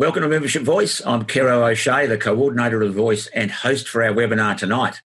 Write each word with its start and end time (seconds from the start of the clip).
Welcome 0.00 0.22
to 0.22 0.28
Membership 0.30 0.62
Voice. 0.62 1.02
I'm 1.04 1.26
Kero 1.26 1.70
O'Shea, 1.70 2.06
the 2.06 2.16
coordinator 2.16 2.80
of 2.80 2.94
Voice 2.94 3.26
and 3.34 3.50
host 3.50 3.86
for 3.86 4.02
our 4.02 4.14
webinar 4.14 4.56
tonight. 4.56 5.02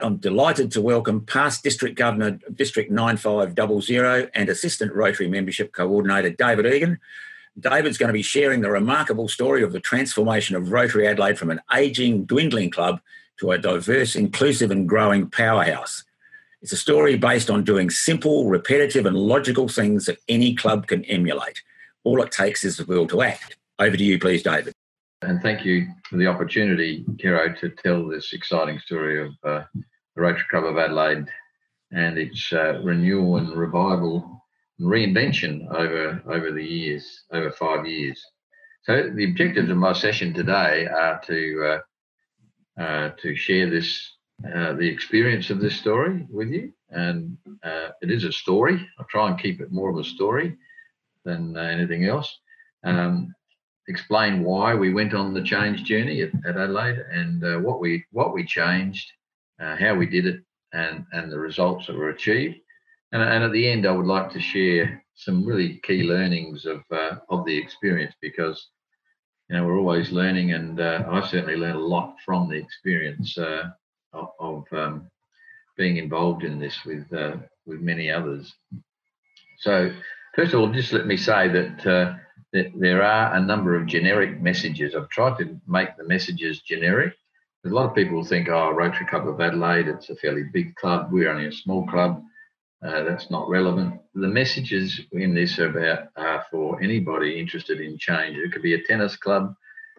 I'm 0.00 0.16
delighted 0.16 0.72
to 0.72 0.80
welcome 0.80 1.24
past 1.24 1.62
District 1.62 1.96
Governor 1.96 2.40
District 2.52 2.90
9500 2.90 4.30
and 4.34 4.48
Assistant 4.48 4.92
Rotary 4.92 5.28
Membership 5.28 5.72
Coordinator 5.72 6.30
David 6.30 6.66
Egan. 6.66 6.98
David's 7.60 7.96
going 7.96 8.08
to 8.08 8.12
be 8.12 8.22
sharing 8.22 8.60
the 8.60 8.72
remarkable 8.72 9.28
story 9.28 9.62
of 9.62 9.70
the 9.70 9.78
transformation 9.78 10.56
of 10.56 10.72
Rotary 10.72 11.06
Adelaide 11.06 11.38
from 11.38 11.52
an 11.52 11.60
ageing, 11.72 12.24
dwindling 12.24 12.72
club 12.72 13.00
to 13.38 13.52
a 13.52 13.58
diverse, 13.58 14.16
inclusive, 14.16 14.72
and 14.72 14.88
growing 14.88 15.30
powerhouse. 15.30 16.02
It's 16.60 16.72
a 16.72 16.76
story 16.76 17.16
based 17.16 17.48
on 17.48 17.62
doing 17.62 17.88
simple, 17.88 18.46
repetitive, 18.46 19.06
and 19.06 19.16
logical 19.16 19.68
things 19.68 20.06
that 20.06 20.18
any 20.28 20.56
club 20.56 20.88
can 20.88 21.04
emulate. 21.04 21.62
All 22.02 22.20
it 22.20 22.32
takes 22.32 22.64
is 22.64 22.76
the 22.76 22.84
will 22.84 23.06
to 23.06 23.22
act. 23.22 23.58
Over 23.80 23.96
to 23.96 24.04
you, 24.04 24.18
please, 24.18 24.42
David. 24.42 24.74
And 25.22 25.40
thank 25.40 25.64
you 25.64 25.88
for 26.08 26.18
the 26.18 26.26
opportunity, 26.26 27.02
Kiro, 27.16 27.58
to 27.60 27.70
tell 27.70 28.06
this 28.06 28.34
exciting 28.34 28.78
story 28.78 29.26
of 29.26 29.32
uh, 29.42 29.64
the 29.74 30.22
Rotary 30.22 30.44
Club 30.50 30.64
of 30.64 30.76
Adelaide 30.76 31.26
and 31.90 32.18
its 32.18 32.52
uh, 32.52 32.80
renewal 32.82 33.38
and 33.38 33.56
revival 33.56 34.44
and 34.78 34.86
reinvention 34.86 35.66
over, 35.74 36.22
over 36.26 36.52
the 36.52 36.64
years, 36.64 37.24
over 37.32 37.50
five 37.52 37.86
years. 37.86 38.22
So 38.82 39.10
the 39.14 39.24
objectives 39.24 39.70
of 39.70 39.76
my 39.78 39.94
session 39.94 40.34
today 40.34 40.86
are 40.86 41.20
to 41.26 41.80
uh, 42.78 42.82
uh, 42.82 43.10
to 43.18 43.34
share 43.36 43.68
this 43.68 44.10
uh, 44.44 44.74
the 44.74 44.88
experience 44.88 45.50
of 45.50 45.60
this 45.60 45.76
story 45.76 46.26
with 46.30 46.48
you, 46.48 46.72
and 46.90 47.36
uh, 47.62 47.88
it 48.00 48.10
is 48.10 48.24
a 48.24 48.32
story. 48.32 48.86
I 48.98 49.04
try 49.10 49.28
and 49.28 49.38
keep 49.38 49.60
it 49.60 49.70
more 49.70 49.90
of 49.90 49.98
a 49.98 50.04
story 50.04 50.56
than 51.24 51.56
uh, 51.56 51.60
anything 51.60 52.06
else. 52.06 52.40
Um, 52.84 53.34
explain 53.90 54.44
why 54.44 54.74
we 54.74 54.92
went 54.92 55.14
on 55.14 55.34
the 55.34 55.42
change 55.42 55.84
journey 55.84 56.22
at, 56.22 56.30
at 56.46 56.56
Adelaide 56.56 57.04
and 57.12 57.44
uh, 57.44 57.58
what 57.58 57.80
we 57.80 58.04
what 58.12 58.32
we 58.32 58.44
changed, 58.44 59.10
uh, 59.60 59.76
how 59.76 59.94
we 59.94 60.06
did 60.06 60.26
it, 60.26 60.40
and 60.72 61.04
and 61.12 61.30
the 61.30 61.38
results 61.38 61.86
that 61.86 61.96
were 61.96 62.10
achieved. 62.10 62.56
And, 63.12 63.22
and 63.22 63.42
at 63.42 63.52
the 63.52 63.68
end, 63.68 63.86
I 63.86 63.92
would 63.92 64.06
like 64.06 64.30
to 64.32 64.40
share 64.40 65.02
some 65.14 65.44
really 65.44 65.80
key 65.82 66.04
learnings 66.04 66.64
of 66.64 66.82
uh, 66.90 67.16
of 67.28 67.44
the 67.44 67.56
experience 67.56 68.14
because 68.22 68.68
you 69.48 69.56
know 69.56 69.66
we're 69.66 69.78
always 69.78 70.12
learning, 70.12 70.52
and 70.52 70.80
uh, 70.80 71.04
I've 71.10 71.28
certainly 71.28 71.56
learned 71.56 71.76
a 71.78 71.92
lot 71.96 72.16
from 72.24 72.48
the 72.48 72.56
experience 72.56 73.36
uh, 73.36 73.64
of, 74.12 74.28
of 74.38 74.64
um, 74.72 75.10
being 75.76 75.96
involved 75.96 76.44
in 76.44 76.58
this 76.58 76.78
with 76.84 77.12
uh, 77.12 77.36
with 77.66 77.80
many 77.80 78.10
others. 78.10 78.54
So 79.58 79.92
first 80.34 80.54
of 80.54 80.60
all, 80.60 80.72
just 80.72 80.92
let 80.92 81.06
me 81.06 81.16
say 81.16 81.48
that 81.48 82.18
there 82.52 83.02
are 83.02 83.34
a 83.34 83.40
number 83.40 83.76
of 83.76 83.86
generic 83.86 84.40
messages. 84.40 84.94
I've 84.94 85.08
tried 85.08 85.38
to 85.38 85.60
make 85.66 85.96
the 85.96 86.06
messages 86.06 86.60
generic. 86.60 87.14
A 87.64 87.68
lot 87.68 87.88
of 87.88 87.94
people 87.94 88.24
think, 88.24 88.48
oh, 88.48 88.70
Rotary 88.70 89.06
Club 89.06 89.28
of 89.28 89.40
Adelaide, 89.40 89.86
it's 89.86 90.10
a 90.10 90.16
fairly 90.16 90.44
big 90.52 90.74
club. 90.76 91.12
We're 91.12 91.30
only 91.30 91.46
a 91.46 91.52
small 91.52 91.86
club. 91.86 92.22
Uh, 92.82 93.04
that's 93.04 93.30
not 93.30 93.48
relevant. 93.48 94.00
The 94.14 94.26
messages 94.26 95.00
in 95.12 95.34
this 95.34 95.58
are 95.58 95.68
about 95.68 96.08
are 96.16 96.46
for 96.50 96.82
anybody 96.82 97.38
interested 97.38 97.80
in 97.80 97.98
change. 97.98 98.38
It 98.38 98.52
could 98.52 98.62
be 98.62 98.72
a 98.72 98.82
tennis 98.84 99.16
club, 99.16 99.54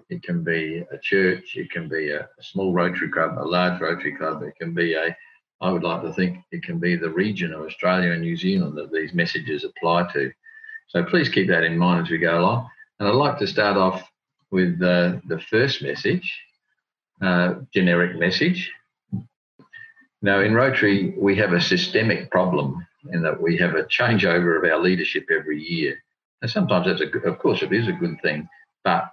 it 0.10 0.24
can 0.24 0.44
be 0.44 0.84
a 0.92 0.98
church, 0.98 1.56
it 1.56 1.70
can 1.70 1.88
be 1.88 2.10
a, 2.10 2.22
a 2.22 2.44
small 2.44 2.74
Rotary 2.74 3.10
club, 3.12 3.38
a 3.38 3.46
large 3.46 3.80
Rotary 3.80 4.16
club, 4.16 4.42
it 4.42 4.56
can 4.60 4.74
be 4.74 4.96
a 4.96 5.16
I 5.62 5.72
would 5.72 5.84
like 5.84 6.02
to 6.02 6.12
think 6.12 6.40
it 6.52 6.64
can 6.64 6.80
be 6.80 6.96
the 6.96 7.12
region 7.12 7.54
of 7.54 7.62
Australia 7.62 8.14
and 8.14 8.22
New 8.22 8.36
Zealand 8.36 8.76
that 8.78 8.92
these 8.92 9.14
messages 9.14 9.64
apply 9.64 10.12
to. 10.14 10.32
So 10.92 11.04
please 11.06 11.30
keep 11.30 11.48
that 11.48 11.64
in 11.64 11.78
mind 11.78 12.06
as 12.06 12.12
we 12.12 12.18
go 12.18 12.38
along. 12.38 12.70
And 13.00 13.08
I'd 13.08 13.16
like 13.16 13.40
to 13.40 13.48
start 13.48 13.78
off 13.78 14.04
with 14.52 14.82
uh, 14.82 15.20
the 15.26 15.40
first 15.50 15.82
message, 15.82 16.30
uh, 17.22 17.56
generic 17.74 18.20
message. 18.20 18.70
Now, 20.22 20.42
in 20.42 20.54
Rotary, 20.54 21.16
we 21.18 21.38
have 21.38 21.54
a 21.54 21.62
systemic 21.62 22.30
problem 22.30 22.86
in 23.14 23.22
that 23.24 23.42
we 23.42 23.58
have 23.58 23.76
a 23.76 23.84
changeover 23.84 24.58
of 24.58 24.70
our 24.70 24.80
leadership 24.80 25.28
every 25.32 25.64
year. 25.64 25.96
And 26.42 26.52
sometimes 26.52 26.88
that's 26.88 27.02
a 27.02 27.30
of 27.30 27.40
course, 27.40 27.62
it 27.62 27.72
is 27.72 27.88
a 27.88 27.94
good 27.94 28.22
thing, 28.22 28.50
but 28.84 29.10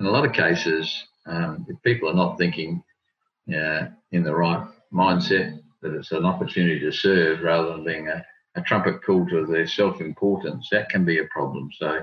in 0.00 0.06
a 0.06 0.10
lot 0.10 0.26
of 0.26 0.32
cases, 0.32 1.06
um, 1.26 1.66
if 1.68 1.80
people 1.82 2.10
are 2.10 2.14
not 2.14 2.36
thinking 2.36 2.82
uh, 3.48 3.86
in 4.10 4.24
the 4.24 4.34
right 4.34 4.66
mindset, 4.92 5.60
that 5.82 5.94
it's 5.94 6.10
an 6.10 6.24
opportunity 6.24 6.80
to 6.80 6.90
serve 6.90 7.42
rather 7.42 7.72
than 7.72 7.84
being 7.84 8.08
a, 8.08 8.24
a 8.56 8.62
trumpet 8.62 9.04
call 9.04 9.26
to 9.26 9.46
their 9.46 9.66
self-importance, 9.66 10.68
that 10.72 10.88
can 10.88 11.04
be 11.04 11.18
a 11.18 11.26
problem. 11.26 11.70
So, 11.78 12.00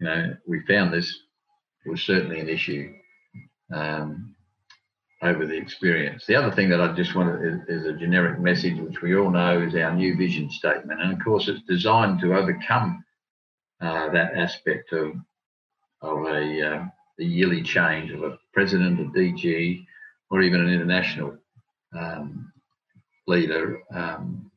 you 0.00 0.06
know, 0.06 0.36
we 0.46 0.60
found 0.66 0.92
this 0.92 1.16
was 1.86 2.02
certainly 2.02 2.40
an 2.40 2.48
issue 2.48 2.92
um, 3.72 4.34
over 5.22 5.46
the 5.46 5.56
experience. 5.56 6.26
The 6.26 6.36
other 6.36 6.50
thing 6.50 6.68
that 6.70 6.80
I 6.80 6.92
just 6.92 7.14
wanted 7.14 7.64
is, 7.68 7.80
is, 7.80 7.86
a 7.86 7.96
generic 7.96 8.40
message, 8.40 8.78
which 8.78 9.00
we 9.02 9.16
all 9.16 9.30
know 9.30 9.62
is 9.62 9.74
our 9.74 9.94
new 9.94 10.16
vision 10.16 10.50
statement, 10.50 11.00
and 11.00 11.12
of 11.12 11.24
course, 11.24 11.48
it's 11.48 11.62
designed 11.62 12.20
to 12.20 12.34
overcome 12.34 13.04
uh, 13.80 14.10
that 14.10 14.36
aspect 14.36 14.92
of 14.92 15.14
of 16.02 16.26
a 16.26 16.62
uh, 16.62 16.84
the 17.18 17.24
yearly 17.24 17.62
change 17.62 18.10
of 18.10 18.22
a 18.22 18.38
president, 18.52 19.00
a 19.00 19.04
DG, 19.18 19.86
or 20.30 20.42
even 20.42 20.60
an 20.60 20.68
international 20.68 21.36
um, 21.98 22.52
leader. 23.26 23.80
Um, 23.94 24.50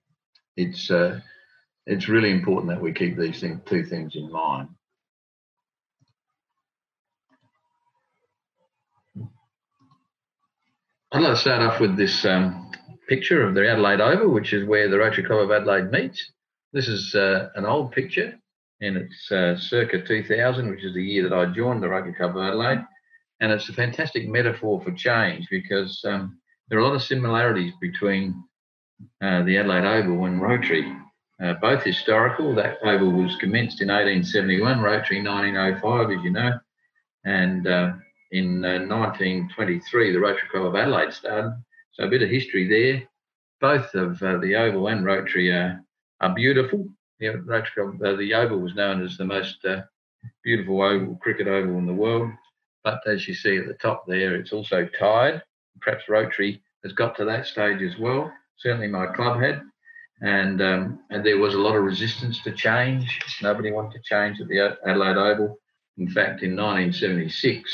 it's 0.57 0.91
uh, 0.91 1.19
it's 1.85 2.09
really 2.09 2.31
important 2.31 2.69
that 2.69 2.81
we 2.81 2.91
keep 2.91 3.17
these 3.17 3.43
two 3.65 3.85
things 3.85 4.15
in 4.15 4.29
mind. 4.31 4.69
I'd 11.13 11.21
like 11.21 11.33
to 11.33 11.37
start 11.37 11.61
off 11.61 11.79
with 11.79 11.95
this 11.95 12.25
um, 12.25 12.69
picture 13.07 13.41
of 13.41 13.55
the 13.55 13.69
Adelaide 13.69 14.01
Oval, 14.01 14.33
which 14.33 14.51
is 14.51 14.67
where 14.67 14.89
the 14.89 14.97
Rotary 14.97 15.23
Club 15.23 15.39
of 15.39 15.51
Adelaide 15.51 15.89
meets. 15.89 16.31
This 16.73 16.89
is 16.89 17.15
uh, 17.15 17.47
an 17.55 17.65
old 17.65 17.93
picture, 17.93 18.37
and 18.81 18.97
it's 18.97 19.31
uh, 19.31 19.55
circa 19.57 20.05
2000, 20.05 20.69
which 20.69 20.83
is 20.83 20.93
the 20.93 21.03
year 21.03 21.23
that 21.23 21.33
I 21.33 21.45
joined 21.45 21.81
the 21.81 21.87
Rotary 21.87 22.13
Club 22.13 22.35
of 22.35 22.43
Adelaide. 22.43 22.83
And 23.39 23.51
it's 23.51 23.69
a 23.69 23.73
fantastic 23.73 24.27
metaphor 24.27 24.81
for 24.83 24.91
change 24.91 25.47
because 25.49 26.03
um, 26.05 26.39
there 26.67 26.79
are 26.79 26.81
a 26.81 26.85
lot 26.85 26.95
of 26.95 27.03
similarities 27.03 27.71
between 27.79 28.43
uh, 29.21 29.43
the 29.43 29.57
Adelaide 29.57 29.85
Oval 29.85 30.25
and 30.25 30.41
Rotary. 30.41 30.91
Uh, 31.41 31.53
both 31.61 31.83
historical. 31.83 32.55
That 32.55 32.79
oval 32.83 33.11
was 33.11 33.35
commenced 33.35 33.81
in 33.81 33.89
1871, 33.89 34.81
Rotary 34.81 35.21
1905, 35.23 36.17
as 36.17 36.23
you 36.23 36.31
know, 36.31 36.59
and 37.25 37.67
uh, 37.67 37.93
in 38.31 38.61
1923 38.61 40.09
uh, 40.09 40.13
the 40.13 40.19
Rotary 40.19 40.49
Club 40.49 40.65
of 40.65 40.75
Adelaide 40.75 41.13
started. 41.13 41.63
So 41.91 42.05
a 42.05 42.09
bit 42.09 42.23
of 42.23 42.29
history 42.29 42.67
there. 42.67 43.07
Both 43.61 43.93
of 43.93 44.21
uh, 44.21 44.37
the 44.37 44.55
oval 44.55 44.87
and 44.87 45.05
Rotary 45.05 45.51
are, 45.51 45.83
are 46.21 46.33
beautiful. 46.33 46.87
The 47.19 47.29
Rotary 47.29 47.69
Club, 47.75 47.99
the 47.99 48.33
oval 48.33 48.59
was 48.59 48.75
known 48.75 49.03
as 49.03 49.17
the 49.17 49.25
most 49.25 49.63
beautiful 50.43 50.81
oval 50.81 51.15
cricket 51.21 51.47
oval 51.47 51.77
in 51.77 51.85
the 51.85 51.93
world. 51.93 52.31
But 52.83 53.01
as 53.07 53.27
you 53.27 53.35
see 53.35 53.57
at 53.57 53.67
the 53.67 53.73
top 53.75 54.05
there, 54.07 54.35
it's 54.35 54.53
also 54.53 54.87
tied. 54.99 55.43
Perhaps 55.81 56.09
Rotary 56.09 56.63
has 56.83 56.93
got 56.93 57.15
to 57.17 57.25
that 57.25 57.45
stage 57.45 57.81
as 57.81 57.97
well 57.99 58.31
certainly 58.57 58.87
my 58.87 59.07
club 59.07 59.41
had, 59.41 59.61
and 60.21 60.61
um, 60.61 60.99
and 61.09 61.25
there 61.25 61.37
was 61.37 61.53
a 61.53 61.59
lot 61.59 61.75
of 61.75 61.83
resistance 61.83 62.41
to 62.43 62.51
change. 62.51 63.19
Nobody 63.41 63.71
wanted 63.71 63.93
to 63.93 64.03
change 64.03 64.41
at 64.41 64.47
the 64.47 64.77
Adelaide 64.85 65.17
Oval. 65.17 65.59
In 65.97 66.07
fact, 66.07 66.43
in 66.43 66.55
1976, 66.55 67.71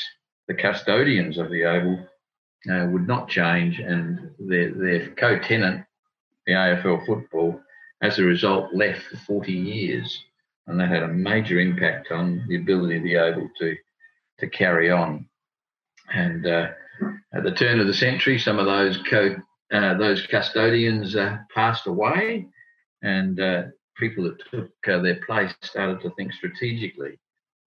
the 0.48 0.54
custodians 0.54 1.38
of 1.38 1.50
the 1.50 1.64
Oval 1.66 2.08
uh, 2.72 2.88
would 2.92 3.08
not 3.08 3.30
change, 3.30 3.80
and 3.80 4.32
their 4.40 4.72
their 4.72 5.10
co-tenant, 5.12 5.86
the 6.46 6.54
AFL 6.54 7.06
Football, 7.06 7.60
as 8.02 8.20
a 8.20 8.24
result, 8.24 8.74
left 8.74 9.04
for 9.04 9.18
40 9.18 9.52
years, 9.52 10.24
and 10.68 10.80
that 10.80 10.90
had 10.90 11.04
a 11.04 11.08
major 11.08 11.60
impact 11.60 12.12
on 12.12 12.46
the 12.48 12.58
ability 12.58 12.98
of 12.98 13.04
the 13.04 13.18
Oval 13.18 13.50
to 13.60 13.76
to 14.40 14.50
carry 14.50 14.92
on. 14.92 15.26
And 16.14 16.46
uh, 16.46 16.68
at 17.34 17.44
the 17.44 17.52
turn 17.52 17.80
of 17.80 17.88
the 17.88 17.94
century, 17.94 18.38
some 18.38 18.60
of 18.60 18.66
those 18.66 19.00
co 19.10 19.36
those 19.74 20.26
custodians 20.28 21.16
uh, 21.16 21.38
passed 21.54 21.88
away, 21.88 22.46
and 23.02 23.40
uh, 23.40 23.64
people 23.98 24.24
that 24.24 24.38
took 24.52 24.70
uh, 24.88 25.02
their 25.02 25.20
place 25.26 25.54
started 25.62 26.00
to 26.02 26.12
think 26.12 26.32
strategically 26.34 27.18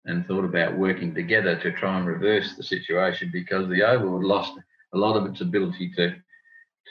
and 0.05 0.25
thought 0.27 0.45
about 0.45 0.79
working 0.79 1.15
together 1.15 1.59
to 1.59 1.73
try 1.73 1.99
and 1.99 2.07
reverse 2.07 2.55
the 2.57 2.63
situation 2.63 3.29
because 3.33 3.69
the 3.69 3.83
Oval 3.83 4.19
had 4.19 4.27
lost 4.27 4.53
a 4.95 4.99
lot 4.99 5.17
of 5.17 5.27
its 5.27 5.41
ability 5.41 5.93
to 5.97 6.15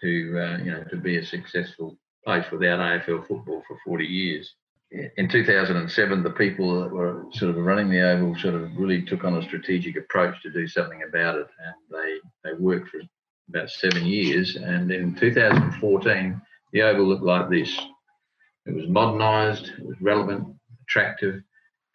to 0.02 0.40
uh, 0.40 0.58
you 0.58 0.72
know 0.72 0.84
to 0.90 0.98
be 0.98 1.18
a 1.18 1.26
successful 1.26 1.98
place 2.26 2.46
without 2.52 2.80
AFL 2.80 3.26
football 3.28 3.64
for 3.68 3.78
40 3.86 4.06
years. 4.06 4.54
In 5.18 5.30
2007, 5.30 6.24
the 6.24 6.30
people 6.32 6.82
that 6.82 6.92
were 6.92 7.24
sort 7.32 7.52
of 7.52 7.64
running 7.64 7.90
the 7.90 8.02
Oval 8.02 8.36
sort 8.38 8.56
of 8.56 8.76
really 8.78 9.02
took 9.04 9.24
on 9.24 9.38
a 9.38 9.44
strategic 9.44 9.96
approach 9.98 10.42
to 10.42 10.52
do 10.52 10.68
something 10.68 11.04
about 11.08 11.36
it, 11.36 11.48
and 11.66 11.76
they 11.90 12.20
they 12.44 12.58
worked 12.58 12.90
for 12.90 13.00
about 13.50 13.70
seven 13.70 14.06
years. 14.06 14.56
And 14.56 14.92
in 14.92 15.16
2014, 15.16 16.42
the 16.74 16.82
Oval 16.82 17.06
looked 17.06 17.24
like 17.24 17.50
this. 17.50 17.78
It 18.66 18.74
was 18.74 18.88
modernised, 18.88 19.68
it 19.78 19.86
was 19.86 19.96
relevant, 20.02 20.56
attractive, 20.84 21.42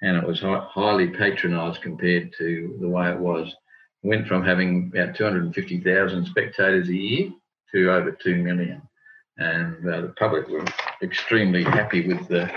and 0.03 0.17
it 0.17 0.27
was 0.27 0.41
hi- 0.41 0.67
highly 0.69 1.09
patronised 1.09 1.83
compared 1.83 2.33
to 2.39 2.79
the 2.81 2.89
way 2.89 3.11
it 3.11 3.19
was. 3.19 3.55
went 4.03 4.27
from 4.27 4.45
having 4.45 4.91
about 4.95 5.15
250,000 5.17 6.27
spectators 6.27 6.89
a 6.89 6.95
year 6.95 7.31
to 7.73 7.93
over 7.93 8.13
2 8.13 8.37
million. 8.37 8.81
And 9.39 9.77
uh, 9.89 10.01
the 10.03 10.15
public 10.19 10.49
were 10.49 10.65
extremely 11.03 11.65
happy 11.65 12.07
with 12.07 12.29
the 12.29 12.51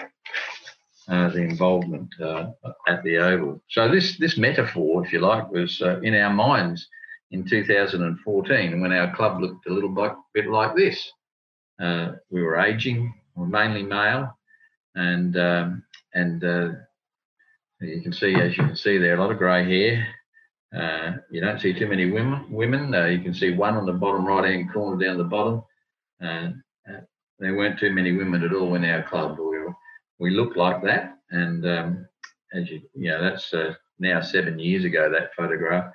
uh, 1.09 1.27
the 1.29 1.41
involvement 1.41 2.07
uh, 2.21 2.47
at 2.87 3.03
the 3.03 3.17
Oval. 3.17 3.61
So 3.69 3.89
this 3.91 4.17
this 4.17 4.37
metaphor, 4.37 5.05
if 5.05 5.11
you 5.11 5.19
like, 5.19 5.49
was 5.51 5.81
uh, 5.81 5.99
in 5.99 6.15
our 6.15 6.33
minds 6.33 6.87
in 7.33 7.43
2014 7.43 8.79
when 8.79 8.93
our 8.93 9.13
club 9.15 9.41
looked 9.41 9.67
a 9.67 9.73
little 9.73 9.89
bit 10.33 10.47
like 10.47 10.75
this. 10.75 11.11
Uh, 11.81 12.11
we 12.29 12.43
were 12.43 12.59
aging, 12.59 13.11
we 13.35 13.41
were 13.41 13.47
mainly 13.47 13.81
male, 13.81 14.37
and 14.95 15.35
um, 15.37 15.83
and 16.13 16.43
uh, 16.43 16.69
you 17.81 18.01
can 18.01 18.13
see, 18.13 18.35
as 18.35 18.55
you 18.55 18.63
can 18.63 18.75
see 18.75 18.99
there, 18.99 19.15
a 19.15 19.21
lot 19.21 19.31
of 19.31 19.39
grey 19.39 19.65
hair. 19.65 20.07
Uh, 20.75 21.17
you 21.31 21.41
don't 21.41 21.59
see 21.59 21.73
too 21.73 21.87
many 21.87 22.09
women. 22.09 22.45
Women. 22.51 22.93
you 23.11 23.19
can 23.21 23.33
see 23.33 23.51
one 23.51 23.75
on 23.75 23.87
the 23.87 23.93
bottom 23.93 24.25
right-hand 24.25 24.71
corner 24.71 25.03
down 25.03 25.17
the 25.17 25.23
bottom. 25.23 25.63
there 26.19 27.55
weren't 27.55 27.79
too 27.79 27.91
many 27.91 28.11
women 28.11 28.43
at 28.43 28.53
all 28.53 28.75
in 28.75 28.85
our 28.85 29.03
club. 29.03 29.37
We 29.39 29.57
were, 29.57 29.73
we 30.19 30.29
looked 30.29 30.55
like 30.55 30.83
that, 30.83 31.17
and 31.31 31.67
um, 31.67 32.07
as 32.53 32.69
you, 32.69 32.81
you 32.93 33.09
know, 33.09 33.23
that's 33.23 33.51
uh, 33.55 33.73
now 33.97 34.21
seven 34.21 34.59
years 34.59 34.85
ago 34.85 35.09
that 35.09 35.33
photograph. 35.35 35.91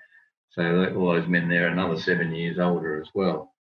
So 0.50 0.94
all 0.96 1.12
those 1.12 1.28
men 1.28 1.48
there, 1.48 1.68
another 1.68 1.98
seven 1.98 2.34
years 2.34 2.58
older 2.58 3.00
as 3.00 3.08
well. 3.14 3.52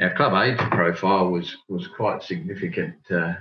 Our 0.00 0.14
club 0.14 0.34
age 0.44 0.58
profile 0.70 1.30
was 1.30 1.56
was 1.68 1.88
quite 1.88 2.22
significant. 2.22 2.96
Uh, 3.10 3.34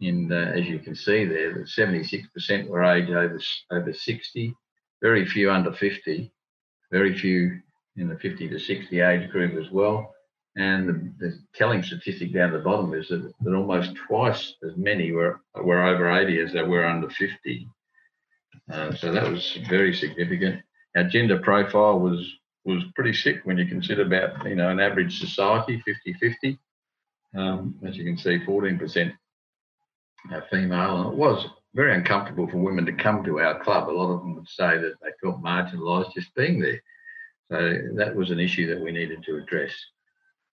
in 0.00 0.32
as 0.32 0.66
you 0.66 0.78
can 0.78 0.94
see 0.94 1.24
there, 1.24 1.52
that 1.54 1.66
76% 1.66 2.68
were 2.68 2.84
age 2.84 3.10
over 3.10 3.38
over 3.70 3.92
60, 3.92 4.54
very 5.02 5.26
few 5.26 5.50
under 5.50 5.72
50, 5.72 6.32
very 6.90 7.16
few 7.18 7.60
in 7.96 8.08
the 8.08 8.18
50 8.18 8.48
to 8.48 8.58
60 8.58 9.00
age 9.00 9.30
group 9.30 9.62
as 9.62 9.70
well. 9.70 10.14
And 10.56 10.88
the, 10.88 11.12
the 11.18 11.38
telling 11.54 11.82
statistic 11.82 12.34
down 12.34 12.52
the 12.52 12.58
bottom 12.58 12.92
is 12.94 13.08
that, 13.08 13.32
that 13.40 13.54
almost 13.54 13.94
twice 14.08 14.54
as 14.64 14.76
many 14.76 15.12
were 15.12 15.40
were 15.54 15.86
over 15.86 16.10
80 16.10 16.40
as 16.40 16.52
they 16.52 16.62
were 16.62 16.84
under 16.84 17.08
50. 17.08 17.68
Uh, 18.72 18.94
so 18.94 19.12
that 19.12 19.30
was 19.30 19.58
very 19.68 19.94
significant. 19.94 20.60
Our 20.96 21.04
gender 21.04 21.38
profile 21.38 21.98
was 21.98 22.36
was 22.64 22.82
pretty 22.94 23.14
sick 23.14 23.40
when 23.44 23.56
you 23.56 23.66
consider 23.66 24.02
about 24.02 24.46
you 24.46 24.54
know 24.54 24.68
an 24.68 24.80
average 24.80 25.18
society 25.18 25.82
50-50. 26.06 26.58
Um, 27.36 27.76
as 27.86 27.96
you 27.96 28.04
can 28.04 28.18
see, 28.18 28.40
14% 28.40 29.12
female, 30.50 31.02
and 31.02 31.12
it 31.12 31.16
was 31.16 31.46
very 31.74 31.94
uncomfortable 31.94 32.48
for 32.48 32.58
women 32.58 32.84
to 32.86 32.92
come 32.92 33.22
to 33.24 33.38
our 33.38 33.62
club. 33.62 33.88
A 33.88 33.90
lot 33.92 34.12
of 34.12 34.20
them 34.20 34.34
would 34.34 34.48
say 34.48 34.78
that 34.78 34.94
they 35.00 35.10
felt 35.22 35.42
marginalised 35.42 36.12
just 36.12 36.34
being 36.34 36.60
there. 36.60 36.82
So 37.50 37.78
that 37.96 38.14
was 38.14 38.30
an 38.30 38.40
issue 38.40 38.66
that 38.68 38.82
we 38.82 38.92
needed 38.92 39.22
to 39.24 39.36
address. 39.36 39.72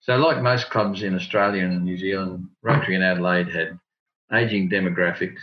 So, 0.00 0.16
like 0.16 0.42
most 0.42 0.70
clubs 0.70 1.02
in 1.02 1.14
Australia 1.14 1.64
and 1.64 1.84
New 1.84 1.98
Zealand, 1.98 2.48
Rotary 2.62 2.94
in 2.94 3.02
Adelaide 3.02 3.48
had 3.48 3.78
ageing 4.32 4.70
demographics, 4.70 5.40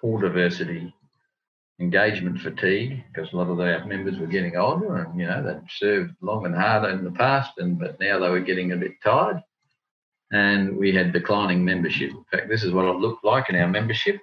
poor 0.00 0.20
diversity, 0.20 0.94
engagement 1.82 2.40
fatigue, 2.40 3.02
because 3.12 3.32
a 3.32 3.36
lot 3.36 3.48
of 3.48 3.58
our 3.58 3.84
members 3.84 4.18
were 4.18 4.26
getting 4.26 4.56
older 4.56 4.96
and, 4.96 5.18
you 5.18 5.26
know, 5.26 5.42
they'd 5.42 5.68
served 5.68 6.12
long 6.20 6.46
and 6.46 6.54
hard 6.54 6.88
in 6.90 7.04
the 7.04 7.10
past, 7.10 7.52
and 7.58 7.78
but 7.78 7.98
now 7.98 8.18
they 8.18 8.28
were 8.28 8.40
getting 8.40 8.72
a 8.72 8.76
bit 8.76 8.92
tired. 9.02 9.42
And 10.30 10.76
we 10.76 10.94
had 10.94 11.12
declining 11.12 11.64
membership. 11.64 12.10
In 12.10 12.24
fact, 12.30 12.48
this 12.48 12.62
is 12.62 12.72
what 12.72 12.86
it 12.86 12.96
looked 12.96 13.24
like 13.24 13.50
in 13.50 13.56
our 13.56 13.68
membership. 13.68 14.16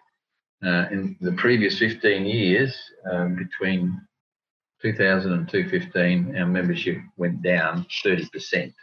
Uh, 0.66 0.86
in 0.92 1.16
the 1.22 1.34
previous 1.34 1.78
15 1.78 2.26
years, 2.26 2.76
um, 3.12 3.36
between 3.36 4.00
2000 4.82 5.32
and 5.32 5.50
2015, 5.50 6.36
our 6.38 6.48
membership 6.48 6.98
went 7.18 7.42
down 7.42 7.86
30%. 8.04 8.74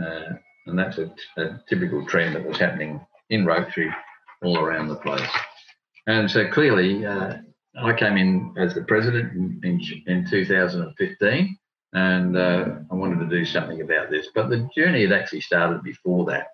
Uh, 0.00 0.34
and 0.66 0.78
that's 0.78 0.98
a, 0.98 1.60
typical 1.68 2.06
trend 2.06 2.36
that 2.36 2.46
was 2.46 2.58
happening 2.58 3.00
in 3.30 3.44
Rotary 3.44 3.90
all 4.42 4.58
around 4.58 4.88
the 4.88 4.96
place. 4.96 5.28
And 6.06 6.30
so 6.30 6.48
clearly, 6.50 7.04
uh, 7.04 7.38
I 7.76 7.92
came 7.92 8.16
in 8.16 8.54
as 8.58 8.74
the 8.74 8.82
president 8.82 9.32
in, 9.32 9.60
in, 9.62 9.80
in 10.06 10.26
2015, 10.28 11.58
and 11.92 12.36
uh, 12.36 12.64
I 12.90 12.94
wanted 12.94 13.20
to 13.20 13.36
do 13.36 13.44
something 13.44 13.80
about 13.80 14.10
this. 14.10 14.28
But 14.34 14.48
the 14.50 14.68
journey 14.74 15.02
had 15.02 15.12
actually 15.12 15.42
started 15.42 15.82
before 15.82 16.24
that. 16.26 16.48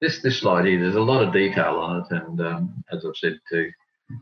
This 0.00 0.20
this 0.20 0.40
slide 0.40 0.66
here, 0.66 0.80
there's 0.80 0.96
a 0.96 1.00
lot 1.00 1.22
of 1.22 1.32
detail 1.32 1.76
on 1.76 2.00
it, 2.00 2.10
and 2.10 2.40
um, 2.40 2.84
as 2.90 3.04
I've 3.06 3.16
said 3.16 3.38
to 3.50 3.70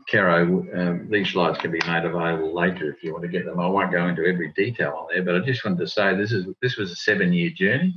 Caro, 0.09 0.65
um, 0.75 1.07
these 1.09 1.31
slides 1.31 1.57
can 1.57 1.71
be 1.71 1.81
made 1.87 2.05
available 2.05 2.53
later 2.53 2.91
if 2.91 3.03
you 3.03 3.11
want 3.11 3.23
to 3.23 3.29
get 3.29 3.45
them. 3.45 3.59
I 3.59 3.67
won't 3.67 3.91
go 3.91 4.07
into 4.07 4.25
every 4.25 4.53
detail 4.53 4.93
on 4.97 5.07
there, 5.09 5.23
but 5.23 5.35
I 5.35 5.45
just 5.45 5.65
wanted 5.65 5.79
to 5.79 5.87
say 5.87 6.15
this 6.15 6.31
is 6.31 6.45
this 6.61 6.77
was 6.77 6.91
a 6.91 6.95
seven-year 6.95 7.51
journey. 7.51 7.93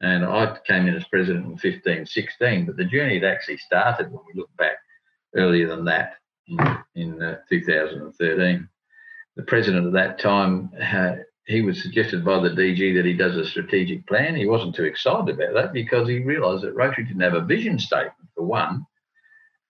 And 0.00 0.24
I 0.24 0.58
came 0.66 0.86
in 0.86 0.96
as 0.96 1.04
president 1.04 1.46
in 1.46 1.56
15, 1.56 2.04
16, 2.04 2.66
but 2.66 2.76
the 2.76 2.84
journey 2.84 3.14
had 3.14 3.24
actually 3.24 3.56
started 3.56 4.12
when 4.12 4.20
we 4.26 4.38
look 4.38 4.54
back 4.58 4.76
earlier 5.34 5.66
than 5.66 5.86
that 5.86 6.16
in, 6.48 6.58
in 6.94 7.22
uh, 7.22 7.38
2013. 7.48 8.68
The 9.36 9.42
president 9.42 9.86
at 9.86 9.92
that 9.94 10.18
time, 10.18 10.70
uh, 10.80 11.16
he 11.46 11.62
was 11.62 11.82
suggested 11.82 12.24
by 12.24 12.40
the 12.40 12.50
DG 12.50 12.94
that 12.94 13.04
he 13.04 13.12
does 13.12 13.36
a 13.36 13.44
strategic 13.44 14.06
plan. 14.06 14.36
He 14.36 14.46
wasn't 14.46 14.74
too 14.74 14.84
excited 14.84 15.34
about 15.34 15.54
that 15.54 15.72
because 15.72 16.08
he 16.08 16.20
realised 16.20 16.62
that 16.62 16.74
Rotary 16.74 17.04
didn't 17.04 17.22
have 17.22 17.34
a 17.34 17.40
vision 17.40 17.78
statement 17.78 18.28
for 18.34 18.44
one. 18.44 18.86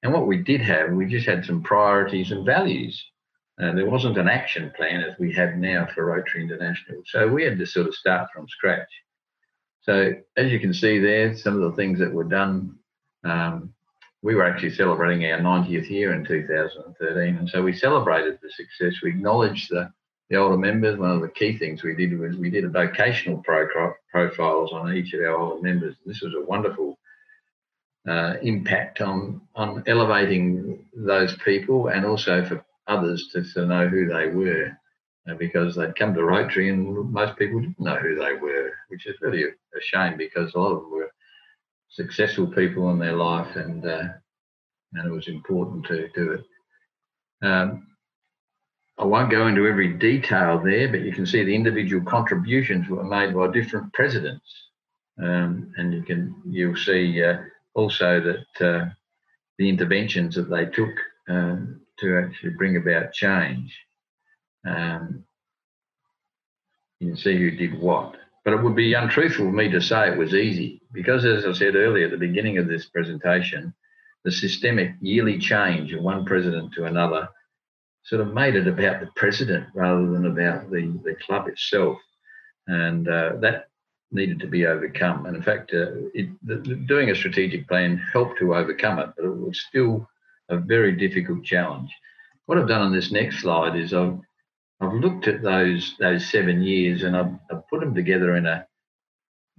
And 0.03 0.13
what 0.13 0.27
we 0.27 0.37
did 0.37 0.61
have, 0.61 0.93
we 0.93 1.07
just 1.07 1.27
had 1.27 1.45
some 1.45 1.63
priorities 1.63 2.31
and 2.31 2.45
values. 2.45 3.03
Uh, 3.61 3.73
there 3.73 3.89
wasn't 3.89 4.19
an 4.19 4.29
action 4.29 4.71
plan 4.77 5.01
as 5.01 5.19
we 5.19 5.33
have 5.33 5.57
now 5.57 5.87
for 5.95 6.07
Rotary 6.07 6.43
International. 6.43 7.03
So 7.07 7.27
we 7.27 7.45
had 7.45 7.59
to 7.59 7.67
sort 7.67 7.87
of 7.87 7.95
start 7.95 8.29
from 8.35 8.49
scratch. 8.49 8.89
So 9.83 10.13
as 10.37 10.51
you 10.51 10.61
can 10.61 10.75
see 10.75 10.99
there, 10.99 11.37
some 11.37 11.55
of 11.55 11.71
the 11.71 11.77
things 11.77 11.99
that 12.01 12.13
were 12.13 12.25
done, 12.25 12.77
um, 13.25 13.73
we 14.25 14.35
were 14.35 14.47
actually 14.47 14.75
celebrating 14.75 15.31
our 15.31 15.39
90th 15.39 15.91
year 15.91 16.15
in 16.15 16.25
2013. 16.25 17.37
And 17.37 17.49
so 17.49 17.63
we 17.63 17.75
celebrated 17.75 18.39
the 18.43 18.51
success. 18.51 19.03
We 19.03 19.11
acknowledged 19.11 19.69
the, 19.69 19.93
the 20.31 20.37
older 20.37 20.57
members. 20.57 20.99
One 20.99 21.11
of 21.11 21.21
the 21.21 21.29
key 21.29 21.59
things 21.59 21.83
we 21.83 21.95
did 21.95 22.19
was 22.19 22.35
we 22.35 22.49
did 22.49 22.65
a 22.65 22.71
vocational 22.71 23.43
pro- 23.45 23.93
profiles 24.11 24.73
on 24.73 24.95
each 24.95 25.13
of 25.13 25.21
our 25.21 25.37
older 25.37 25.63
members. 25.63 25.97
This 26.07 26.23
was 26.23 26.33
a 26.33 26.41
wonderful 26.41 26.99
uh, 28.09 28.37
impact 28.41 29.03
on, 29.03 29.43
on 29.55 29.85
elevating 29.87 30.87
those 30.97 31.37
people 31.45 31.89
and 31.89 32.07
also 32.07 32.47
for 32.47 32.65
others 32.87 33.29
to, 33.35 33.45
to 33.53 33.67
know 33.67 33.89
who 33.89 34.07
they 34.07 34.29
were 34.29 34.73
because 35.37 35.77
they'd 35.77 35.97
come 35.97 36.15
to 36.15 36.25
Rotary 36.25 36.71
and 36.71 37.13
most 37.13 37.37
people 37.37 37.61
didn't 37.61 37.79
know 37.79 37.97
who 37.97 38.15
they 38.15 38.33
were, 38.41 38.73
which 38.89 39.07
is 39.07 39.17
really 39.21 39.45
a, 39.45 39.49
a 39.49 39.81
shame 39.83 40.17
because 40.17 40.55
a 40.55 40.59
lot 40.59 40.73
of 40.73 40.81
them 40.81 40.93
were 40.93 41.04
successful 41.95 42.47
people 42.47 42.91
in 42.91 42.99
their 42.99 43.15
life 43.15 43.57
and 43.57 43.87
uh, 43.87 44.09
and 44.95 45.07
it 45.07 45.13
was 45.13 45.29
important 45.29 45.87
to 45.87 46.09
do 46.15 46.33
it. 46.33 46.45
Um, 47.47 47.89
I 48.99 49.05
won't 49.05 49.31
go 49.31 49.49
into 49.49 49.67
every 49.67 49.95
detail 49.95 50.61
there, 50.63 50.89
but 50.89 51.01
you 51.01 51.13
can 51.13 51.27
see 51.27 51.43
the 51.43 51.55
individual 51.55 52.05
contributions 52.05 52.89
were 52.89 53.03
made 53.05 53.35
by 53.35 53.49
different 53.49 53.93
presidents, 53.93 54.47
um, 55.21 55.73
and 55.77 55.93
you 55.93 56.03
can 56.03 56.35
you'll 56.49 56.77
see 56.77 57.23
uh, 57.23 57.39
also 57.75 58.21
that 58.21 58.67
uh, 58.67 58.89
the 59.59 59.69
interventions 59.69 60.37
that 60.37 60.49
they 60.49 60.67
took 60.67 60.95
um, 61.29 61.81
to 61.99 62.19
actually 62.19 62.51
bring 62.51 62.77
about 62.77 63.13
change. 63.13 63.77
Um, 64.67 65.25
you 67.01 67.09
can 67.09 67.17
see 67.17 67.37
who 67.37 67.51
did 67.51 67.79
what. 67.81 68.17
But 68.45 68.55
it 68.55 68.63
would 68.63 68.77
be 68.77 68.93
untruthful 68.93 69.49
of 69.49 69.55
me 69.55 69.71
to 69.71 69.81
say 69.81 70.09
it 70.09 70.19
was 70.19 70.35
easy 70.35 70.83
because, 70.93 71.25
as 71.25 71.47
I 71.47 71.53
said 71.53 71.77
earlier 71.77 72.07
at 72.07 72.11
the 72.11 72.19
beginning 72.19 72.59
of 72.59 72.69
this 72.69 72.87
presentation, 72.87 73.73
the 74.25 74.33
systemic 74.33 74.93
yearly 75.01 75.39
change 75.39 75.93
of 75.93 76.03
one 76.03 76.25
president 76.25 76.73
to 76.75 76.85
another 76.85 77.29
sort 78.05 78.21
of 78.21 78.35
made 78.35 78.55
it 78.55 78.67
about 78.67 79.01
the 79.01 79.09
president 79.17 79.67
rather 79.75 80.07
than 80.07 80.27
about 80.27 80.71
the, 80.71 80.99
the 81.05 81.17
club 81.27 81.49
itself. 81.49 81.99
And 82.67 83.09
uh, 83.09 83.37
that 83.41 83.69
needed 84.13 84.39
to 84.41 84.47
be 84.47 84.67
overcome. 84.67 85.27
And 85.27 85.37
in 85.37 85.43
fact, 85.43 85.73
uh, 85.73 85.93
it, 86.15 86.29
the, 86.43 86.57
doing 86.87 87.11
a 87.11 87.15
strategic 87.15 87.67
plan 87.67 87.97
helped 88.13 88.39
to 88.39 88.55
overcome 88.55 88.99
it, 88.99 89.11
but 89.17 89.25
it 89.25 89.37
was 89.37 89.65
still 89.69 90.09
a 90.49 90.59
very 90.59 90.93
difficult 90.93 91.45
challenge. 91.45 91.91
What 92.47 92.59
I've 92.59 92.69
done 92.69 92.83
on 92.83 92.93
this 92.93 93.11
next 93.11 93.41
slide 93.41 93.77
is 93.77 93.95
I've 93.95 94.19
I've 94.85 95.01
looked 95.01 95.29
at 95.29 95.43
those 95.43 95.95
those 95.99 96.31
seven 96.31 96.63
years 96.63 97.03
and 97.03 97.17
I've, 97.17 97.33
I've 97.51 97.69
put 97.69 97.81
them 97.81 97.95
together 97.95 98.37
in 98.37 98.47
a 98.47 98.67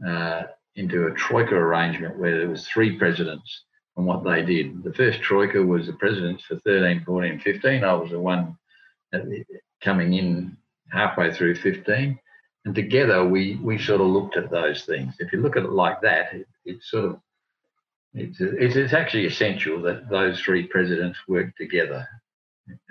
uh, 0.05 0.43
into 0.75 1.07
a 1.07 1.13
troika 1.13 1.55
arrangement 1.55 2.17
where 2.17 2.37
there 2.37 2.49
was 2.49 2.67
three 2.67 2.97
presidents 2.97 3.63
and 3.95 4.05
what 4.05 4.23
they 4.23 4.43
did. 4.43 4.83
The 4.83 4.93
first 4.93 5.21
troika 5.21 5.61
was 5.61 5.87
the 5.87 5.93
presidents 5.93 6.43
for 6.43 6.59
13, 6.59 7.03
14, 7.05 7.39
15. 7.39 7.83
I 7.83 7.93
was 7.93 8.11
the 8.11 8.19
one 8.19 8.57
coming 9.81 10.13
in 10.13 10.57
halfway 10.91 11.33
through 11.33 11.55
15. 11.55 12.19
And 12.65 12.75
together 12.75 13.23
we 13.23 13.55
we 13.61 13.77
sort 13.77 14.01
of 14.01 14.07
looked 14.07 14.37
at 14.37 14.51
those 14.51 14.83
things. 14.83 15.15
If 15.19 15.31
you 15.31 15.41
look 15.41 15.55
at 15.55 15.63
it 15.63 15.71
like 15.71 16.01
that, 16.01 16.33
it, 16.33 16.47
it's 16.65 16.89
sort 16.89 17.05
of 17.05 17.19
it's, 18.13 18.39
it's, 18.39 18.75
it's 18.75 18.93
actually 18.93 19.25
essential 19.25 19.81
that 19.81 20.09
those 20.09 20.39
three 20.39 20.65
presidents 20.67 21.19
work 21.27 21.55
together 21.57 22.07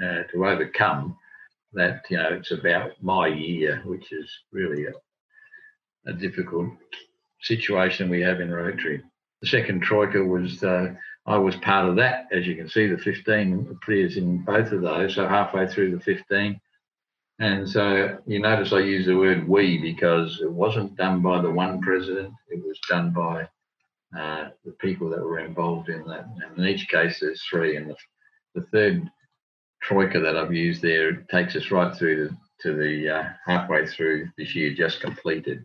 uh, 0.03 0.23
to 0.31 0.47
overcome 0.47 1.17
that, 1.75 2.02
you 2.11 2.16
know, 2.16 2.31
it's 2.33 2.50
about 2.50 2.93
my 3.02 3.28
year, 3.28 3.83
which 3.85 4.12
is 4.12 4.31
really 4.52 4.87
a, 4.87 4.93
a 6.11 6.12
difficult 6.12 6.71
situation 7.40 8.11
we 8.11 8.23
have 8.23 8.40
in 8.40 8.50
Rotary. 8.50 9.02
The 9.43 9.49
second 9.49 9.83
troika 9.83 10.23
was, 10.23 10.62
uh, 10.62 10.95
I 11.26 11.37
was 11.37 11.57
part 11.57 11.88
of 11.88 11.97
that. 11.97 12.26
As 12.33 12.47
you 12.47 12.57
can 12.57 12.69
see, 12.69 12.87
the 12.87 12.99
15 12.99 13.69
appears 13.71 14.16
in 14.16 14.45
both 14.45 14.73
of 14.73 14.83
those. 14.83 15.14
So 15.14 15.28
halfway 15.28 15.66
through 15.66 15.97
the 15.97 16.00
15, 16.02 16.61
and 17.40 17.69
so 17.69 18.19
you 18.26 18.38
notice 18.38 18.73
I 18.73 18.78
use 18.78 19.07
the 19.07 19.16
word 19.16 19.49
we 19.49 19.78
because 19.78 20.40
it 20.40 20.50
wasn't 20.50 20.97
done 20.97 21.21
by 21.21 21.43
the 21.43 21.50
one 21.50 21.81
president, 21.81 22.33
it 22.49 22.64
was 22.64 22.78
done 22.88 23.12
by 23.12 23.49
uh, 24.16 24.50
the 24.64 24.71
people 24.73 25.11
that 25.11 25.23
were 25.23 25.40
involved 25.40 25.88
in 25.88 26.04
that. 26.07 26.26
And 26.26 26.59
in 26.59 26.64
each 26.64 26.87
case, 26.88 27.19
there's 27.21 27.43
three. 27.50 27.76
And 27.76 27.90
the, 27.90 27.97
the 28.54 28.66
third 28.73 29.11
troika 29.85 30.21
that 30.21 30.37
I've 30.37 30.53
used 30.53 30.83
there 30.83 31.12
takes 31.31 31.57
us 31.57 31.71
right 31.71 31.95
through 31.95 32.29
to, 32.29 32.37
to 32.62 32.75
the 32.75 33.17
uh, 33.17 33.25
halfway 33.47 33.87
through 33.87 34.29
this 34.37 34.55
year 34.55 34.75
just 34.75 35.00
completed. 35.00 35.64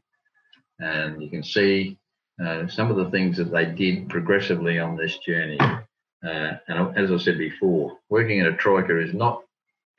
And 0.80 1.22
you 1.22 1.30
can 1.30 1.44
see 1.44 1.98
uh, 2.44 2.68
some 2.68 2.92
of 2.92 2.98
the 2.98 3.10
things 3.10 3.38
that 3.38 3.52
they 3.52 3.66
did 3.66 4.10
progressively 4.10 4.80
on 4.80 4.96
this 4.96 5.18
journey. 5.20 5.60
Uh, 5.60 6.54
and 6.68 6.98
as 6.98 7.12
I 7.12 7.18
said 7.18 7.38
before, 7.38 7.98
working 8.10 8.40
in 8.40 8.48
a 8.48 8.58
troika 8.58 9.00
is 9.00 9.14
not 9.14 9.44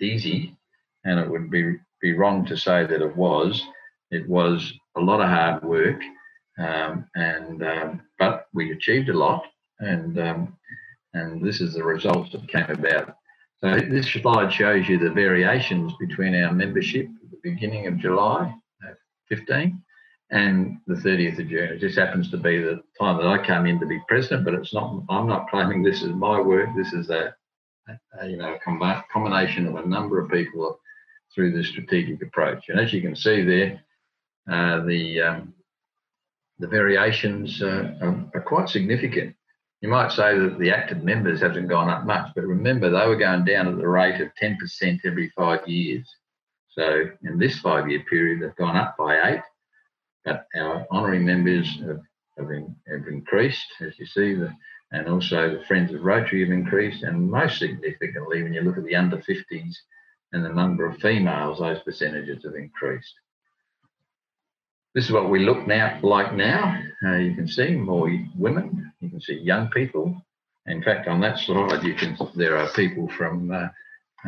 easy 0.01 0.57
and 1.05 1.19
it 1.19 1.31
would 1.31 1.51
be 1.51 1.79
be 2.01 2.15
wrong 2.15 2.45
to 2.47 2.57
say 2.57 2.87
that 2.87 3.03
it 3.03 3.17
was. 3.17 3.63
It 4.11 4.29
was 4.29 4.73
a 4.97 5.01
lot 5.01 5.21
of 5.21 5.29
hard 5.29 5.63
work, 5.63 6.01
um, 6.59 7.07
and 7.15 7.63
um, 7.63 8.03
but 8.19 8.47
we 8.53 8.73
achieved 8.73 9.09
a 9.09 9.17
lot, 9.17 9.45
and 9.79 10.19
um, 10.19 10.57
and 11.15 11.45
this 11.45 11.61
is 11.61 11.75
the 11.75 11.85
results 11.85 12.33
that 12.33 12.49
came 12.49 12.71
about. 12.71 13.17
So 13.63 13.79
this 13.79 14.11
slide 14.11 14.53
shows 14.53 14.89
you 14.89 14.99
the 14.99 15.11
variations 15.11 15.93
between 16.01 16.35
our 16.35 16.53
membership 16.53 17.07
at 17.23 17.31
the 17.31 17.39
beginning 17.43 17.87
of 17.87 17.99
July 17.99 18.55
uh, 18.87 18.95
15 19.29 19.83
and 20.31 20.79
the 20.87 20.95
30th 20.95 21.41
of 21.41 21.49
June. 21.49 21.73
It 21.73 21.81
just 21.81 21.99
happens 21.99 22.31
to 22.31 22.39
be 22.39 22.59
the 22.59 22.83
time 22.99 23.19
that 23.19 23.27
I 23.27 23.45
came 23.45 23.67
in 23.67 23.79
to 23.81 23.87
be 23.87 24.01
president, 24.09 24.45
but 24.45 24.55
it's 24.55 24.73
not. 24.73 25.03
I'm 25.11 25.27
not 25.27 25.51
claiming 25.51 25.83
this 25.83 26.03
is 26.03 26.13
my 26.13 26.41
work. 26.41 26.71
This 26.77 26.93
is 26.93 27.11
a, 27.11 27.35
a 28.19 28.29
you 28.29 28.37
know 28.37 28.55
a 28.55 29.03
combination 29.13 29.67
of 29.67 29.77
a 29.77 29.87
number 29.87 30.21
of 30.21 30.31
people 30.31 30.79
through 31.35 31.53
the 31.53 31.65
strategic 31.65 32.23
approach. 32.23 32.69
And 32.69 32.81
as 32.81 32.93
you 32.93 33.03
can 33.03 33.15
see 33.15 33.43
there, 33.43 33.83
uh, 34.51 34.85
the 34.85 35.21
um, 35.21 35.55
the 36.59 36.69
variations 36.69 37.63
uh, 37.63 37.95
are, 38.01 38.31
are, 38.35 38.43
quite 38.43 38.69
significant. 38.69 39.35
You 39.81 39.89
might 39.89 40.13
say 40.13 40.39
that 40.39 40.59
the 40.59 40.71
active 40.71 41.03
members 41.03 41.41
haven't 41.41 41.69
gone 41.69 41.89
up 41.89 42.05
much, 42.05 42.33
but 42.35 42.45
remember 42.45 42.91
they 42.91 43.07
were 43.07 43.17
going 43.17 43.45
down 43.45 43.67
at 43.67 43.77
the 43.77 43.89
rate 43.89 44.21
of 44.21 44.29
10% 44.41 45.01
every 45.05 45.31
five 45.31 45.67
years. 45.67 46.07
So 46.69 47.07
in 47.23 47.39
this 47.39 47.59
five-year 47.61 48.05
period, 48.09 48.43
they've 48.43 48.57
gone 48.57 48.77
up 48.77 48.97
by 48.99 49.31
eight, 49.31 49.43
but 50.25 50.47
our 50.55 50.87
honorary 50.91 51.19
members 51.19 51.67
have, 51.81 52.01
have, 52.39 52.51
in, 52.51 52.77
have 52.89 53.09
increased, 53.09 53.67
as 53.81 53.99
you 53.99 54.07
see, 54.07 54.35
the, 54.35 54.53
and 54.93 55.09
also 55.09 55.57
the 55.59 55.65
Friends 55.65 55.93
of 55.95 56.03
Rotary 56.03 56.43
have 56.43 56.53
increased, 56.53 57.03
and 57.03 57.31
most 57.31 57.59
significantly, 57.59 58.43
when 58.43 58.53
you 58.53 58.61
look 58.61 58.77
at 58.77 58.85
the 58.85 58.97
under 58.97 59.17
50s, 59.17 59.75
and 60.33 60.45
the 60.45 60.53
number 60.53 60.87
of 60.87 61.01
females, 61.01 61.59
those 61.59 61.81
percentages 61.81 62.45
have 62.45 62.55
increased. 62.55 63.15
This 64.95 65.07
is 65.07 65.13
what 65.13 65.31
we 65.31 65.45
look 65.45 65.67
now 65.67 65.99
like 66.03 66.35
now. 66.35 66.83
Uh, 67.05 67.17
you 67.17 67.35
can 67.35 67.49
see 67.49 67.71
more 67.75 68.11
women. 68.37 68.90
You 69.01 69.11
can 69.11 69.21
see 69.21 69.35
young 69.35 69.69
people. 69.71 70.21
In 70.67 70.83
fact, 70.83 71.09
on 71.09 71.21
that 71.21 71.39
slide, 71.39 71.83
you 71.83 71.95
can 71.95 72.17
there 72.35 72.57
are 72.57 72.69
people 72.73 73.09
from. 73.09 73.51
Uh, 73.51 73.69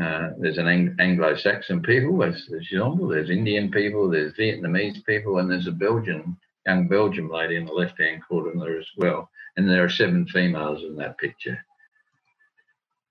uh, 0.01 0.31
there's 0.39 0.57
an 0.57 0.69
Ang- 0.69 0.97
Anglo-Saxon 0.99 1.83
people. 1.83 2.17
There's, 2.17 2.47
there's 2.49 2.73
There's 3.11 3.29
Indian 3.29 3.71
people. 3.71 4.09
There's 4.09 4.33
Vietnamese 4.33 5.05
people, 5.05 5.39
and 5.39 5.51
there's 5.51 5.67
a 5.67 5.73
Belgian 5.73 6.37
young 6.67 6.89
Belgian 6.89 7.29
lady 7.29 7.57
in 7.57 7.67
the 7.67 7.73
left-hand 7.73 8.23
corner 8.27 8.53
there 8.59 8.79
as 8.79 8.87
well. 8.97 9.29
And 9.57 9.69
there 9.69 9.85
are 9.85 9.91
seven 9.91 10.27
females 10.27 10.83
in 10.83 10.97
that 10.97 11.19
picture. 11.19 11.59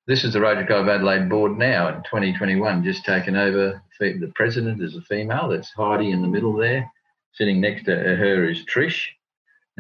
This 0.07 0.23
is 0.23 0.33
the 0.33 0.41
Rotary 0.41 0.65
Club 0.65 0.89
Adelaide 0.89 1.29
board 1.29 1.57
now 1.57 1.89
in 1.89 2.01
2021, 2.03 2.83
just 2.83 3.05
taken 3.05 3.35
over. 3.35 3.81
The 3.99 4.31
president 4.33 4.81
is 4.81 4.95
a 4.95 5.01
female. 5.01 5.49
That's 5.49 5.71
Heidi 5.71 6.09
in 6.09 6.23
the 6.23 6.27
middle 6.27 6.53
there. 6.53 6.91
Sitting 7.33 7.61
next 7.61 7.85
to 7.85 7.95
her 7.95 8.49
is 8.49 8.65
Trish, 8.65 9.05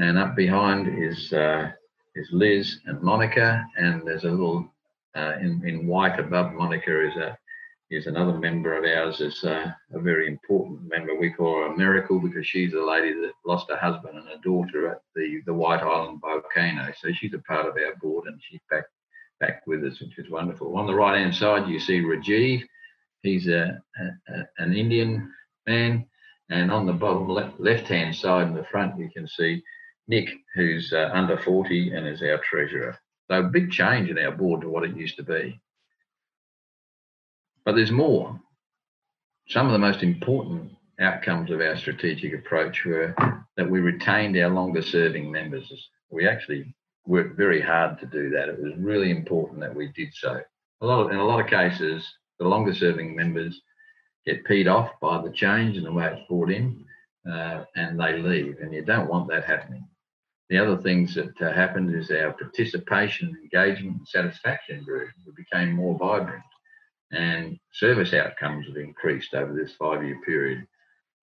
and 0.01 0.17
up 0.17 0.35
behind 0.35 0.87
is 1.01 1.31
uh, 1.31 1.71
is 2.15 2.27
Liz 2.31 2.79
and 2.85 3.01
Monica, 3.01 3.63
and 3.77 4.01
there's 4.05 4.23
a 4.23 4.29
little 4.29 4.67
uh, 5.15 5.33
in 5.39 5.61
in 5.65 5.87
white 5.87 6.19
above 6.19 6.53
Monica 6.53 7.07
is 7.07 7.15
a 7.17 7.37
is 7.91 8.07
another 8.07 8.33
member 8.33 8.75
of 8.77 8.83
ours. 8.83 9.21
Is 9.21 9.43
uh, 9.43 9.71
a 9.93 9.99
very 9.99 10.27
important 10.27 10.81
member. 10.89 11.15
We 11.15 11.31
call 11.31 11.59
her 11.59 11.73
a 11.73 11.77
miracle 11.77 12.19
because 12.19 12.47
she's 12.47 12.71
the 12.71 12.83
lady 12.83 13.13
that 13.13 13.33
lost 13.45 13.69
her 13.69 13.77
husband 13.77 14.17
and 14.17 14.27
her 14.27 14.41
daughter 14.43 14.89
at 14.89 15.01
the 15.15 15.41
the 15.45 15.53
White 15.53 15.83
Island 15.83 16.19
volcano. 16.21 16.91
So 16.99 17.11
she's 17.13 17.35
a 17.35 17.39
part 17.39 17.67
of 17.67 17.75
our 17.75 17.95
board, 18.01 18.25
and 18.27 18.41
she's 18.41 18.61
back 18.71 18.85
back 19.39 19.61
with 19.67 19.83
us, 19.83 19.99
which 19.99 20.17
is 20.17 20.31
wonderful. 20.31 20.77
On 20.77 20.87
the 20.87 20.95
right 20.95 21.19
hand 21.19 21.35
side, 21.35 21.69
you 21.69 21.79
see 21.79 22.01
Rajiv. 22.01 22.63
He's 23.21 23.47
a, 23.47 23.79
a, 24.29 24.43
an 24.57 24.73
Indian 24.73 25.31
man. 25.67 26.07
And 26.49 26.69
on 26.69 26.85
the 26.85 26.91
bottom 26.91 27.29
left 27.59 27.87
hand 27.87 28.13
side 28.13 28.47
in 28.47 28.55
the 28.55 28.65
front, 28.65 28.99
you 28.99 29.09
can 29.09 29.25
see 29.25 29.63
Nick, 30.11 30.29
who's 30.55 30.91
uh, 30.91 31.09
under 31.13 31.37
40 31.37 31.93
and 31.93 32.05
is 32.05 32.21
our 32.21 32.37
treasurer. 32.39 32.99
So 33.29 33.39
a 33.39 33.43
big 33.43 33.71
change 33.71 34.09
in 34.09 34.19
our 34.19 34.31
board 34.31 34.59
to 34.59 34.67
what 34.67 34.83
it 34.83 34.97
used 34.97 35.15
to 35.15 35.23
be. 35.23 35.57
But 37.63 37.75
there's 37.75 37.91
more. 37.91 38.37
Some 39.47 39.67
of 39.67 39.71
the 39.71 39.79
most 39.79 40.03
important 40.03 40.73
outcomes 40.99 41.49
of 41.49 41.61
our 41.61 41.77
strategic 41.77 42.33
approach 42.33 42.83
were 42.83 43.15
that 43.55 43.69
we 43.69 43.79
retained 43.79 44.37
our 44.37 44.49
longer 44.49 44.81
serving 44.81 45.31
members. 45.31 45.71
We 46.09 46.27
actually 46.27 46.75
worked 47.05 47.37
very 47.37 47.61
hard 47.61 47.97
to 47.99 48.05
do 48.05 48.29
that. 48.31 48.49
It 48.49 48.61
was 48.61 48.73
really 48.77 49.11
important 49.11 49.61
that 49.61 49.73
we 49.73 49.93
did 49.95 50.09
so. 50.13 50.41
A 50.81 50.85
lot 50.85 51.05
of, 51.05 51.11
in 51.11 51.17
a 51.19 51.25
lot 51.25 51.39
of 51.39 51.47
cases, 51.47 52.05
the 52.37 52.49
longer 52.49 52.75
serving 52.75 53.15
members 53.15 53.61
get 54.25 54.43
peed 54.43 54.69
off 54.69 54.91
by 55.01 55.21
the 55.21 55.31
change 55.31 55.77
and 55.77 55.85
the 55.85 55.91
way 55.93 56.11
it's 56.11 56.27
brought 56.27 56.51
in, 56.51 56.83
uh, 57.31 57.63
and 57.77 57.97
they 57.97 58.17
leave, 58.17 58.57
and 58.61 58.73
you 58.73 58.83
don't 58.83 59.09
want 59.09 59.29
that 59.29 59.45
happening. 59.45 59.87
The 60.51 60.57
other 60.57 60.75
things 60.81 61.15
that 61.15 61.41
uh, 61.41 61.53
happened 61.53 61.95
is 61.95 62.11
our 62.11 62.33
participation, 62.33 63.33
engagement, 63.41 63.99
and 63.99 64.07
satisfaction 64.07 64.83
grew. 64.83 65.07
We 65.25 65.31
became 65.31 65.71
more 65.71 65.97
vibrant, 65.97 66.43
and 67.13 67.57
service 67.71 68.13
outcomes 68.13 68.67
have 68.67 68.75
increased 68.75 69.33
over 69.33 69.53
this 69.53 69.73
five-year 69.79 70.19
period, 70.25 70.67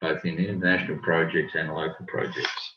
both 0.01 0.25
in 0.25 0.39
international 0.39 0.97
projects 0.97 1.53
and 1.55 1.73
local 1.73 2.05
projects. 2.05 2.75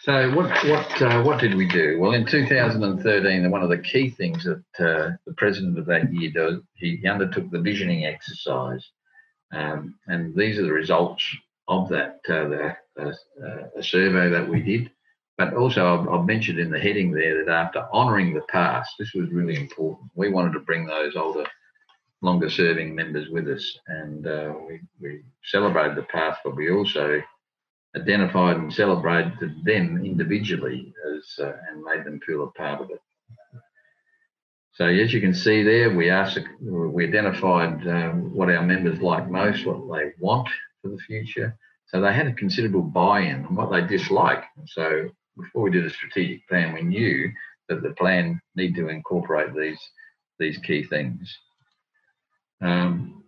So 0.00 0.34
what 0.34 0.48
what 0.64 1.02
uh, 1.02 1.22
what 1.22 1.38
did 1.38 1.54
we 1.54 1.68
do? 1.68 1.98
Well, 2.00 2.12
in 2.12 2.24
2013, 2.24 3.50
one 3.50 3.62
of 3.62 3.68
the 3.68 3.76
key 3.76 4.08
things 4.08 4.42
that 4.44 4.64
uh, 4.80 5.10
the 5.26 5.34
president 5.36 5.78
of 5.78 5.84
that 5.84 6.10
year 6.14 6.30
did, 6.30 6.60
he 6.76 7.06
undertook 7.06 7.50
the 7.50 7.60
visioning 7.60 8.06
exercise, 8.06 8.88
um, 9.52 9.96
and 10.06 10.34
these 10.34 10.58
are 10.58 10.64
the 10.64 10.72
results 10.72 11.22
of 11.68 11.88
that 11.90 12.20
uh, 12.28 12.48
the, 12.48 12.76
uh, 13.06 13.82
survey 13.82 14.30
that 14.30 14.48
we 14.48 14.60
did. 14.62 14.90
But 15.36 15.54
also, 15.54 16.00
I've, 16.00 16.08
I've, 16.08 16.26
mentioned 16.26 16.58
in 16.58 16.70
the 16.70 16.80
heading 16.80 17.12
there 17.12 17.44
that 17.44 17.52
after 17.52 17.86
honouring 17.92 18.34
the 18.34 18.42
past, 18.48 18.94
this 18.98 19.14
was 19.14 19.30
really 19.30 19.54
important. 19.54 20.10
We 20.16 20.30
wanted 20.30 20.54
to 20.54 20.60
bring 20.60 20.84
those 20.84 21.14
older, 21.14 21.44
longer-serving 22.22 22.92
members 22.92 23.28
with 23.28 23.46
us, 23.48 23.78
and 23.86 24.26
uh, 24.26 24.54
we 24.66 24.80
we 25.00 25.22
celebrated 25.44 25.96
the 25.96 26.02
past, 26.04 26.40
but 26.44 26.56
we 26.56 26.72
also 26.72 27.22
identified 27.94 28.56
and 28.56 28.72
celebrated 28.72 29.64
them 29.64 30.04
individually 30.04 30.92
as 31.14 31.44
uh, 31.44 31.52
and 31.70 31.84
made 31.84 32.04
them 32.04 32.20
feel 32.26 32.42
a 32.42 32.50
part 32.52 32.80
of 32.80 32.90
it. 32.90 33.00
So 34.72 34.86
as 34.86 35.12
you 35.12 35.20
can 35.20 35.34
see 35.34 35.62
there, 35.62 35.94
we 35.94 36.10
asked, 36.10 36.38
we 36.60 37.06
identified 37.06 37.86
um, 37.88 38.32
what 38.34 38.48
our 38.48 38.62
members 38.62 39.00
like 39.00 39.28
most, 39.28 39.66
what 39.66 39.98
they 39.98 40.12
want 40.20 40.48
for 40.82 40.88
the 40.88 40.98
future. 40.98 41.56
So 41.86 42.00
they 42.00 42.12
had 42.12 42.26
a 42.26 42.34
considerable 42.34 42.82
buy-in 42.82 43.46
on 43.46 43.54
what 43.54 43.70
they 43.70 43.86
dislike. 43.86 44.44
So 44.66 45.08
before 45.36 45.62
we 45.62 45.70
did 45.70 45.86
a 45.86 45.90
strategic 45.90 46.46
plan, 46.48 46.74
we 46.74 46.82
knew 46.82 47.30
that 47.68 47.82
the 47.82 47.94
plan 47.94 48.40
need 48.56 48.74
to 48.76 48.88
incorporate 48.88 49.54
these 49.54 49.80
these 50.38 50.58
key 50.58 50.84
things. 50.84 51.36
Um, 52.60 53.24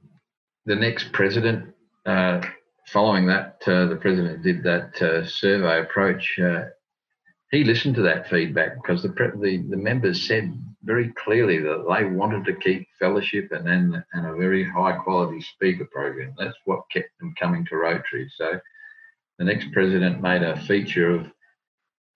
the 0.66 0.76
next 0.76 1.12
president 1.12 1.74
uh, 2.06 2.40
following 2.86 3.26
that, 3.26 3.56
uh, 3.66 3.86
the 3.86 3.96
president 3.96 4.42
did 4.42 4.62
that 4.62 5.00
uh, 5.02 5.26
survey 5.26 5.80
approach. 5.80 6.38
Uh, 6.38 6.66
he 7.50 7.64
listened 7.64 7.96
to 7.96 8.02
that 8.02 8.28
feedback 8.28 8.76
because 8.76 9.02
the, 9.02 9.08
the, 9.08 9.64
the 9.68 9.76
members 9.76 10.26
said 10.26 10.52
very 10.82 11.12
clearly 11.12 11.58
that 11.58 11.84
they 11.88 12.04
wanted 12.04 12.44
to 12.44 12.54
keep 12.54 12.88
fellowship 12.98 13.52
and 13.52 13.66
then 13.66 14.04
and 14.12 14.26
a 14.26 14.34
very 14.34 14.64
high 14.64 14.92
quality 14.92 15.40
speaker 15.40 15.86
program. 15.92 16.34
That's 16.38 16.56
what 16.64 16.90
kept 16.90 17.10
them 17.18 17.34
coming 17.38 17.66
to 17.66 17.76
Rotary. 17.76 18.30
So 18.36 18.58
the 19.38 19.44
next 19.44 19.72
president 19.72 20.22
made 20.22 20.42
a 20.42 20.60
feature 20.66 21.14
of 21.14 21.26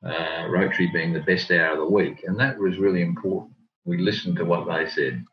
uh, 0.04 0.46
Rotary 0.48 0.90
being 0.92 1.12
the 1.12 1.20
best 1.20 1.50
hour 1.50 1.72
of 1.72 1.78
the 1.78 1.86
week, 1.86 2.24
and 2.26 2.38
that 2.38 2.58
was 2.58 2.78
really 2.78 3.02
important. 3.02 3.52
We 3.84 3.98
listened 3.98 4.36
to 4.36 4.44
what 4.44 4.66
they 4.66 4.88
said. 4.88 5.24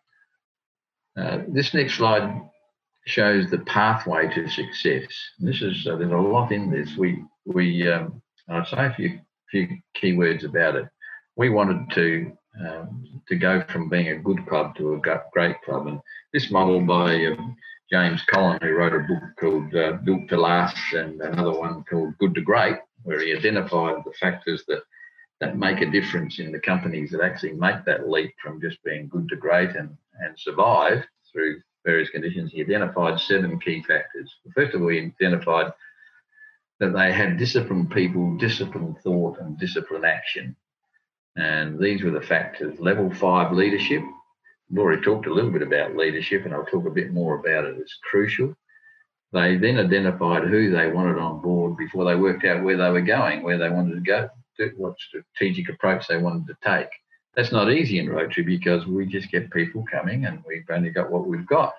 Uh, 1.17 1.39
this 1.47 1.73
next 1.73 1.95
slide 1.95 2.41
shows 3.05 3.49
the 3.49 3.59
pathway 3.59 4.33
to 4.33 4.49
success. 4.49 5.07
This 5.39 5.61
is 5.61 5.87
uh, 5.87 5.95
there's 5.95 6.11
a 6.11 6.15
lot 6.15 6.51
in 6.51 6.69
this. 6.69 6.95
We 6.97 7.23
we 7.45 7.89
um, 7.91 8.21
I'll 8.49 8.65
say 8.65 8.85
a 8.85 8.93
few 8.93 9.19
few 9.49 9.67
key 9.93 10.13
words 10.13 10.43
about 10.43 10.75
it. 10.75 10.87
We 11.35 11.49
wanted 11.49 11.91
to 11.95 12.31
um, 12.59 13.21
to 13.27 13.35
go 13.35 13.63
from 13.69 13.89
being 13.89 14.09
a 14.09 14.19
good 14.19 14.45
club 14.47 14.75
to 14.75 14.95
a 14.95 15.01
great 15.31 15.61
club, 15.63 15.87
and 15.87 15.99
this 16.33 16.51
model 16.51 16.81
by 16.81 17.25
um, 17.25 17.55
James 17.91 18.23
Collins, 18.23 18.59
who 18.61 18.73
wrote 18.73 18.93
a 18.93 18.99
book 18.99 19.23
called 19.39 19.75
uh, 19.75 19.93
Built 20.03 20.29
to 20.29 20.37
Last, 20.37 20.93
and 20.93 21.21
another 21.21 21.57
one 21.57 21.83
called 21.89 22.17
Good 22.17 22.35
to 22.35 22.41
Great, 22.41 22.77
where 23.03 23.19
he 23.19 23.35
identified 23.35 24.03
the 24.05 24.13
factors 24.19 24.63
that 24.67 24.83
that 25.41 25.57
make 25.57 25.81
a 25.81 25.89
difference 25.89 26.39
in 26.39 26.51
the 26.51 26.59
companies 26.59 27.09
that 27.09 27.21
actually 27.21 27.53
make 27.53 27.83
that 27.83 28.07
leap 28.07 28.31
from 28.41 28.61
just 28.61 28.81
being 28.83 29.07
good 29.07 29.27
to 29.27 29.35
great 29.35 29.75
and, 29.75 29.97
and 30.19 30.37
survive 30.37 31.03
through 31.31 31.59
various 31.83 32.09
conditions. 32.11 32.51
He 32.51 32.61
identified 32.61 33.19
seven 33.19 33.59
key 33.59 33.81
factors. 33.81 34.31
First 34.53 34.75
of 34.75 34.83
all, 34.83 34.89
he 34.89 34.99
identified 34.99 35.73
that 36.79 36.93
they 36.93 37.11
had 37.11 37.37
disciplined 37.37 37.89
people, 37.89 38.37
disciplined 38.37 38.99
thought, 39.03 39.39
and 39.39 39.57
disciplined 39.57 40.05
action. 40.05 40.55
And 41.35 41.79
these 41.79 42.03
were 42.03 42.11
the 42.11 42.21
factors. 42.21 42.79
Level 42.79 43.13
five 43.13 43.51
leadership. 43.51 44.03
We've 44.69 44.79
already 44.79 45.01
talked 45.01 45.27
a 45.27 45.33
little 45.33 45.51
bit 45.51 45.61
about 45.61 45.95
leadership, 45.95 46.45
and 46.45 46.53
I'll 46.53 46.65
talk 46.65 46.85
a 46.85 46.91
bit 46.91 47.11
more 47.11 47.39
about 47.39 47.65
it. 47.65 47.77
It's 47.79 47.97
crucial. 48.09 48.55
They 49.33 49.57
then 49.57 49.79
identified 49.79 50.43
who 50.43 50.71
they 50.71 50.91
wanted 50.91 51.17
on 51.17 51.41
board 51.41 51.77
before 51.77 52.05
they 52.05 52.15
worked 52.15 52.45
out 52.45 52.63
where 52.63 52.77
they 52.77 52.89
were 52.89 53.01
going, 53.01 53.43
where 53.43 53.57
they 53.57 53.69
wanted 53.69 53.95
to 53.95 54.01
go 54.01 54.29
what 54.77 54.95
strategic 54.99 55.69
approach 55.69 56.07
they 56.07 56.17
wanted 56.17 56.47
to 56.47 56.57
take. 56.63 56.89
That's 57.35 57.51
not 57.51 57.71
easy 57.71 57.99
in 57.99 58.09
Rotary 58.09 58.43
because 58.43 58.85
we 58.85 59.05
just 59.05 59.31
get 59.31 59.51
people 59.51 59.85
coming 59.89 60.25
and 60.25 60.43
we've 60.45 60.69
only 60.69 60.89
got 60.89 61.11
what 61.11 61.27
we've 61.27 61.47
got. 61.47 61.73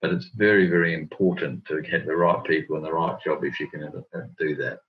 But 0.00 0.12
it's 0.12 0.28
very, 0.34 0.68
very 0.68 0.94
important 0.94 1.64
to 1.66 1.80
get 1.80 2.06
the 2.06 2.16
right 2.16 2.42
people 2.44 2.76
in 2.76 2.82
the 2.82 2.92
right 2.92 3.16
job 3.24 3.44
if 3.44 3.58
you 3.58 3.68
can 3.68 3.84
uh, 3.84 4.20
do 4.38 4.56
that. 4.56 4.80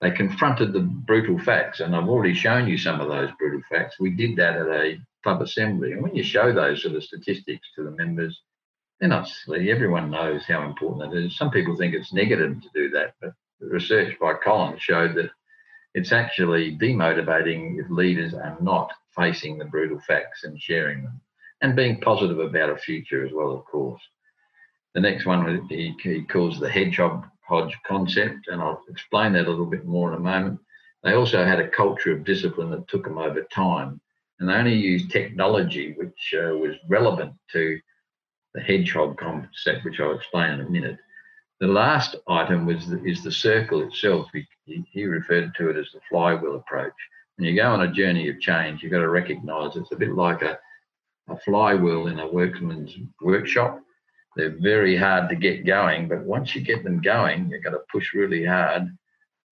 They 0.00 0.10
confronted 0.10 0.72
the 0.72 0.80
brutal 0.80 1.38
facts, 1.38 1.80
and 1.80 1.96
I've 1.96 2.08
already 2.08 2.34
shown 2.34 2.68
you 2.68 2.76
some 2.76 3.00
of 3.00 3.08
those 3.08 3.30
brutal 3.38 3.62
facts. 3.70 3.98
We 3.98 4.10
did 4.10 4.36
that 4.36 4.56
at 4.56 4.68
a 4.68 4.98
club 5.22 5.40
assembly, 5.40 5.92
and 5.92 6.02
when 6.02 6.14
you 6.14 6.22
show 6.22 6.52
those 6.52 6.82
sort 6.82 6.96
of 6.96 7.04
statistics 7.04 7.66
to 7.74 7.84
the 7.84 7.90
members, 7.92 8.42
they're 9.00 9.08
not 9.08 9.28
silly. 9.28 9.70
Everyone 9.70 10.10
knows 10.10 10.44
how 10.44 10.66
important 10.66 11.10
that 11.10 11.18
is. 11.18 11.36
Some 11.36 11.50
people 11.50 11.76
think 11.76 11.94
it's 11.94 12.12
negative 12.12 12.60
to 12.60 12.68
do 12.74 12.90
that, 12.90 13.14
but 13.20 13.32
research 13.60 14.18
by 14.20 14.34
Collins 14.34 14.82
showed 14.82 15.14
that 15.16 15.30
it's 15.94 16.12
actually 16.12 16.76
demotivating 16.76 17.80
if 17.80 17.90
leaders 17.90 18.34
are 18.34 18.56
not 18.60 18.92
facing 19.14 19.56
the 19.56 19.64
brutal 19.64 19.98
facts 20.06 20.44
and 20.44 20.60
sharing 20.60 21.02
them 21.02 21.20
and 21.62 21.74
being 21.74 22.00
positive 22.00 22.38
about 22.38 22.70
a 22.70 22.76
future 22.76 23.24
as 23.24 23.32
well, 23.32 23.52
of 23.52 23.64
course. 23.64 24.02
The 24.94 25.00
next 25.00 25.26
one 25.26 25.66
he, 25.68 25.94
he 26.02 26.22
calls 26.22 26.60
the 26.60 26.70
hedgehog 26.70 27.26
hodge 27.46 27.76
concept, 27.86 28.48
and 28.48 28.60
I'll 28.60 28.82
explain 28.88 29.32
that 29.34 29.46
a 29.46 29.50
little 29.50 29.66
bit 29.66 29.84
more 29.84 30.12
in 30.12 30.16
a 30.16 30.20
moment. 30.20 30.60
They 31.02 31.14
also 31.14 31.44
had 31.44 31.60
a 31.60 31.68
culture 31.68 32.12
of 32.12 32.24
discipline 32.24 32.70
that 32.70 32.88
took 32.88 33.04
them 33.04 33.18
over 33.18 33.42
time, 33.42 34.00
and 34.38 34.48
they 34.48 34.54
only 34.54 34.74
used 34.74 35.10
technology 35.10 35.94
which 35.96 36.34
uh, 36.34 36.56
was 36.56 36.74
relevant 36.88 37.32
to 37.52 37.78
the 38.54 38.60
hedgehog 38.60 39.18
concept, 39.18 39.84
which 39.84 40.00
I'll 40.00 40.16
explain 40.16 40.54
in 40.54 40.60
a 40.66 40.70
minute. 40.70 40.98
The 41.60 41.66
last 41.66 42.16
item 42.28 42.66
was 42.66 42.86
the, 42.86 43.02
is 43.04 43.22
the 43.22 43.32
circle 43.32 43.82
itself. 43.82 44.28
He, 44.32 44.84
he 44.90 45.04
referred 45.04 45.54
to 45.54 45.70
it 45.70 45.76
as 45.76 45.90
the 45.92 46.00
flywheel 46.08 46.56
approach. 46.56 46.92
When 47.36 47.48
you 47.48 47.54
go 47.54 47.70
on 47.70 47.82
a 47.82 47.92
journey 47.92 48.28
of 48.28 48.40
change, 48.40 48.82
you've 48.82 48.92
got 48.92 49.00
to 49.00 49.08
recognise 49.08 49.76
it's 49.76 49.92
a 49.92 49.96
bit 49.96 50.12
like 50.12 50.42
a, 50.42 50.58
a 51.28 51.38
flywheel 51.40 52.08
in 52.08 52.18
a 52.18 52.28
workman's 52.28 52.94
workshop. 53.20 53.80
They're 54.36 54.56
very 54.60 54.96
hard 54.96 55.28
to 55.30 55.36
get 55.36 55.66
going, 55.66 56.08
but 56.08 56.22
once 56.24 56.54
you 56.54 56.60
get 56.60 56.84
them 56.84 57.00
going, 57.00 57.50
you've 57.50 57.64
got 57.64 57.70
to 57.70 57.80
push 57.90 58.14
really 58.14 58.44
hard. 58.44 58.96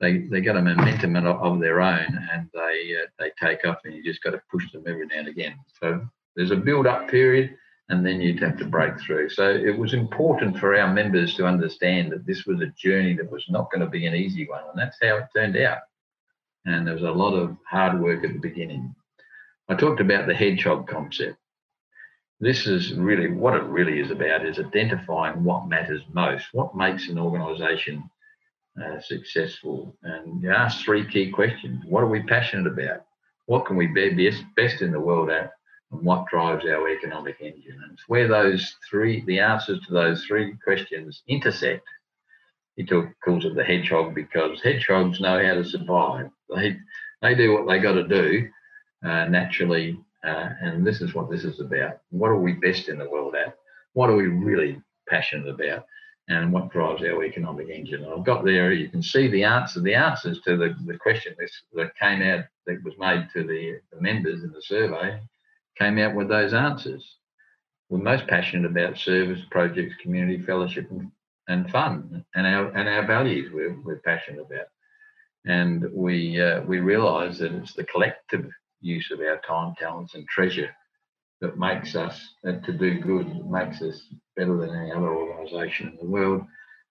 They 0.01 0.19
they 0.19 0.41
got 0.41 0.57
a 0.57 0.63
momentum 0.63 1.17
of 1.17 1.61
their 1.61 1.81
own, 1.81 2.29
and 2.33 2.49
they 2.53 2.97
uh, 3.03 3.07
they 3.19 3.31
take 3.41 3.67
off, 3.67 3.79
and 3.85 3.95
you 3.95 4.05
just 4.05 4.23
got 4.23 4.33
to 4.33 4.43
push 4.51 4.71
them 4.73 4.85
every 4.87 5.07
now 5.07 5.21
and 5.21 5.29
again. 5.29 5.55
So 5.81 6.07
there's 6.37 6.51
a 6.51 6.57
build 6.57 6.87
up 6.87 7.09
period 7.09 7.57
and 7.89 8.05
then 8.05 8.21
you'd 8.21 8.43
have 8.43 8.57
to 8.59 8.65
break 8.65 8.99
through. 9.01 9.29
So 9.29 9.49
it 9.49 9.77
was 9.77 9.93
important 9.93 10.59
for 10.59 10.75
our 10.75 10.93
members 10.93 11.35
to 11.35 11.47
understand 11.47 12.13
that 12.13 12.27
this 12.27 12.47
was 12.47 12.61
a 12.61 12.73
journey 12.79 13.15
that 13.15 13.31
was 13.31 13.45
not 13.49 13.71
going 13.71 13.83
to 13.83 13.91
be 13.91 14.07
an 14.07 14.15
easy 14.15 14.49
one, 14.49 14.63
and 14.71 14.79
that's 14.79 14.97
how 15.03 15.17
it 15.17 15.27
turned 15.35 15.57
out. 15.57 15.79
And 16.65 16.87
there 16.87 16.95
was 16.95 17.03
a 17.03 17.11
lot 17.11 17.35
of 17.35 17.57
hard 17.69 18.01
work 18.01 18.25
at 18.25 18.33
the 18.33 18.39
beginning. 18.39 18.95
I 19.69 19.75
talked 19.75 20.01
about 20.01 20.27
the 20.27 20.35
hedgehog 20.35 20.89
concept. 20.89 21.37
This 22.45 22.67
is 22.67 22.93
really 22.93 23.31
what 23.31 23.55
it 23.55 23.63
really 23.63 24.01
is 24.01 24.11
about 24.11 24.45
is 24.45 24.59
identifying 24.59 25.43
what 25.43 25.67
matters 25.67 26.03
most, 26.13 26.45
what 26.53 26.77
makes 26.77 27.09
an 27.09 27.19
organisation 27.19 28.05
uh, 28.79 29.01
successful. 29.01 29.97
And 30.03 30.43
you 30.43 30.53
ask 30.53 30.85
three 30.85 31.09
key 31.11 31.31
questions. 31.31 31.83
What 31.87 32.03
are 32.03 32.09
we 32.09 32.23
passionate 32.25 32.67
about? 32.67 33.07
What 33.47 33.65
can 33.65 33.77
we 33.77 33.87
be 33.87 34.31
best, 34.57 34.83
in 34.83 34.93
the 34.93 35.01
world 35.01 35.31
at? 35.31 35.53
and 35.91 36.03
what 36.03 36.27
drives 36.27 36.67
our 36.67 36.91
economic 36.91 37.37
engine. 37.41 37.81
And 37.83 37.93
it's 37.95 38.09
where 38.09 38.29
those 38.29 38.77
three, 38.91 39.25
the 39.25 39.41
answers 39.41 39.81
to 39.87 39.95
those 39.95 40.23
three 40.27 40.55
questions 40.63 41.23
intersect. 41.27 41.87
He 42.77 42.85
took, 42.85 43.07
calls 43.25 43.47
it 43.47 43.55
the 43.55 43.65
hedgehog 43.65 44.15
because 44.15 44.61
hedgehogs 44.63 45.19
know 45.19 45.43
how 45.43 45.55
to 45.55 45.65
survive. 45.65 46.29
They, 46.55 46.77
they 47.23 47.35
do 47.35 47.55
what 47.55 47.67
they 47.67 47.79
got 47.79 47.95
to 47.95 48.07
do 48.07 48.49
uh, 49.03 49.25
naturally. 49.29 49.99
Uh, 50.25 50.51
and 50.61 50.87
this 50.87 51.01
is 51.01 51.15
what 51.15 51.31
this 51.31 51.45
is 51.45 51.61
about. 51.61 51.99
What 52.11 52.31
are 52.31 52.41
we 52.41 52.53
best 52.55 52.89
in 52.89 52.99
the 52.99 53.09
world 53.09 53.35
at? 53.35 53.57
What 53.93 54.11
are 54.11 54.17
we 54.17 54.27
really 54.27 54.81
passionate 55.09 55.49
about? 55.49 55.87
And 56.29 56.53
what 56.53 56.71
drives 56.71 57.03
our 57.03 57.23
economic 57.23 57.69
engine? 57.69 58.03
And 58.03 58.13
I've 58.13 58.25
got 58.25 58.45
there, 58.45 58.73
you 58.73 58.89
can 58.89 59.03
see 59.03 59.29
the 59.29 59.45
answer, 59.45 59.81
the 59.81 59.95
answers 59.95 60.41
to 60.47 60.57
the, 60.57 60.75
the 60.87 60.97
question 60.97 61.35
that 61.75 61.97
came 62.01 62.23
out 62.23 62.47
that 62.67 62.83
was 62.83 62.95
made 62.99 63.29
to 63.35 63.43
the, 63.47 63.81
the 63.93 64.01
members 64.01 64.43
in 64.43 64.51
the 64.51 64.63
survey 64.63 65.21
came 65.79 65.99
out 65.99 66.15
with 66.15 66.29
those 66.29 66.55
answers. 66.55 67.17
We're 67.91 67.99
most 67.99 68.27
passionate 68.27 68.71
about 68.71 68.97
service, 68.97 69.41
projects, 69.51 69.95
community, 70.01 70.43
fellowship, 70.43 70.91
and, 70.91 71.11
and 71.49 71.71
fun, 71.71 72.25
and 72.35 72.47
our 72.47 72.71
and 72.71 72.89
our 72.89 73.07
values 73.07 73.53
we're, 73.53 73.79
we're 73.83 74.01
passionate 74.01 74.41
about. 74.41 74.67
And 75.45 75.85
we 75.93 76.41
uh, 76.41 76.63
we 76.63 76.81
realise 76.81 77.39
that 77.39 77.53
it's 77.53 77.75
the 77.75 77.85
collective 77.85 78.51
use 78.85 79.11
of 79.11 79.21
our 79.21 79.41
time, 79.47 79.75
talents, 79.79 80.15
and 80.15 80.27
treasure 80.29 80.71
that 81.41 81.59
makes 81.59 81.97
us 81.97 82.21
to 82.45 82.73
do 82.73 83.01
good, 83.01 83.27
makes 83.51 83.83
us 83.83 84.03
better 84.37 84.57
than 84.57 84.71
any 84.71 84.93
other 84.93 85.15
organisation 85.15 85.89
in 85.89 85.97
the 85.97 86.11
world. 86.11 86.43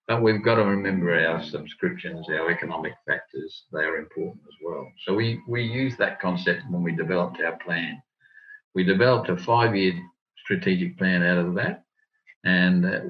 But 0.06 0.22
we've 0.22 0.44
got 0.44 0.56
to 0.56 0.64
remember 0.64 1.14
our 1.14 1.42
subscriptions, 1.42 2.28
our 2.28 2.50
economic 2.50 2.92
factors, 3.06 3.64
they 3.72 3.80
are 3.80 3.96
important 3.96 4.42
as 4.46 4.54
well. 4.62 4.86
So 5.04 5.14
we, 5.14 5.40
we 5.48 5.62
use 5.62 5.96
that 5.96 6.20
concept 6.20 6.62
when 6.68 6.82
we 6.82 6.94
developed 6.94 7.40
our 7.40 7.56
plan. 7.64 8.02
We 8.74 8.84
developed 8.84 9.30
a 9.30 9.36
five-year 9.36 9.94
strategic 10.44 10.98
plan 10.98 11.22
out 11.22 11.38
of 11.38 11.54
that, 11.54 11.84
and 12.44 12.84
uh, 12.84 13.00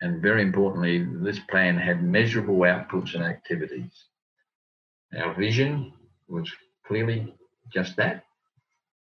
and 0.00 0.22
very 0.22 0.42
importantly, 0.42 1.04
this 1.22 1.40
plan 1.50 1.76
had 1.76 2.02
measurable 2.02 2.58
outputs 2.58 3.14
and 3.14 3.24
activities. 3.24 3.90
Our 5.16 5.34
vision 5.34 5.92
was 6.28 6.50
clearly 6.86 7.34
just 7.72 7.96
that. 7.96 8.24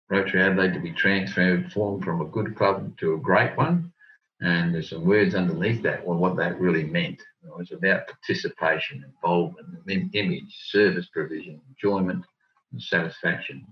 Rotary 0.10 0.42
Adelaide 0.42 0.74
to 0.74 0.80
be 0.80 0.92
transformed 0.92 2.04
from 2.04 2.22
a 2.22 2.26
good 2.26 2.56
club 2.56 2.98
to 3.00 3.14
a 3.14 3.20
great 3.20 3.58
one. 3.58 3.92
And 4.40 4.74
there's 4.74 4.90
some 4.90 5.06
words 5.06 5.36
underneath 5.36 5.82
that, 5.84 6.06
well, 6.06 6.18
what 6.18 6.36
that 6.38 6.60
really 6.60 6.84
meant. 6.84 7.20
It 7.44 7.58
was 7.58 7.72
about 7.72 8.08
participation, 8.08 9.04
involvement, 9.04 10.14
image, 10.14 10.56
service 10.70 11.08
provision, 11.12 11.60
enjoyment, 11.70 12.24
and 12.72 12.82
satisfaction 12.82 13.66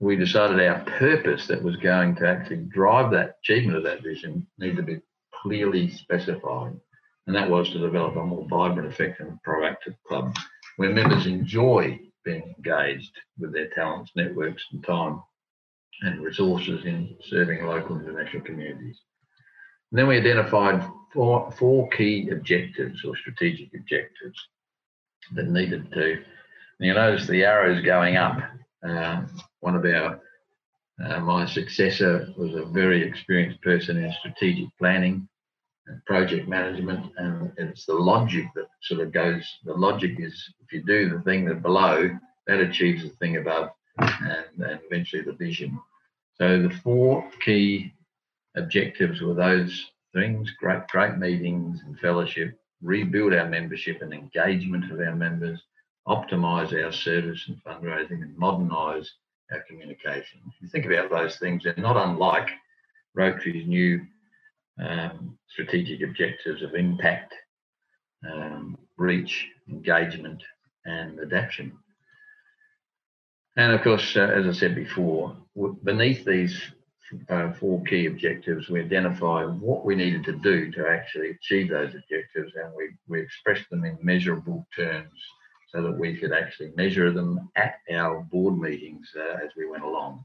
we 0.00 0.16
decided 0.16 0.58
our 0.60 0.82
purpose 0.98 1.46
that 1.46 1.62
was 1.62 1.76
going 1.76 2.16
to 2.16 2.26
actually 2.26 2.64
drive 2.72 3.10
that 3.12 3.36
achievement 3.42 3.76
of 3.76 3.84
that 3.84 4.02
vision 4.02 4.46
needed 4.58 4.76
to 4.76 4.82
be 4.82 5.00
clearly 5.42 5.90
specified. 5.90 6.72
And 7.26 7.36
that 7.36 7.50
was 7.50 7.70
to 7.70 7.78
develop 7.78 8.16
a 8.16 8.24
more 8.24 8.46
vibrant, 8.48 8.90
effective, 8.90 9.28
and 9.28 9.38
proactive 9.46 9.94
club 10.08 10.34
where 10.78 10.90
members 10.90 11.26
enjoy 11.26 12.00
being 12.24 12.54
engaged 12.56 13.12
with 13.38 13.52
their 13.52 13.68
talents, 13.68 14.10
networks, 14.14 14.64
and 14.72 14.84
time 14.84 15.22
and 16.02 16.20
resources 16.22 16.84
in 16.84 17.16
serving 17.28 17.64
local 17.64 17.96
and 17.96 18.06
international 18.06 18.42
communities. 18.42 19.00
And 19.90 19.98
then 19.98 20.06
we 20.06 20.18
identified 20.18 20.88
four, 21.12 21.50
four 21.52 21.88
key 21.90 22.30
objectives 22.30 23.04
or 23.04 23.16
strategic 23.16 23.74
objectives 23.74 24.38
that 25.34 25.48
needed 25.48 25.92
to. 25.92 26.12
And 26.12 26.86
you 26.86 26.94
notice 26.94 27.26
the 27.26 27.44
arrows 27.44 27.84
going 27.84 28.16
up 28.16 28.38
uh, 28.86 29.22
one 29.60 29.76
of 29.76 29.84
our, 29.84 30.20
uh, 31.04 31.20
my 31.20 31.46
successor 31.46 32.32
was 32.36 32.54
a 32.54 32.64
very 32.64 33.02
experienced 33.02 33.60
person 33.62 34.02
in 34.02 34.12
strategic 34.20 34.68
planning 34.78 35.28
and 35.86 36.04
project 36.04 36.48
management, 36.48 37.12
and 37.16 37.52
it's 37.56 37.86
the 37.86 37.94
logic 37.94 38.46
that 38.54 38.68
sort 38.82 39.00
of 39.00 39.12
goes. 39.12 39.44
The 39.64 39.74
logic 39.74 40.12
is 40.18 40.52
if 40.60 40.72
you 40.72 40.82
do 40.82 41.10
the 41.10 41.22
thing 41.22 41.44
that 41.46 41.62
below, 41.62 42.10
that 42.46 42.60
achieves 42.60 43.02
the 43.02 43.10
thing 43.16 43.36
above, 43.36 43.70
and, 43.98 44.46
and 44.58 44.80
eventually 44.90 45.22
the 45.22 45.32
vision. 45.32 45.78
So 46.34 46.62
the 46.62 46.74
four 46.82 47.28
key 47.44 47.92
objectives 48.56 49.20
were 49.20 49.34
those 49.34 49.90
things 50.14 50.50
great, 50.58 50.86
great 50.88 51.18
meetings 51.18 51.80
and 51.86 51.98
fellowship, 51.98 52.58
rebuild 52.82 53.34
our 53.34 53.48
membership 53.48 54.02
and 54.02 54.12
engagement 54.12 54.90
of 54.90 55.00
our 55.00 55.14
members, 55.14 55.62
optimise 56.08 56.72
our 56.72 56.92
service 56.92 57.44
and 57.48 57.62
fundraising, 57.62 58.22
and 58.22 58.36
modernise 58.36 59.10
our 59.52 59.60
communication. 59.68 60.40
If 60.48 60.54
you 60.60 60.68
think 60.68 60.86
about 60.86 61.10
those 61.10 61.36
things, 61.36 61.62
they're 61.64 61.74
not 61.76 61.96
unlike 61.96 62.48
Rotary's 63.14 63.66
new 63.66 64.00
um, 64.80 65.38
strategic 65.48 66.02
objectives 66.02 66.62
of 66.62 66.74
impact, 66.74 67.34
um, 68.30 68.76
reach, 68.96 69.46
engagement, 69.68 70.42
and 70.84 71.18
adaptation. 71.20 71.72
And 73.56 73.72
of 73.72 73.82
course, 73.82 74.16
uh, 74.16 74.20
as 74.20 74.46
I 74.46 74.58
said 74.58 74.74
before, 74.74 75.36
beneath 75.84 76.24
these 76.24 76.60
uh, 77.28 77.52
four 77.52 77.82
key 77.84 78.06
objectives, 78.06 78.68
we 78.68 78.80
identified 78.80 79.60
what 79.60 79.84
we 79.84 79.96
needed 79.96 80.24
to 80.24 80.32
do 80.32 80.70
to 80.72 80.88
actually 80.88 81.30
achieve 81.30 81.70
those 81.70 81.94
objectives, 81.94 82.52
and 82.54 82.72
we, 82.76 82.90
we 83.08 83.20
expressed 83.20 83.68
them 83.70 83.84
in 83.84 83.98
measurable 84.00 84.66
terms 84.74 85.10
so 85.72 85.82
that 85.82 85.98
we 85.98 86.16
could 86.16 86.32
actually 86.32 86.72
measure 86.76 87.12
them 87.12 87.48
at 87.56 87.74
our 87.92 88.22
board 88.32 88.58
meetings 88.58 89.08
uh, 89.16 89.44
as 89.44 89.50
we 89.56 89.68
went 89.68 89.84
along. 89.84 90.24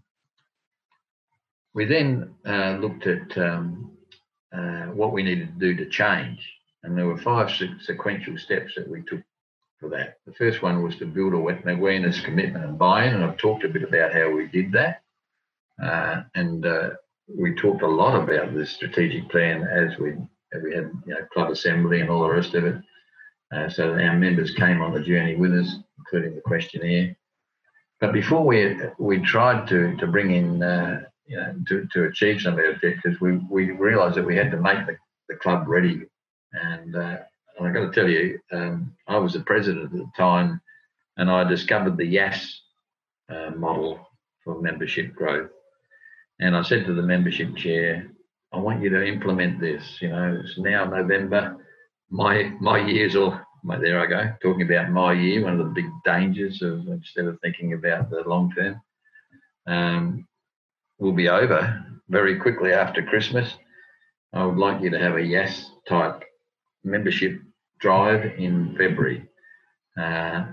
We 1.74 1.86
then 1.86 2.34
uh, 2.46 2.78
looked 2.80 3.06
at 3.06 3.38
um, 3.38 3.95
uh, 4.56 4.86
what 4.94 5.12
we 5.12 5.24
needed 5.24 5.48
to 5.48 5.60
do 5.60 5.76
to 5.76 5.90
change, 5.90 6.40
and 6.84 6.98
there 6.98 7.08
were 7.08 7.18
five 7.18 7.52
sequential 7.82 8.38
steps 8.38 8.74
that 8.76 8.88
we 8.88 9.02
took 9.02 9.22
for 9.80 9.90
that. 9.90 10.18
The 10.26 10.34
first 10.34 10.62
one 10.62 10.84
was 10.84 10.96
to 10.98 11.06
build 11.06 11.34
an 11.34 11.70
awareness, 11.70 12.22
commitment, 12.22 12.66
and 12.66 12.78
buy-in, 12.78 13.14
and 13.14 13.24
I've 13.24 13.38
talked 13.38 13.66
a 13.66 13.70
bit 13.70 13.84
about 13.84 14.14
how 14.14 14.32
we 14.32 14.48
did 14.48 14.72
that. 14.72 15.02
Uh, 15.82 16.24
and 16.36 16.66
uh, 16.66 16.92
we 17.28 17.54
talked 17.56 17.82
a 17.82 17.88
lot 17.88 18.16
about 18.16 18.54
the 18.54 18.66
strategic 18.66 19.30
plan 19.30 19.64
as 19.64 19.98
we 19.98 20.12
as 20.54 20.64
we 20.64 20.74
had 20.74 20.92
you 21.06 21.14
know 21.14 21.26
club 21.34 21.52
assembly 21.52 22.02
and 22.02 22.10
all 22.10 22.24
the 22.24 22.30
rest 22.30 22.54
of 22.54 22.66
it. 22.66 22.76
Uh, 23.54 23.70
so 23.70 23.94
our 23.94 24.18
members 24.18 24.54
came 24.54 24.82
on 24.82 24.94
the 24.94 25.02
journey 25.02 25.36
with 25.36 25.54
us, 25.54 25.76
including 25.98 26.36
the 26.36 26.42
questionnaire. 26.42 27.16
But 28.00 28.14
before 28.14 28.46
we 28.46 28.78
we 28.98 29.20
tried 29.20 29.68
to 29.68 29.96
to 29.98 30.08
bring 30.08 30.32
in 30.32 30.64
uh, 30.64 31.04
you 31.26 31.38
know 31.38 31.56
to, 31.68 31.88
to 31.94 32.06
achieve 32.06 32.42
some 32.42 32.54
of 32.54 32.60
the 32.60 32.72
objectives, 32.72 33.20
we 33.20 33.38
we 33.50 33.72
realised 33.72 34.16
that 34.16 34.26
we 34.26 34.36
had 34.36 34.52
to 34.52 34.58
make 34.58 34.86
the, 34.86 34.98
the 35.30 35.36
club 35.36 35.68
ready. 35.68 36.04
And, 36.54 36.96
uh, 36.96 37.18
and 37.58 37.68
I 37.68 37.72
got 37.72 37.92
to 37.92 37.92
tell 37.92 38.10
you, 38.10 38.40
um, 38.52 38.96
I 39.08 39.18
was 39.18 39.34
the 39.34 39.42
president 39.42 39.86
at 39.86 39.92
the 39.92 40.10
time, 40.16 40.62
and 41.18 41.30
I 41.30 41.44
discovered 41.44 41.98
the 41.98 42.06
YAS 42.06 42.62
uh, 43.30 43.52
model 43.56 44.00
for 44.44 44.62
membership 44.62 45.14
growth. 45.14 45.50
And 46.40 46.56
I 46.56 46.62
said 46.62 46.86
to 46.86 46.94
the 46.94 47.02
membership 47.02 47.56
chair, 47.56 48.08
I 48.54 48.60
want 48.60 48.82
you 48.82 48.90
to 48.90 49.06
implement 49.06 49.60
this. 49.60 49.98
You 50.02 50.10
know, 50.10 50.42
it's 50.44 50.58
now 50.58 50.86
November. 50.86 51.58
My 52.10 52.54
my 52.62 52.86
years 52.86 53.16
my, 53.64 53.80
there 53.80 54.00
I 54.00 54.06
go, 54.06 54.32
talking 54.44 54.62
about 54.62 54.92
my 54.92 55.14
year, 55.14 55.44
one 55.44 55.60
of 55.60 55.66
the 55.66 55.74
big 55.74 55.90
dangers 56.06 56.62
of 56.62 56.88
instead 56.88 57.26
of 57.26 57.40
thinking 57.42 57.74
about 57.74 58.12
the 58.12 58.22
long 58.28 58.54
term, 58.54 58.80
um, 59.66 60.28
will 61.00 61.14
be 61.14 61.30
over 61.30 61.84
very 62.10 62.38
quickly 62.38 62.72
after 62.72 63.04
Christmas. 63.04 63.54
I 64.34 64.46
would 64.46 64.58
like 64.58 64.82
you 64.82 64.90
to 64.90 65.00
have 65.00 65.16
a 65.16 65.24
yes 65.24 65.72
type 65.88 66.24
membership 66.84 67.40
drive 67.80 68.26
in 68.38 68.76
February. 68.78 69.28
Uh, 69.98 70.46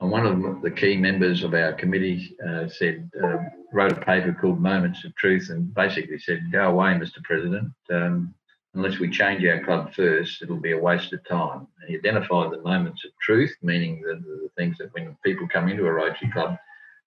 and 0.00 0.10
one 0.10 0.26
of 0.26 0.62
the 0.62 0.70
key 0.70 0.96
members 0.96 1.44
of 1.44 1.54
our 1.54 1.72
committee 1.72 2.36
uh, 2.46 2.68
said, 2.68 3.08
uh, 3.22 3.38
wrote 3.72 3.92
a 3.92 4.00
paper 4.00 4.36
called 4.38 4.60
Moments 4.60 5.04
of 5.04 5.14
Truth 5.14 5.50
and 5.50 5.72
basically 5.74 6.18
said, 6.18 6.50
Go 6.50 6.70
away, 6.70 6.94
Mr. 6.94 7.22
President. 7.22 7.70
Um, 7.90 8.34
unless 8.74 8.98
we 8.98 9.10
change 9.10 9.44
our 9.44 9.62
club 9.64 9.94
first, 9.94 10.42
it'll 10.42 10.56
be 10.56 10.72
a 10.72 10.78
waste 10.78 11.12
of 11.12 11.24
time. 11.28 11.68
And 11.80 11.88
he 11.88 11.96
identified 11.96 12.50
the 12.50 12.62
moments 12.62 13.04
of 13.04 13.12
truth, 13.20 13.54
meaning 13.62 14.02
the, 14.02 14.14
the 14.14 14.50
things 14.56 14.78
that 14.78 14.92
when 14.92 15.16
people 15.24 15.46
come 15.46 15.68
into 15.68 15.86
a 15.86 15.92
Rotary 15.92 16.30
Club, 16.32 16.56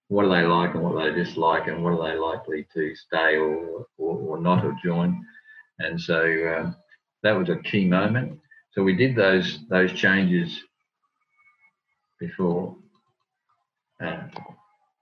what 0.08 0.24
do 0.24 0.30
they 0.30 0.44
like 0.44 0.76
and 0.76 0.84
what 0.84 1.04
they 1.04 1.12
dislike, 1.12 1.68
and 1.68 1.84
what 1.84 1.94
are 1.94 2.12
they 2.12 2.18
likely 2.18 2.68
to 2.74 2.96
stay 2.96 3.38
or, 3.38 3.86
or, 3.98 4.18
or 4.18 4.40
not 4.40 4.64
or 4.64 4.76
join. 4.84 5.26
And 5.80 6.00
so 6.00 6.22
um, 6.58 6.76
that 7.24 7.34
was 7.34 7.50
a 7.50 7.58
key 7.58 7.86
moment. 7.86 8.40
So 8.74 8.84
we 8.84 8.96
did 8.96 9.16
those 9.16 9.60
those 9.70 9.94
changes 9.94 10.60
before 12.20 12.76
uh, 14.04 14.24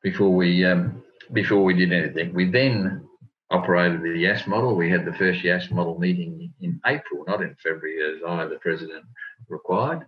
before 0.02 0.30
we 0.30 0.66
um, 0.66 1.04
before 1.34 1.64
we 1.64 1.74
did 1.74 1.92
anything. 1.92 2.34
We 2.34 2.50
then 2.50 3.08
operated 3.52 4.02
the 4.02 4.18
YAS 4.18 4.48
model. 4.48 4.76
We 4.76 4.90
had 4.90 5.06
the 5.06 5.14
first 5.14 5.44
YAS 5.44 5.70
model 5.70 6.00
meeting 6.00 6.54
in 6.62 6.80
April, 6.86 7.24
not 7.28 7.42
in 7.42 7.56
February, 7.62 8.16
as 8.16 8.22
I, 8.28 8.46
the 8.46 8.56
president, 8.56 9.06
required, 9.50 10.06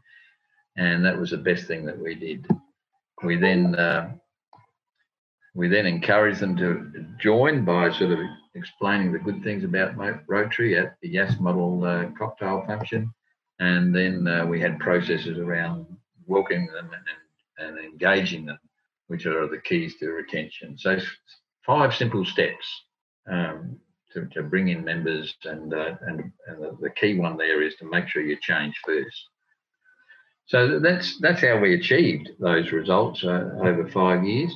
and 0.78 1.04
that 1.06 1.18
was 1.18 1.32
the 1.32 1.38
best 1.38 1.66
thing 1.66 1.86
that 1.86 2.00
we 2.00 2.16
did. 2.16 2.48
We 3.24 3.38
then 3.38 3.76
uh, 3.76 4.14
we 5.56 5.68
then 5.68 5.86
encourage 5.86 6.40
them 6.40 6.56
to 6.58 7.06
join 7.20 7.66
by 7.66 7.92
sort 7.92 8.12
of 8.12 8.20
explaining 8.54 9.12
the 9.12 9.20
good 9.20 9.42
things 9.44 9.64
about 9.64 9.96
Rotary 10.28 10.78
at 10.78 10.98
the 11.02 11.10
YAS 11.10 11.40
model 11.40 11.84
uh, 11.84 12.06
cocktail 12.18 12.64
function, 12.68 13.12
and 13.60 13.96
then 13.96 14.28
uh, 14.28 14.46
we 14.46 14.60
had 14.60 14.80
processes 14.80 15.40
around 15.40 15.88
welcoming 16.28 16.68
them 16.68 16.92
and, 17.58 17.78
and 17.78 17.80
engaging 17.80 18.46
them 18.46 18.60
which 19.08 19.26
are 19.26 19.48
the 19.48 19.62
keys 19.62 19.96
to 20.00 20.10
retention. 20.10 20.78
So 20.78 20.98
five 21.66 21.94
simple 21.94 22.26
steps 22.26 22.66
um, 23.30 23.80
to, 24.14 24.26
to 24.34 24.44
bring 24.44 24.70
in 24.70 24.84
members, 24.84 25.34
and 25.44 25.74
uh, 25.74 25.96
and, 26.02 26.32
and 26.48 26.78
the, 26.82 26.90
key 26.90 27.20
one 27.20 27.38
there 27.38 27.62
is 27.62 27.76
to 27.76 27.90
make 27.90 28.08
sure 28.08 28.22
you 28.22 28.38
change 28.42 28.76
first. 28.86 29.26
So 30.48 30.80
that's 30.80 31.20
that's 31.20 31.42
how 31.42 31.58
we 31.60 31.76
achieved 31.76 32.32
those 32.40 32.72
results 32.72 33.24
uh, 33.24 33.50
over 33.62 33.88
five 33.90 34.24
years 34.24 34.56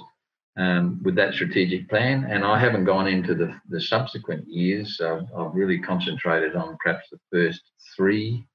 um, 0.60 1.00
with 1.04 1.16
that 1.16 1.34
strategic 1.34 1.90
plan. 1.90 2.26
And 2.30 2.44
I 2.44 2.60
haven't 2.60 2.86
gone 2.86 3.08
into 3.08 3.34
the, 3.34 3.50
the 3.70 3.82
subsequent 3.82 4.48
years. 4.48 5.02
I've 5.02 5.54
really 5.54 5.80
concentrated 5.80 6.56
on 6.56 6.78
perhaps 6.84 7.06
the 7.10 7.20
first 7.32 7.62
three, 7.96 8.46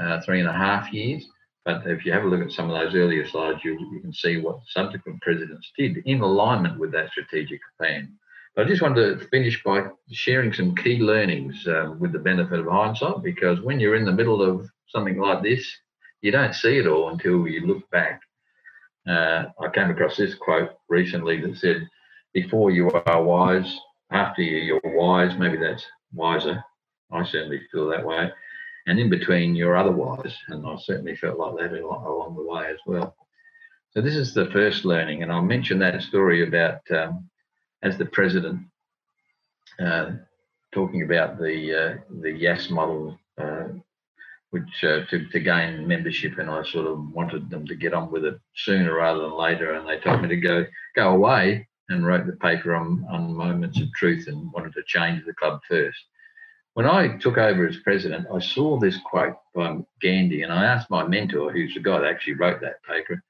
uh, 0.00 0.20
three 0.24 0.40
and 0.40 0.48
a 0.48 0.52
half 0.52 0.92
years. 0.92 1.26
But 1.64 1.86
if 1.86 2.04
you 2.04 2.12
have 2.12 2.24
a 2.24 2.28
look 2.28 2.44
at 2.46 2.52
some 2.52 2.70
of 2.70 2.78
those 2.78 2.94
earlier 2.94 3.26
slides, 3.26 3.60
you, 3.64 3.72
you 3.92 4.00
can 4.00 4.12
see 4.12 4.34
what 4.38 4.60
subsequent 4.68 5.20
presidents 5.22 5.72
did 5.76 5.98
in 6.06 6.20
alignment 6.20 6.78
with 6.78 6.92
that 6.92 7.10
strategic 7.10 7.60
plan. 7.78 8.12
But 8.54 8.66
I 8.66 8.68
just 8.68 8.82
wanted 8.82 9.20
to 9.20 9.28
finish 9.28 9.62
by 9.62 9.86
sharing 10.10 10.52
some 10.52 10.74
key 10.74 10.98
learnings 10.98 11.66
uh, 11.66 11.94
with 11.98 12.12
the 12.12 12.18
benefit 12.18 12.58
of 12.60 12.66
hindsight, 12.66 13.22
because 13.22 13.60
when 13.60 13.80
you're 13.80 13.96
in 13.96 14.06
the 14.06 14.12
middle 14.12 14.42
of 14.42 14.68
something 14.88 15.18
like 15.18 15.42
this, 15.42 15.64
you 16.22 16.30
don't 16.32 16.54
see 16.54 16.78
it 16.78 16.86
all 16.86 17.10
until 17.10 17.46
you 17.46 17.66
look 17.66 17.88
back. 17.90 18.20
Uh, 19.08 19.46
I 19.60 19.68
came 19.74 19.90
across 19.90 20.16
this 20.16 20.34
quote 20.34 20.72
recently 20.88 21.40
that 21.40 21.56
said, 21.56 21.88
Before 22.34 22.70
you 22.70 22.90
are 22.90 23.22
wise, 23.22 23.78
after 24.10 24.42
you, 24.42 24.58
you're 24.58 24.96
wise, 24.96 25.36
maybe 25.38 25.56
that's 25.56 25.84
wiser. 26.12 26.62
I 27.10 27.24
certainly 27.24 27.62
feel 27.72 27.88
that 27.88 28.04
way 28.04 28.30
and 28.88 28.98
in 28.98 29.10
between 29.10 29.54
you're 29.54 29.76
otherwise. 29.76 30.34
And 30.48 30.66
I 30.66 30.76
certainly 30.78 31.14
felt 31.14 31.38
like 31.38 31.56
that 31.56 31.78
along 31.78 32.34
the 32.34 32.42
way 32.42 32.70
as 32.70 32.78
well. 32.86 33.14
So 33.92 34.00
this 34.00 34.16
is 34.16 34.34
the 34.34 34.50
first 34.50 34.84
learning, 34.84 35.22
and 35.22 35.30
I'll 35.30 35.42
mention 35.42 35.78
that 35.78 36.00
story 36.02 36.46
about 36.46 36.80
um, 36.90 37.28
as 37.82 37.96
the 37.96 38.06
president 38.06 38.60
uh, 39.78 40.12
talking 40.72 41.02
about 41.02 41.38
the 41.38 41.74
uh, 41.74 41.96
the 42.20 42.32
YAS 42.32 42.70
model, 42.70 43.18
which 44.50 44.82
uh, 44.82 45.04
to, 45.10 45.26
to 45.28 45.40
gain 45.40 45.86
membership, 45.86 46.38
and 46.38 46.50
I 46.50 46.62
sort 46.64 46.86
of 46.86 47.10
wanted 47.12 47.50
them 47.50 47.66
to 47.66 47.74
get 47.74 47.92
on 47.92 48.10
with 48.10 48.24
it 48.24 48.38
sooner 48.56 48.94
rather 48.94 49.20
than 49.20 49.32
later, 49.32 49.72
and 49.72 49.86
they 49.86 49.98
told 49.98 50.22
me 50.22 50.28
to 50.28 50.36
go 50.36 50.64
go 50.96 51.10
away 51.10 51.68
and 51.90 52.06
wrote 52.06 52.26
the 52.26 52.32
paper 52.34 52.74
on, 52.74 53.06
on 53.10 53.34
moments 53.34 53.80
of 53.80 53.92
truth 53.94 54.26
and 54.28 54.52
wanted 54.52 54.74
to 54.74 54.82
change 54.86 55.24
the 55.24 55.32
club 55.34 55.60
first. 55.68 55.98
When 56.74 56.86
I 56.86 57.16
took 57.16 57.38
over 57.38 57.66
as 57.66 57.78
president, 57.78 58.26
I 58.32 58.40
saw 58.40 58.78
this 58.78 58.98
quote 59.04 59.36
by 59.54 59.78
Gandhi, 60.00 60.42
and 60.42 60.52
I 60.52 60.64
asked 60.64 60.90
my 60.90 61.06
mentor, 61.06 61.50
who's 61.50 61.74
the 61.74 61.80
guy 61.80 61.98
that 61.98 62.08
actually 62.08 62.34
wrote 62.34 62.60
that 62.60 62.82
paper 62.84 63.22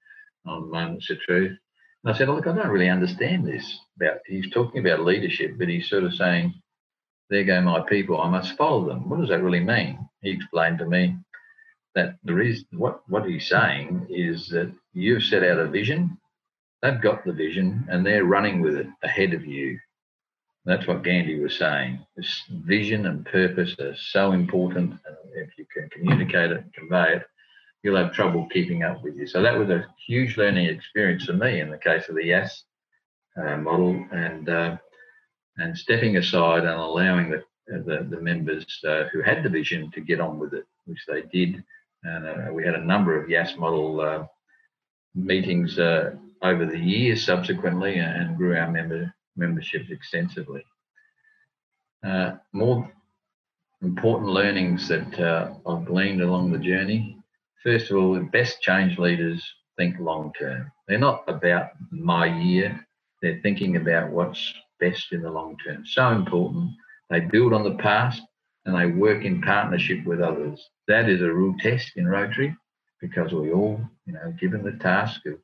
on 0.45 0.71
Moments 0.71 1.09
of 1.11 1.21
Truth, 1.21 1.57
and 2.05 2.15
I 2.15 2.17
said, 2.17 2.29
Look, 2.29 2.47
I 2.47 2.55
don't 2.55 2.69
really 2.69 2.89
understand 2.89 3.47
this. 3.47 3.81
About 3.97 4.19
he's 4.27 4.51
talking 4.51 4.87
about 4.87 5.05
leadership, 5.05 5.57
but 5.59 5.69
he's 5.69 5.89
sort 5.89 6.05
of 6.05 6.15
saying, 6.15 6.55
There 7.31 7.45
go 7.45 7.61
my 7.61 7.81
people, 7.81 8.21
I 8.21 8.31
must 8.31 8.57
follow 8.57 8.87
them. 8.87 9.09
What 9.09 9.21
does 9.21 9.29
that 9.31 9.43
really 9.43 9.61
mean? 9.61 10.08
He 10.23 10.31
explained 10.31 10.79
to 10.79 10.87
me 10.87 11.17
that 11.95 12.17
the 12.25 12.35
reason 12.35 12.67
what, 12.73 13.03
what 13.09 13.29
he's 13.29 13.49
saying 13.49 14.07
is 14.09 14.49
that 14.49 14.73
you've 14.93 15.23
set 15.23 15.45
out 15.45 15.59
a 15.59 15.69
vision, 15.69 16.19
they've 16.83 17.01
got 17.01 17.25
the 17.25 17.33
vision, 17.33 17.87
and 17.89 18.05
they're 18.05 18.25
running 18.25 18.61
with 18.61 18.77
it 18.77 18.87
ahead 19.03 19.35
of 19.35 19.45
you. 19.45 19.79
That's 20.65 20.87
what 20.87 21.03
Gandhi 21.03 21.41
was 21.41 21.57
saying. 21.57 22.05
This 22.17 22.43
vision 22.51 23.07
and 23.07 23.25
purpose 23.25 23.75
are 23.81 23.97
so 23.97 24.33
important. 24.33 24.93
And 24.93 25.17
if 25.37 25.57
you 25.57 25.67
can 25.73 25.89
communicate 25.91 26.53
it 26.53 26.65
convey 26.75 27.15
it, 27.17 27.23
you'll 27.83 27.97
have 27.97 28.13
trouble 28.13 28.47
keeping 28.53 28.83
up 28.83 29.03
with 29.03 29.17
you. 29.17 29.27
So 29.27 29.41
that 29.43 29.57
was 29.57 29.71
a 29.71 29.87
huge 30.07 30.37
learning 30.37 30.67
experience 30.67 31.25
for 31.25 31.33
me 31.33 31.61
in 31.61 31.71
the 31.71 31.79
case 31.79 32.09
of 32.09 32.17
the 32.17 32.25
YAS 32.25 32.65
uh, 33.41 33.57
model 33.57 34.05
and 34.13 34.49
uh, 34.49 34.77
and 35.57 35.77
stepping 35.77 36.17
aside 36.17 36.61
and 36.61 36.81
allowing 36.81 37.31
the, 37.31 37.43
the, 37.69 38.07
the 38.11 38.21
members 38.21 38.65
uh, 38.87 39.05
who 39.13 39.23
had 39.23 39.43
the 39.43 39.49
vision 39.49 39.91
to 39.93 40.01
get 40.01 40.21
on 40.21 40.39
with 40.39 40.55
it, 40.55 40.65
which 40.87 41.05
they 41.07 41.23
did. 41.33 41.63
And 42.05 42.27
uh, 42.27 42.53
we 42.53 42.65
had 42.65 42.75
a 42.75 42.85
number 42.85 43.21
of 43.21 43.29
YAS 43.29 43.57
model 43.57 44.01
uh, 44.01 44.27
meetings 45.15 45.79
over 45.79 46.67
the 46.67 46.79
years 46.79 47.25
subsequently 47.25 47.99
and 47.99 48.37
grew 48.37 48.57
our 48.57 48.71
member 48.71 49.13
membership 49.37 49.91
extensively. 49.91 50.65
Uh, 52.05 52.33
more 52.53 52.91
important 53.83 54.31
learnings 54.31 54.89
that 54.89 55.21
uh, 55.21 55.53
I've 55.67 55.87
gleaned 55.87 56.21
along 56.21 56.53
the 56.53 56.59
journey. 56.59 57.17
First 57.63 57.91
of 57.91 57.97
all, 57.97 58.15
the 58.15 58.21
best 58.21 58.61
change 58.61 58.99
leaders 58.99 59.45
think 59.77 59.99
long 59.99 60.33
term. 60.39 60.71
They're 60.87 60.99
not 60.99 61.25
about 61.29 61.71
my 61.91 62.27
year, 62.27 62.85
they're 63.23 63.41
thinking 63.43 63.77
about 63.77 64.11
what's 64.11 64.53
best 64.81 65.13
in 65.13 65.23
the 65.23 65.31
long 65.31 65.57
term. 65.65 65.85
So 65.87 66.09
important. 66.11 66.71
They 67.11 67.21
build 67.21 67.53
on 67.53 67.64
the 67.64 67.77
past 67.83 68.23
and 68.64 68.77
they 68.77 68.87
work 68.87 69.25
in 69.25 69.40
partnership 69.40 70.05
with 70.05 70.21
others. 70.21 70.62
That 70.88 71.09
is 71.09 71.23
a 71.23 71.33
real 71.33 71.55
test 71.61 71.92
in 71.97 72.07
Rotary 72.07 72.55
because 73.01 73.33
we 73.33 73.53
all, 73.53 73.81
you 74.07 74.12
know, 74.12 74.35
given 74.38 74.62
the 74.62 74.79
task 74.83 75.25
of 75.27 75.35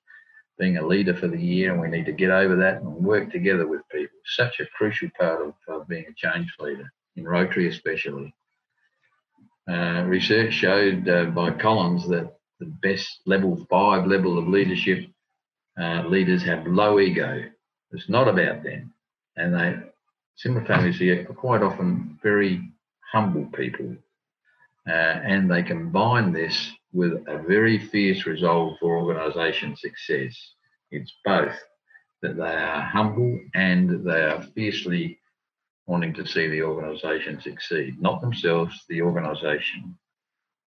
being 0.58 0.76
a 0.76 0.86
leader 0.86 1.14
for 1.14 1.28
the 1.28 1.40
year 1.40 1.72
and 1.72 1.80
we 1.80 1.88
need 1.88 2.06
to 2.06 2.12
get 2.12 2.30
over 2.30 2.56
that 2.56 2.82
and 2.82 2.94
work 2.94 3.32
together 3.32 3.66
with 3.66 3.80
people. 3.90 4.18
Such 4.36 4.60
a 4.60 4.66
crucial 4.76 5.08
part 5.18 5.40
of, 5.40 5.54
of 5.68 5.88
being 5.88 6.04
a 6.08 6.14
change 6.14 6.52
leader, 6.58 6.90
in 7.16 7.24
Rotary 7.24 7.68
especially. 7.68 8.34
Uh, 9.68 10.04
research 10.06 10.52
showed 10.52 11.08
uh, 11.08 11.24
by 11.26 11.50
Collins 11.50 12.06
that 12.08 12.30
the 12.60 12.66
best 12.66 13.20
level 13.26 13.66
five 13.70 14.06
level 14.06 14.38
of 14.38 14.46
leadership 14.46 15.06
uh, 15.80 16.02
leaders 16.06 16.42
have 16.42 16.66
low 16.66 17.00
ego. 17.00 17.42
It's 17.92 18.08
not 18.08 18.28
about 18.28 18.62
them. 18.62 18.92
And 19.36 19.54
they 19.54 19.76
simultaneously 20.36 21.10
are 21.10 21.24
quite 21.24 21.62
often 21.62 22.18
very 22.22 22.60
humble 23.12 23.46
people. 23.46 23.96
Uh, 24.86 24.92
and 25.24 25.50
they 25.50 25.62
combine 25.62 26.32
this 26.32 26.70
with 26.92 27.12
a 27.26 27.42
very 27.48 27.78
fierce 27.78 28.26
resolve 28.26 28.76
for 28.78 28.98
organisation 28.98 29.74
success. 29.76 30.36
It's 30.90 31.12
both 31.24 31.56
that 32.22 32.36
they 32.36 32.42
are 32.42 32.82
humble 32.82 33.38
and 33.54 34.04
they 34.04 34.22
are 34.22 34.42
fiercely 34.54 35.18
wanting 35.86 36.14
to 36.14 36.26
see 36.26 36.48
the 36.48 36.62
organisation 36.62 37.40
succeed, 37.40 38.00
not 38.00 38.20
themselves, 38.20 38.84
the 38.88 39.02
organisation. 39.02 39.96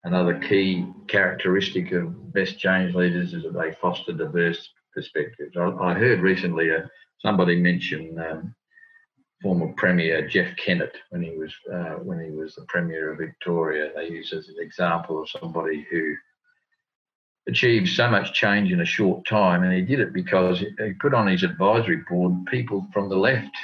Another 0.05 0.38
key 0.38 0.87
characteristic 1.09 1.93
of 1.93 2.33
best 2.33 2.59
change 2.59 2.95
leaders 2.95 3.33
is 3.33 3.43
that 3.43 3.55
they 3.55 3.73
foster 3.81 4.12
diverse 4.12 4.69
perspectives. 4.95 5.57
I, 5.57 5.71
I 5.81 5.95
heard 5.95 6.21
recently 6.21 6.71
uh, 6.71 6.87
somebody 7.21 7.57
mention 7.57 8.19
um, 8.19 8.55
former 9.45 9.71
Premier 9.77 10.27
Jeff 10.27 10.57
Kennett 10.57 10.97
when 11.11 11.23
he 11.23 11.37
was 11.37 11.53
uh, 11.71 11.97
when 12.03 12.19
he 12.19 12.31
was 12.31 12.55
the 12.55 12.65
Premier 12.67 13.13
of 13.13 13.19
Victoria. 13.19 13.93
They 13.95 14.09
use 14.09 14.33
as 14.33 14.49
an 14.49 14.57
example 14.59 15.23
of 15.23 15.29
somebody 15.29 15.87
who 15.91 16.15
achieved 17.47 17.91
so 17.91 18.11
much 18.11 18.33
change 18.33 18.73
in 18.73 18.81
a 18.81 18.87
short 18.87 19.27
time, 19.27 19.63
and 19.63 19.73
he 19.73 19.83
did 19.83 20.01
it 20.01 20.15
because 20.15 20.61
he 20.61 20.95
put 20.95 21.13
on 21.13 21.27
his 21.27 21.43
advisory 21.43 22.03
board 22.09 22.33
people 22.47 22.87
from 22.91 23.11
the 23.11 23.17
left 23.17 23.55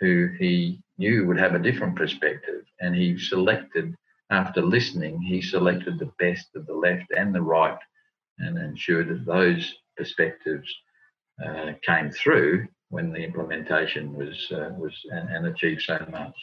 who 0.00 0.30
he 0.38 0.80
knew 0.96 1.26
would 1.26 1.38
have 1.38 1.54
a 1.54 1.58
different 1.58 1.94
perspective, 1.94 2.64
and 2.80 2.96
he 2.96 3.16
selected. 3.18 3.94
After 4.30 4.60
listening, 4.60 5.22
he 5.22 5.40
selected 5.40 5.98
the 5.98 6.12
best 6.18 6.48
of 6.54 6.66
the 6.66 6.74
left 6.74 7.10
and 7.16 7.34
the 7.34 7.40
right, 7.40 7.78
and 8.38 8.58
ensured 8.58 9.08
that 9.08 9.24
those 9.24 9.74
perspectives 9.96 10.68
uh, 11.42 11.72
came 11.82 12.10
through 12.10 12.68
when 12.90 13.12
the 13.12 13.22
implementation 13.22 14.14
was 14.14 14.50
uh, 14.52 14.70
was 14.78 14.94
and, 15.10 15.28
and, 15.28 15.46
achieved 15.46 15.82
so 15.82 15.98
much. 16.10 16.34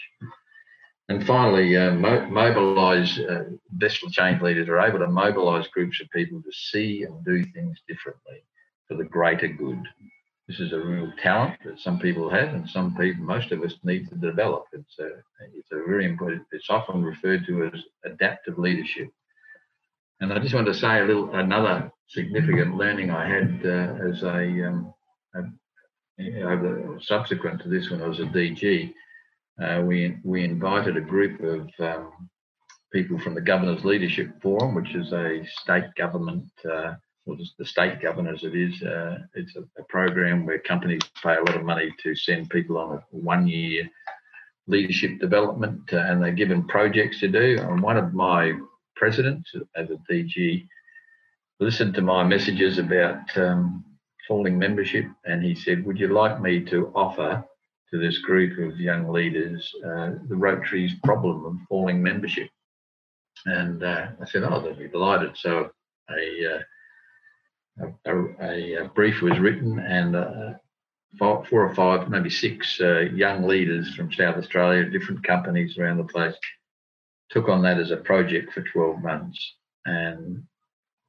And 1.10 1.26
finally, 1.26 1.78
uh, 1.78 1.94
mo- 1.94 2.28
mobilise 2.28 3.20
uh, 3.20 3.46
best 3.72 4.00
change 4.12 4.42
leaders 4.42 4.70
are 4.70 4.80
able 4.80 5.00
to 5.00 5.08
mobilise 5.08 5.68
groups 5.68 6.02
of 6.02 6.10
people 6.12 6.42
to 6.42 6.52
see 6.52 7.04
and 7.04 7.24
do 7.26 7.44
things 7.52 7.80
differently 7.88 8.44
for 8.88 8.96
the 8.96 9.04
greater 9.04 9.48
good. 9.48 9.84
This 10.48 10.60
is 10.60 10.74
a 10.74 10.80
real 10.80 11.12
talent 11.22 11.60
that 11.66 11.80
some 11.80 12.00
people 12.00 12.30
have, 12.30 12.50
and 12.50 12.70
some 12.70 12.96
people, 12.96 13.24
most 13.24 13.52
of 13.52 13.64
us, 13.64 13.74
need 13.84 14.08
to 14.10 14.16
develop. 14.16 14.66
It's 14.74 15.00
a 15.00 15.10
it's 15.56 15.72
a 15.72 15.84
very 15.88 16.06
important. 16.06 16.44
It's 16.52 16.70
often 16.70 17.04
referred 17.04 17.46
to 17.48 17.66
as 17.74 17.82
adaptive 18.06 18.60
leadership. 18.60 19.10
And 20.22 20.32
I 20.32 20.40
just 20.40 20.54
want 20.54 20.68
to 20.68 20.74
say 20.74 21.00
a 21.00 21.06
little 21.06 21.34
another 21.36 21.92
significant 22.08 22.78
learning 22.78 23.10
I 23.12 23.28
had 23.28 23.62
uh, 23.66 24.10
as 24.10 24.24
a, 24.24 24.68
um, 24.68 24.94
a 25.34 25.42
over 26.20 26.98
subsequent 27.02 27.62
to 27.62 27.70
this 27.70 27.90
when 27.90 28.02
I 28.02 28.08
was 28.08 28.20
a 28.20 28.24
DG, 28.24 28.94
uh, 29.62 29.82
we 29.82 30.18
we 30.24 30.44
invited 30.44 30.98
a 30.98 31.02
group 31.02 31.42
of 31.42 31.70
um, 31.80 32.30
people 32.92 33.20
from 33.20 33.36
the 33.36 33.42
Governors 33.42 33.84
Leadership 33.84 34.42
Forum, 34.42 34.76
which 34.76 34.96
is 34.96 35.12
a 35.14 35.46
state 35.62 35.94
government, 35.96 36.50
uh, 36.70 36.94
or 37.26 37.36
just 37.36 37.58
the 37.58 37.66
state 37.66 38.02
governors 38.02 38.44
it 38.44 38.56
is. 38.56 38.82
Uh, 38.82 39.20
it's 39.34 39.56
a, 39.56 39.62
a, 39.80 39.84
program 39.90 40.46
where 40.46 40.60
companies 40.60 41.02
pay 41.22 41.36
a 41.36 41.44
lot 41.44 41.56
of 41.56 41.64
money 41.64 41.94
to 42.04 42.16
send 42.16 42.50
people 42.50 42.78
on 42.78 42.98
a 42.98 43.04
one-year 43.12 43.90
leadership 44.68 45.20
development, 45.20 45.82
uh, 45.94 45.98
and 45.98 46.22
they're 46.22 46.32
given 46.32 46.68
projects 46.68 47.20
to 47.20 47.28
do. 47.28 47.58
And 47.60 47.82
one 47.82 47.98
of 47.98 48.14
my 48.14 48.54
presidents 48.96 49.52
as 49.76 49.90
a 49.90 50.00
DG 50.12 50.68
listened 51.60 51.94
to 51.96 52.02
my 52.02 52.24
messages 52.24 52.78
about 52.78 53.38
um, 53.38 53.84
falling 54.28 54.58
membership, 54.58 55.06
and 55.26 55.44
he 55.44 55.56
said, 55.56 55.86
"Would 55.86 56.00
you 56.00 56.08
like 56.08 56.42
me 56.42 56.62
to 56.66 56.92
offer 56.96 57.44
to 57.92 58.00
this 58.00 58.18
group 58.20 58.58
of 58.60 58.80
young 58.80 59.10
leaders 59.10 59.72
uh, 59.86 60.12
the 60.28 60.36
Rotary's 60.36 60.94
problem 61.04 61.46
of 61.46 61.56
falling 61.70 62.02
membership?" 62.02 62.50
And 63.46 63.84
uh, 63.84 64.08
I 64.22 64.26
said, 64.26 64.44
"Oh, 64.44 64.62
they'd 64.62 64.80
be 64.80 64.88
delighted." 64.88 65.38
So 65.38 65.70
a 66.10 66.56
uh, 66.56 66.60
a, 68.06 68.12
a, 68.42 68.74
a, 68.86 68.88
brief 68.90 69.22
was 69.22 69.38
written, 69.40 69.80
and 69.80 70.16
uh, 70.16 70.54
four, 71.18 71.46
or 71.52 71.76
five, 71.76 72.10
maybe 72.10 72.30
six 72.30 72.80
uh, 72.82 73.02
young 73.14 73.48
leaders 73.48 73.94
from 73.96 74.12
South 74.12 74.38
Australia, 74.38 74.90
different 74.90 75.24
companies 75.24 75.78
around 75.78 75.98
the 75.98 76.06
place, 76.06 76.36
took 77.32 77.50
on 77.50 77.62
that 77.64 77.80
as 77.80 77.92
a 77.92 77.98
project 77.98 78.54
for 78.54 78.62
12 78.62 79.02
months. 79.02 79.56
And 79.86 80.44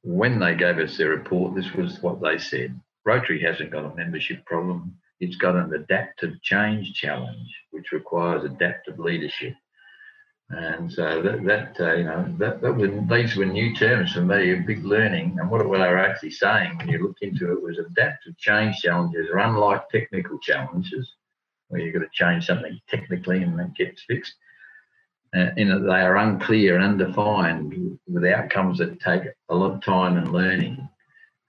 when 0.03 0.39
they 0.39 0.55
gave 0.55 0.77
us 0.77 0.97
their 0.97 1.09
report, 1.09 1.55
this 1.55 1.71
was 1.73 2.01
what 2.01 2.21
they 2.21 2.37
said. 2.37 2.79
Rotary 3.07 3.41
hasn't 3.41 3.71
got 3.71 3.85
a 3.85 3.95
membership 3.95 4.45
problem. 4.45 4.93
It's 5.21 5.37
got 5.37 5.55
an 5.55 5.73
adaptive 5.73 6.41
change 6.43 6.93
challenge, 6.93 7.47
which 7.71 7.93
requires 7.93 8.43
adaptive 8.43 8.99
leadership. 8.99 9.53
And 10.49 10.91
so 10.91 11.21
that, 11.21 11.45
that 11.45 11.79
uh, 11.79 11.93
you 11.93 12.03
know, 12.03 12.35
that, 12.37 12.61
that 12.61 12.73
was, 12.73 12.91
these 13.09 13.37
were 13.37 13.45
new 13.45 13.73
terms 13.73 14.11
for 14.11 14.21
me, 14.21 14.51
a 14.51 14.57
big 14.57 14.83
learning. 14.83 15.37
And 15.39 15.49
what 15.49 15.59
they 15.59 15.67
were 15.67 15.97
actually 15.97 16.31
saying 16.31 16.77
when 16.77 16.89
you 16.89 17.01
looked 17.01 17.23
into 17.23 17.53
it 17.53 17.61
was 17.61 17.77
adaptive 17.77 18.37
change 18.37 18.75
challenges 18.77 19.29
are 19.31 19.39
unlike 19.39 19.87
technical 19.89 20.37
challenges, 20.39 21.09
where 21.69 21.79
you've 21.79 21.93
got 21.93 22.01
to 22.01 22.09
change 22.11 22.45
something 22.45 22.77
technically 22.89 23.41
and 23.41 23.57
it 23.57 23.73
gets 23.73 24.03
fixed. 24.03 24.35
Uh, 25.35 25.51
in 25.55 25.69
that 25.69 25.79
they 25.79 26.01
are 26.01 26.17
unclear 26.17 26.75
and 26.75 26.83
undefined 26.83 27.99
with 28.07 28.25
outcomes 28.25 28.79
that 28.79 28.99
take 28.99 29.23
a 29.49 29.55
lot 29.55 29.73
of 29.73 29.83
time 29.83 30.17
and 30.17 30.31
learning 30.33 30.89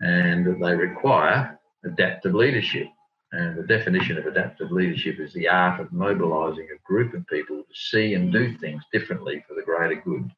and 0.00 0.62
they 0.62 0.74
require 0.74 1.58
adaptive 1.84 2.34
leadership. 2.34 2.87
And 3.32 3.58
the 3.58 3.66
definition 3.66 4.16
of 4.16 4.26
adaptive 4.26 4.70
leadership 4.70 5.20
is 5.20 5.32
the 5.34 5.48
art 5.48 5.80
of 5.80 5.92
mobilising 5.92 6.68
a 6.74 6.87
group 6.87 7.12
of 7.12 7.26
people 7.26 7.58
to 7.58 7.74
see 7.74 8.14
and 8.14 8.32
do 8.32 8.56
things 8.56 8.82
differently 8.90 9.44
for 9.46 9.54
the 9.54 9.62
greater 9.62 10.00
good. 10.00 10.30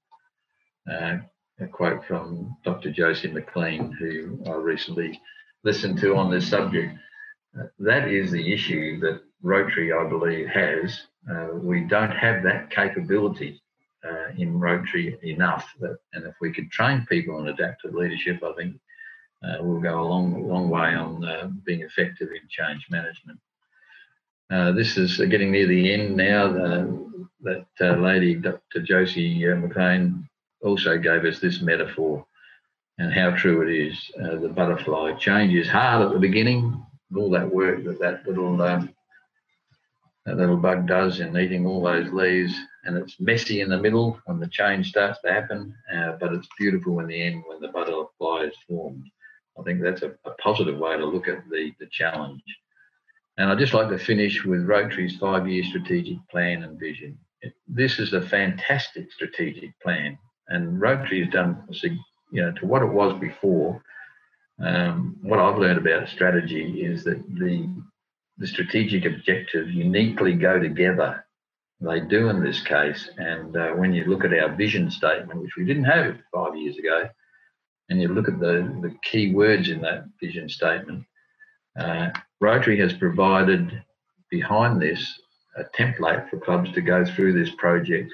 Uh, 0.91 1.19
a 1.61 1.67
quote 1.67 2.05
from 2.07 2.57
Dr. 2.65 2.91
Josie 2.91 3.31
McLean, 3.31 3.93
who 3.93 4.43
I 4.47 4.55
recently 4.55 5.21
listened 5.63 5.99
to 6.01 6.17
on 6.17 6.31
this 6.31 6.49
subject. 6.49 6.99
Uh, 7.59 7.65
that 7.81 8.09
is 8.09 8.31
the 8.31 8.53
issue 8.53 8.99
that 9.01 9.21
Rotary, 9.43 9.93
I 9.93 10.09
believe, 10.09 10.49
has. 10.49 11.03
Uh, 11.31 11.49
we 11.55 11.81
don't 11.83 12.13
have 12.13 12.43
that 12.43 12.71
capability 12.71 13.61
uh, 14.05 14.29
in 14.37 14.59
Rotary 14.59 15.19
enough. 15.23 15.71
That, 15.81 15.99
and 16.15 16.25
if 16.25 16.35
we 16.41 16.53
could 16.53 16.71
train 16.71 17.07
people 17.09 17.39
in 17.41 17.49
adaptive 17.49 17.95
leadership, 17.95 18.43
I 18.43 18.53
think 18.55 18.77
uh, 19.45 19.63
will 19.63 19.81
go 19.81 20.01
a 20.01 20.03
long, 20.03 20.47
long 20.49 20.69
way 20.69 20.95
on 20.95 21.25
uh, 21.25 21.49
being 21.65 21.83
effective 21.83 22.29
in 22.29 22.49
change 22.49 22.87
management. 22.91 23.39
Uh, 24.51 24.73
this 24.73 24.97
is 24.97 25.17
getting 25.29 25.53
near 25.53 25.67
the 25.67 25.93
end 25.93 26.17
now. 26.17 26.49
The, 26.53 27.11
that 27.43 27.67
uh, 27.81 27.97
lady, 27.97 28.35
Dr. 28.35 28.83
Josie 28.83 29.49
uh, 29.49 29.57
McLean, 29.57 30.29
also 30.63 30.99
gave 30.99 31.25
us 31.25 31.39
this 31.39 31.63
metaphor 31.63 32.27
and 32.99 33.13
how 33.13 33.31
true 33.31 33.63
it 33.63 33.75
is. 33.75 34.11
Uh, 34.23 34.37
the 34.37 34.49
butterfly 34.49 35.15
change 35.15 35.55
is 35.55 35.69
hard 35.69 36.07
at 36.07 36.13
the 36.13 36.19
beginning, 36.19 36.85
all 37.17 37.31
that 37.31 37.51
work 37.51 37.83
that 37.85 37.99
that 38.01 38.27
little 38.27 38.61
um, 38.61 38.93
that 40.27 40.37
little 40.37 40.59
bug 40.59 40.87
does 40.87 41.21
in 41.21 41.35
eating 41.39 41.65
all 41.65 41.83
those 41.83 42.13
leaves, 42.13 42.55
and 42.85 42.99
it's 42.99 43.19
messy 43.19 43.63
in 43.63 43.71
the 43.71 43.79
middle 43.79 44.21
when 44.27 44.39
the 44.39 44.49
change 44.49 44.91
starts 44.91 45.19
to 45.23 45.33
happen, 45.33 45.75
but 46.21 46.35
it's 46.35 46.49
beautiful 46.59 47.01
in 47.01 47.07
the 47.07 47.23
end 47.23 47.43
when 47.47 47.59
the 47.61 47.69
butterfly 47.69 48.43
is 48.43 48.55
formed. 48.69 49.11
I 49.59 49.63
think 49.63 49.83
that's 49.83 50.03
a, 50.03 50.13
a 50.25 50.31
positive 50.43 50.79
way 50.79 50.97
to 50.97 51.05
look 51.05 51.29
at 51.29 51.49
the, 51.51 51.73
the 51.79 51.87
challenge. 51.91 52.43
And 53.37 53.51
I'd 53.51 53.59
just 53.59 53.75
like 53.75 53.89
to 53.89 53.99
finish 53.99 54.45
with 54.45 54.67
Rotary's 54.67 55.17
five 55.17 55.49
year 55.49 55.65
strategic 55.65 56.19
plan 56.31 56.63
and 56.63 56.79
vision. 56.79 57.19
this 57.67 57.99
is 57.99 58.13
a 58.13 58.21
fantastic 58.21 59.11
strategic 59.13 59.79
plan, 59.81 60.19
and 60.49 60.81
Rotary 60.81 61.25
has 61.25 61.33
done, 61.33 61.67
you 61.83 62.43
know, 62.43 62.53
to 62.53 62.67
what 62.67 62.83
it 62.83 62.93
was 62.93 63.19
before. 63.19 63.83
Um, 64.63 65.17
what 65.23 65.39
I've 65.39 65.59
learned 65.59 65.79
about 65.79 66.09
strategy 66.09 66.83
is 66.83 67.03
that 67.05 67.23
the 67.29 67.67
the 68.41 68.47
strategic 68.47 69.05
objectives 69.05 69.71
uniquely 69.71 70.33
go 70.35 70.59
together. 70.59 71.25
They 71.81 72.01
do 72.01 72.29
in 72.29 72.43
this 72.43 72.63
case, 72.63 73.09
and 73.19 73.57
uh, 73.57 73.71
when 73.71 73.95
you 73.95 74.05
look 74.05 74.25
at 74.25 74.33
our 74.33 74.55
vision 74.55 74.91
statement, 74.91 75.41
which 75.41 75.57
we 75.57 75.65
didn't 75.65 75.85
have 75.85 76.17
five 76.35 76.57
years 76.57 76.77
ago, 76.77 77.09
and 77.91 78.01
you 78.01 78.09
look 78.09 78.29
at 78.29 78.39
the, 78.39 78.73
the 78.83 78.95
key 79.03 79.35
words 79.35 79.69
in 79.69 79.81
that 79.83 80.05
vision 80.21 80.49
statement, 80.49 81.05
uh, 81.79 82.09
Rotary 82.41 82.79
has 82.79 82.93
provided 82.93 83.83
behind 84.31 84.81
this 84.81 85.21
a 85.57 85.65
template 85.77 86.31
for 86.31 86.39
clubs 86.39 86.73
to 86.73 86.81
go 86.81 87.05
through 87.05 87.33
this 87.33 87.53
project, 87.57 88.13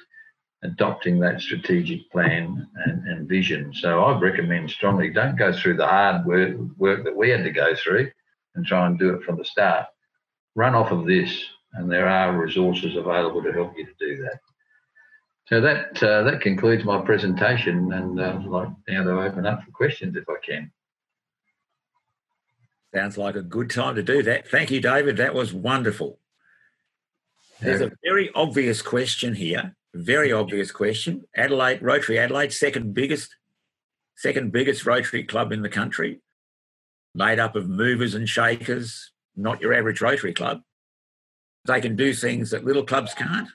adopting 0.64 1.20
that 1.20 1.42
strategic 1.42 2.10
plan 2.10 2.66
and, 2.86 3.06
and 3.06 3.28
vision. 3.28 3.72
So 3.74 4.02
I 4.02 4.18
recommend 4.18 4.70
strongly 4.70 5.10
don't 5.10 5.38
go 5.38 5.52
through 5.52 5.76
the 5.76 5.86
hard 5.86 6.24
work, 6.24 6.56
work 6.78 7.04
that 7.04 7.14
we 7.14 7.28
had 7.28 7.44
to 7.44 7.50
go 7.50 7.74
through 7.76 8.10
and 8.54 8.66
try 8.66 8.86
and 8.86 8.98
do 8.98 9.10
it 9.14 9.22
from 9.22 9.36
the 9.36 9.44
start. 9.44 9.86
Run 10.54 10.74
off 10.74 10.90
of 10.90 11.06
this, 11.06 11.44
and 11.74 11.92
there 11.92 12.08
are 12.08 12.40
resources 12.40 12.96
available 12.96 13.42
to 13.42 13.52
help 13.52 13.74
you 13.76 13.84
to 13.84 13.92
do 14.00 14.22
that. 14.22 14.40
So 15.46 15.60
that 15.60 16.02
uh, 16.02 16.24
that 16.24 16.40
concludes 16.40 16.84
my 16.84 17.00
presentation, 17.02 17.92
and 17.92 18.20
uh, 18.20 18.38
I'd 18.40 18.46
like 18.46 18.68
now 18.88 19.04
to 19.04 19.20
open 19.20 19.46
up 19.46 19.62
for 19.62 19.70
questions 19.70 20.16
if 20.16 20.28
I 20.28 20.34
can. 20.44 20.72
Sounds 22.92 23.16
like 23.16 23.36
a 23.36 23.42
good 23.42 23.70
time 23.70 23.94
to 23.94 24.02
do 24.02 24.22
that. 24.24 24.48
Thank 24.48 24.70
you, 24.70 24.80
David. 24.80 25.18
That 25.18 25.34
was 25.34 25.52
wonderful. 25.52 26.18
There's 27.60 27.80
a 27.80 27.92
very 28.04 28.30
obvious 28.34 28.82
question 28.82 29.34
here. 29.34 29.76
Very 29.94 30.32
obvious 30.32 30.70
question. 30.70 31.24
Adelaide, 31.34 31.80
Rotary 31.80 32.18
Adelaide, 32.18 32.52
second 32.52 32.92
biggest, 32.92 33.34
second 34.16 34.52
biggest 34.52 34.84
Rotary 34.84 35.24
club 35.24 35.52
in 35.52 35.62
the 35.62 35.68
country, 35.68 36.20
made 37.14 37.38
up 37.38 37.56
of 37.56 37.68
movers 37.68 38.14
and 38.14 38.28
shakers, 38.28 39.12
not 39.36 39.60
your 39.60 39.72
average 39.72 40.00
Rotary 40.00 40.34
club. 40.34 40.60
They 41.66 41.80
can 41.80 41.96
do 41.96 42.12
things 42.12 42.50
that 42.50 42.64
little 42.64 42.84
clubs 42.84 43.14
can't. 43.14 43.48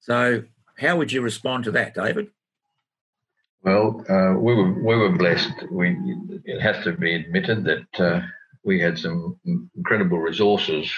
So, 0.00 0.44
how 0.76 0.96
would 0.96 1.12
you 1.12 1.20
respond 1.22 1.64
to 1.64 1.70
that, 1.72 1.94
David? 1.94 2.30
Well, 3.64 4.04
uh, 4.10 4.38
we 4.38 4.54
were 4.54 4.72
we 4.74 4.94
were 4.94 5.16
blessed. 5.16 5.54
We 5.70 5.96
it 6.44 6.60
has 6.60 6.84
to 6.84 6.92
be 6.92 7.14
admitted 7.14 7.64
that 7.64 8.00
uh, 8.00 8.20
we 8.62 8.78
had 8.78 8.98
some 8.98 9.38
incredible 9.74 10.18
resources 10.18 10.90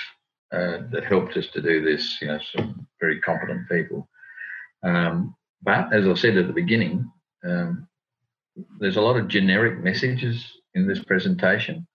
uh, 0.53 0.79
that 0.91 1.05
helped 1.05 1.37
us 1.37 1.47
to 1.49 1.63
do 1.63 1.85
this. 1.85 2.21
You 2.21 2.29
know, 2.29 2.41
some 2.53 2.87
very 3.01 3.21
competent 3.21 3.69
people. 3.69 4.09
Um, 4.83 5.37
but 5.63 5.93
as 5.93 6.07
I 6.09 6.15
said 6.15 6.37
at 6.37 6.49
the 6.49 6.53
beginning, 6.53 7.09
um, 7.45 7.87
there's 8.81 8.97
a 8.97 9.01
lot 9.01 9.17
of 9.17 9.29
generic 9.29 9.83
messages 9.85 10.45
in 10.75 10.89
this 10.89 11.05
presentation, 11.05 11.87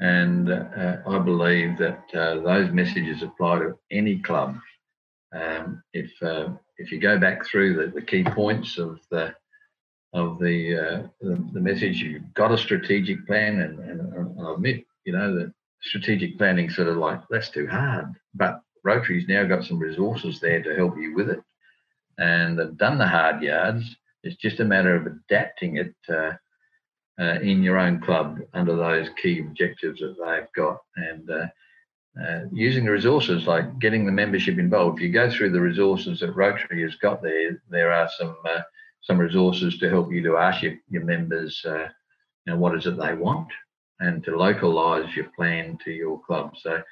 and 0.00 0.50
uh, 0.50 0.96
I 1.06 1.18
believe 1.18 1.76
that 1.76 2.04
uh, 2.14 2.40
those 2.40 2.72
messages 2.72 3.22
apply 3.22 3.58
to 3.58 3.78
any 3.90 4.18
club. 4.18 4.56
Um, 5.32 5.82
if 5.92 6.10
uh, 6.22 6.48
if 6.80 6.90
you 6.90 6.98
go 6.98 7.18
back 7.18 7.46
through 7.46 7.74
the, 7.74 7.92
the 7.92 8.02
key 8.04 8.24
points 8.24 8.78
of 8.78 8.98
the 9.10 9.34
of 10.12 10.40
the, 10.40 10.74
uh, 10.74 11.02
the, 11.20 11.48
the 11.52 11.60
message, 11.60 12.00
you've 12.00 12.34
got 12.34 12.50
a 12.50 12.58
strategic 12.58 13.24
plan, 13.28 13.60
and, 13.60 13.78
and 13.78 14.44
I 14.44 14.54
admit, 14.54 14.84
you 15.04 15.12
know, 15.12 15.32
that 15.36 15.52
strategic 15.82 16.36
planning 16.36 16.68
sort 16.68 16.88
of 16.88 16.96
like 16.96 17.20
that's 17.30 17.50
too 17.50 17.68
hard. 17.68 18.06
But 18.34 18.60
Rotary's 18.82 19.28
now 19.28 19.44
got 19.44 19.62
some 19.62 19.78
resources 19.78 20.40
there 20.40 20.62
to 20.62 20.74
help 20.74 20.96
you 20.98 21.14
with 21.14 21.30
it, 21.30 21.40
and 22.18 22.58
they've 22.58 22.76
done 22.76 22.98
the 22.98 23.06
hard 23.06 23.42
yards. 23.42 23.84
It's 24.24 24.36
just 24.36 24.60
a 24.60 24.64
matter 24.64 24.96
of 24.96 25.06
adapting 25.06 25.76
it 25.76 25.94
uh, 26.08 26.32
uh, 27.20 27.38
in 27.40 27.62
your 27.62 27.78
own 27.78 28.00
club 28.00 28.40
under 28.52 28.74
those 28.74 29.08
key 29.22 29.38
objectives 29.38 30.00
that 30.00 30.16
they've 30.18 30.52
got, 30.56 30.78
and 30.96 31.30
uh, 31.30 31.46
uh 32.18 32.40
using 32.52 32.84
the 32.84 32.90
resources 32.90 33.46
like 33.46 33.78
getting 33.78 34.04
the 34.04 34.12
membership 34.12 34.58
involved. 34.58 34.98
If 34.98 35.02
you 35.02 35.12
go 35.12 35.30
through 35.30 35.50
the 35.50 35.60
resources 35.60 36.20
that 36.20 36.34
Rotary 36.34 36.82
has 36.82 36.96
got 36.96 37.22
there, 37.22 37.62
there 37.68 37.92
are 37.92 38.08
some 38.18 38.36
uh, 38.44 38.62
some 39.02 39.18
resources 39.18 39.78
to 39.78 39.88
help 39.88 40.12
you 40.12 40.22
to 40.22 40.36
ask 40.36 40.62
your, 40.62 40.74
your 40.90 41.04
members, 41.04 41.62
uh, 41.64 41.88
you 42.44 42.52
know, 42.52 42.56
what 42.56 42.76
is 42.76 42.86
it 42.86 42.96
they 42.96 43.14
want 43.14 43.48
and 44.00 44.24
to 44.24 44.36
localize 44.36 45.14
your 45.14 45.26
plan 45.36 45.78
to 45.84 45.90
your 45.90 46.20
club. 46.20 46.54
So, 46.56 46.82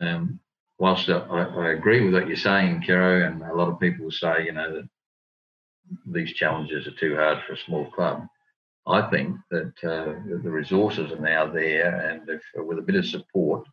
um, 0.00 0.40
whilst 0.78 1.08
I, 1.08 1.18
I, 1.18 1.70
agree 1.70 2.04
with 2.04 2.14
what 2.14 2.26
you're 2.26 2.36
saying, 2.36 2.84
Kero, 2.86 3.26
and 3.26 3.42
a 3.42 3.54
lot 3.54 3.68
of 3.68 3.78
people 3.78 4.10
say, 4.10 4.44
you 4.46 4.52
know, 4.52 4.72
that 4.72 4.88
these 6.06 6.32
challenges 6.32 6.86
are 6.86 6.92
too 6.92 7.16
hard 7.16 7.38
for 7.46 7.52
a 7.52 7.58
small 7.58 7.86
club. 7.90 8.26
I 8.86 9.02
think 9.10 9.36
that 9.50 9.74
uh, 9.84 10.14
the 10.42 10.50
resources 10.50 11.12
are 11.12 11.20
now 11.20 11.46
there, 11.46 11.94
and 12.10 12.28
if, 12.28 12.42
with 12.54 12.78
a 12.78 12.82
bit 12.82 12.96
of 12.96 13.06
support, 13.06 13.66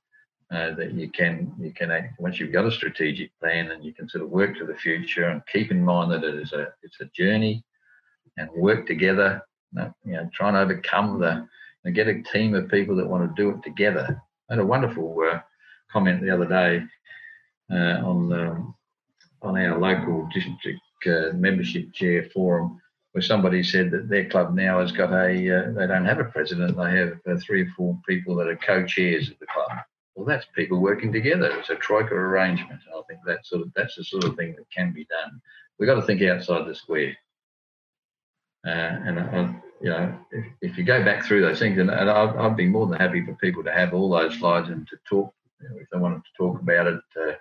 uh, 0.52 0.74
that 0.76 0.94
you 0.94 1.10
can 1.10 1.54
you 1.60 1.72
can 1.74 1.92
once 2.20 2.40
you've 2.40 2.54
got 2.54 2.66
a 2.66 2.72
strategic 2.72 3.38
plan 3.40 3.72
and 3.72 3.84
you 3.84 3.94
can 3.94 4.08
sort 4.08 4.24
of 4.24 4.30
work 4.30 4.58
to 4.58 4.66
the 4.66 4.76
future 4.76 5.26
and 5.26 5.42
keep 5.52 5.72
in 5.72 5.84
mind 5.84 6.12
that 6.12 6.24
it 6.24 6.36
is 6.36 6.54
a 6.54 6.68
it's 6.84 7.02
a 7.02 7.10
journey 7.14 7.64
and 8.38 8.50
work 8.52 8.88
together. 8.88 9.42
You 9.74 9.94
know, 10.06 10.30
try 10.34 10.48
and 10.48 10.58
overcome 10.58 11.20
the 11.20 11.48
and 11.84 11.96
get 11.96 12.08
a 12.08 12.22
team 12.22 12.56
of 12.56 12.70
people 12.70 12.96
that 12.96 13.08
want 13.08 13.28
to 13.28 13.42
do 13.42 13.50
it 13.50 13.64
together. 13.64 14.22
I 14.50 14.54
had 14.54 14.60
a 14.60 14.66
wonderful 14.66 15.16
uh, 15.32 15.40
comment 15.92 16.22
the 16.22 16.34
other 16.34 16.46
day 16.46 16.84
uh, 17.72 18.06
on 18.06 18.32
um, 18.32 18.76
on 19.42 19.58
our 19.58 19.78
local 19.78 20.30
district 20.34 20.80
uh, 21.06 21.36
membership 21.36 21.92
chair 21.94 22.24
forum 22.34 22.80
where 23.12 23.22
somebody 23.22 23.64
said 23.64 23.92
that 23.92 24.10
their 24.10 24.30
club 24.30 24.56
now 24.56 24.80
has 24.80 24.92
got 24.92 25.12
a 25.12 25.28
uh, 25.28 25.72
they 25.72 25.88
don't 25.88 26.06
have 26.06 26.20
a 26.20 26.26
president 26.26 26.78
they 26.78 26.98
have 26.98 27.20
uh, 27.30 27.36
three 27.46 27.64
or 27.64 27.74
four 27.76 28.00
people 28.08 28.36
that 28.36 28.48
are 28.48 28.56
co-chairs 28.58 29.30
of 29.30 29.38
the 29.40 29.48
club 29.48 29.80
well 30.18 30.26
that's 30.26 30.46
people 30.56 30.80
working 30.80 31.14
together 31.14 31.50
it's 31.58 31.70
a 31.70 31.76
troika 31.76 32.14
arrangement 32.14 32.82
i 32.94 33.02
think 33.08 33.20
that 33.26 33.46
sort 33.46 33.62
of 33.62 33.72
that's 33.76 33.96
the 33.96 34.04
sort 34.04 34.26
of 34.26 34.36
thing 34.36 34.54
that 34.58 34.70
can 34.76 34.92
be 34.92 35.06
done 35.06 35.40
we've 35.80 35.88
got 35.88 35.96
to 35.96 36.02
think 36.02 36.22
outside 36.22 36.68
the 36.68 36.76
square 36.76 37.16
uh, 38.66 39.00
and 39.06 39.62
you 39.82 39.90
know, 39.90 40.18
if, 40.32 40.46
if 40.62 40.78
you 40.78 40.84
go 40.84 41.04
back 41.04 41.24
through 41.24 41.42
those 41.42 41.60
things, 41.60 41.78
and, 41.78 41.90
and 41.90 42.10
I'd, 42.10 42.36
I'd, 42.36 42.58
be 42.58 42.68
more 42.68 42.88
than 42.88 43.00
happy 43.00 43.24
for 43.24 43.34
people 43.36 43.64
to 43.64 43.72
have 43.72 43.94
all 43.94 44.10
those 44.10 44.38
slides 44.38 44.70
and 44.70 44.88
to 44.88 44.98
talk, 45.08 45.34
you 45.62 45.70
know, 45.70 45.76
if 45.80 45.88
they 45.92 46.00
wanted 46.00 46.24
to 46.24 46.32
talk 46.38 46.60
about 46.62 46.88
it 46.88 47.02
uh, 47.22 47.34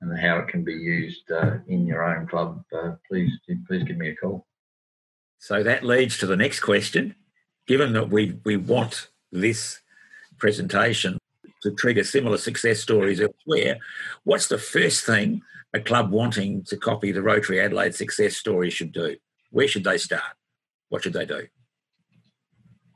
and 0.00 0.18
how 0.18 0.38
it 0.38 0.48
can 0.48 0.64
be 0.64 0.72
used 0.72 1.30
uh, 1.30 1.58
in 1.68 1.86
your 1.86 2.02
own 2.02 2.26
club, 2.26 2.64
uh, 2.72 2.92
please 3.08 3.30
please 3.66 3.84
give 3.84 3.96
me 3.96 4.10
a 4.10 4.16
call. 4.16 4.46
So 5.38 5.62
that 5.62 5.84
leads 5.84 6.18
to 6.18 6.26
the 6.26 6.36
next 6.36 6.60
question. 6.60 7.14
Given 7.66 7.92
that 7.92 8.10
we 8.10 8.38
we 8.44 8.56
want 8.56 9.08
this 9.30 9.80
presentation 10.38 11.18
to 11.62 11.70
trigger 11.72 12.04
similar 12.04 12.38
success 12.38 12.80
stories 12.80 13.20
elsewhere, 13.20 13.78
what's 14.24 14.48
the 14.48 14.58
first 14.58 15.04
thing 15.04 15.42
a 15.74 15.80
club 15.80 16.10
wanting 16.10 16.62
to 16.64 16.76
copy 16.76 17.12
the 17.12 17.22
Rotary 17.22 17.60
Adelaide 17.60 17.94
success 17.94 18.36
story 18.36 18.70
should 18.70 18.92
do? 18.92 19.16
Where 19.50 19.68
should 19.68 19.84
they 19.84 19.98
start? 19.98 20.34
what 20.92 21.02
should 21.02 21.14
they 21.14 21.24
do? 21.24 21.46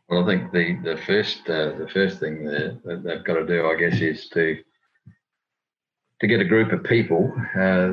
Well, 0.09 0.23
I 0.23 0.27
think 0.27 0.53
the 0.53 0.77
the 0.85 0.99
first 1.07 1.41
uh, 1.49 1.73
the 1.79 1.89
first 1.93 2.21
thing 2.21 2.45
that, 2.45 2.81
they've 2.85 3.25
got 3.25 3.35
to 3.35 3.47
do, 3.47 3.67
I 3.67 3.75
guess, 3.75 4.01
is 4.01 4.29
to 4.35 4.59
to 6.21 6.27
get 6.27 6.41
a 6.41 6.45
group 6.53 6.73
of 6.73 6.85
people 6.85 7.33
uh, 7.59 7.93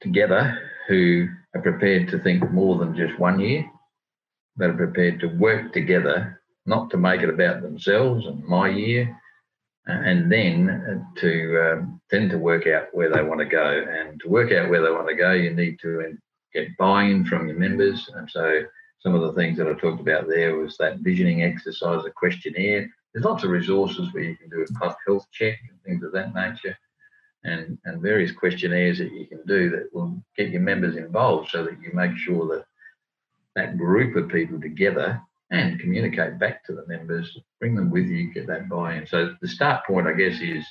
together 0.00 0.58
who 0.88 1.28
are 1.54 1.62
prepared 1.62 2.08
to 2.08 2.18
think 2.18 2.50
more 2.50 2.76
than 2.76 2.96
just 2.96 3.18
one 3.20 3.38
year, 3.38 3.64
that 4.56 4.70
are 4.70 4.84
prepared 4.84 5.20
to 5.20 5.28
work 5.28 5.72
together, 5.72 6.42
not 6.66 6.90
to 6.90 6.96
make 6.96 7.22
it 7.22 7.30
about 7.30 7.62
themselves 7.62 8.26
and 8.26 8.44
my 8.44 8.68
year, 8.68 9.16
and 9.86 10.30
then 10.30 11.06
to 11.16 11.72
um, 11.72 12.00
then 12.10 12.28
to 12.28 12.38
work 12.38 12.66
out 12.66 12.88
where 12.92 13.12
they 13.12 13.22
want 13.22 13.40
to 13.40 13.46
go. 13.46 13.84
And 13.88 14.20
to 14.20 14.28
work 14.28 14.52
out 14.52 14.68
where 14.68 14.82
they 14.82 14.90
want 14.90 15.08
to 15.08 15.14
go, 15.14 15.32
you 15.32 15.54
need 15.54 15.78
to 15.82 16.16
get 16.52 16.76
buy-in 16.76 17.24
from 17.24 17.48
your 17.48 17.58
members. 17.58 18.08
And 18.14 18.28
so 18.30 18.62
some 18.98 19.14
of 19.14 19.22
the 19.22 19.32
things 19.34 19.58
that 19.58 19.68
I 19.68 19.74
talked 19.74 20.00
about 20.00 20.26
there 20.28 20.56
was 20.56 20.76
that 20.78 20.98
visioning 20.98 21.42
exercise, 21.42 22.04
a 22.04 22.10
questionnaire. 22.10 22.90
There's 23.12 23.24
lots 23.24 23.44
of 23.44 23.50
resources 23.50 24.12
where 24.12 24.24
you 24.24 24.36
can 24.36 24.50
do 24.50 24.64
a 24.64 24.94
health 25.06 25.26
check 25.32 25.58
and 25.70 25.80
things 25.84 26.02
of 26.02 26.12
that 26.12 26.34
nature, 26.34 26.76
and, 27.44 27.78
and 27.84 28.02
various 28.02 28.32
questionnaires 28.32 28.98
that 28.98 29.12
you 29.12 29.26
can 29.26 29.40
do 29.46 29.70
that 29.70 29.88
will 29.94 30.20
get 30.36 30.50
your 30.50 30.60
members 30.60 30.96
involved 30.96 31.50
so 31.50 31.64
that 31.64 31.80
you 31.80 31.90
make 31.94 32.16
sure 32.16 32.46
that 32.48 32.64
that 33.54 33.78
group 33.78 34.16
of 34.16 34.28
people 34.28 34.60
together 34.60 35.22
and 35.50 35.80
communicate 35.80 36.38
back 36.38 36.64
to 36.64 36.74
the 36.74 36.86
members, 36.86 37.38
bring 37.60 37.74
them 37.74 37.90
with 37.90 38.06
you, 38.06 38.32
get 38.32 38.46
that 38.48 38.68
buy-in. 38.68 39.06
So 39.06 39.34
the 39.40 39.48
start 39.48 39.86
point, 39.86 40.06
I 40.06 40.12
guess, 40.12 40.40
is 40.40 40.64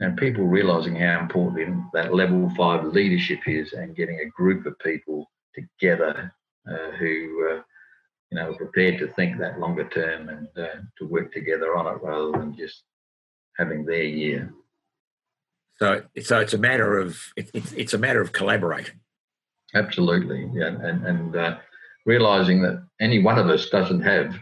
and 0.00 0.16
people 0.16 0.44
realizing 0.44 0.96
how 0.96 1.20
important 1.20 1.84
that 1.92 2.14
level 2.14 2.50
five 2.56 2.84
leadership 2.84 3.40
is 3.46 3.72
and 3.72 3.96
getting 3.96 4.20
a 4.20 4.30
group 4.30 4.66
of 4.66 4.78
people 4.80 5.30
together 5.54 6.34
uh, 6.70 6.90
who 6.98 7.48
uh, 7.50 7.62
you 8.30 8.38
know 8.38 8.50
are 8.50 8.56
prepared 8.56 8.98
to 8.98 9.08
think 9.08 9.38
that 9.38 9.58
longer 9.58 9.88
term 9.88 10.28
and 10.28 10.48
uh, 10.58 10.80
to 10.98 11.06
work 11.06 11.32
together 11.32 11.76
on 11.76 11.86
it 11.86 12.02
rather 12.02 12.32
than 12.32 12.54
just 12.56 12.82
having 13.56 13.86
their 13.86 14.02
year 14.02 14.52
So, 15.78 16.02
so 16.22 16.40
it's 16.40 16.52
a 16.52 16.58
matter 16.58 16.98
of 16.98 17.18
it's 17.36 17.72
it's 17.72 17.94
a 17.94 17.98
matter 17.98 18.20
of 18.20 18.32
collaborating. 18.32 19.00
Absolutely, 19.74 20.50
yeah, 20.54 20.68
and 20.68 21.06
and 21.06 21.36
uh, 21.36 21.56
realizing 22.06 22.62
that 22.62 22.82
any 23.00 23.22
one 23.22 23.38
of 23.38 23.48
us 23.48 23.68
doesn't 23.68 24.00
have 24.00 24.34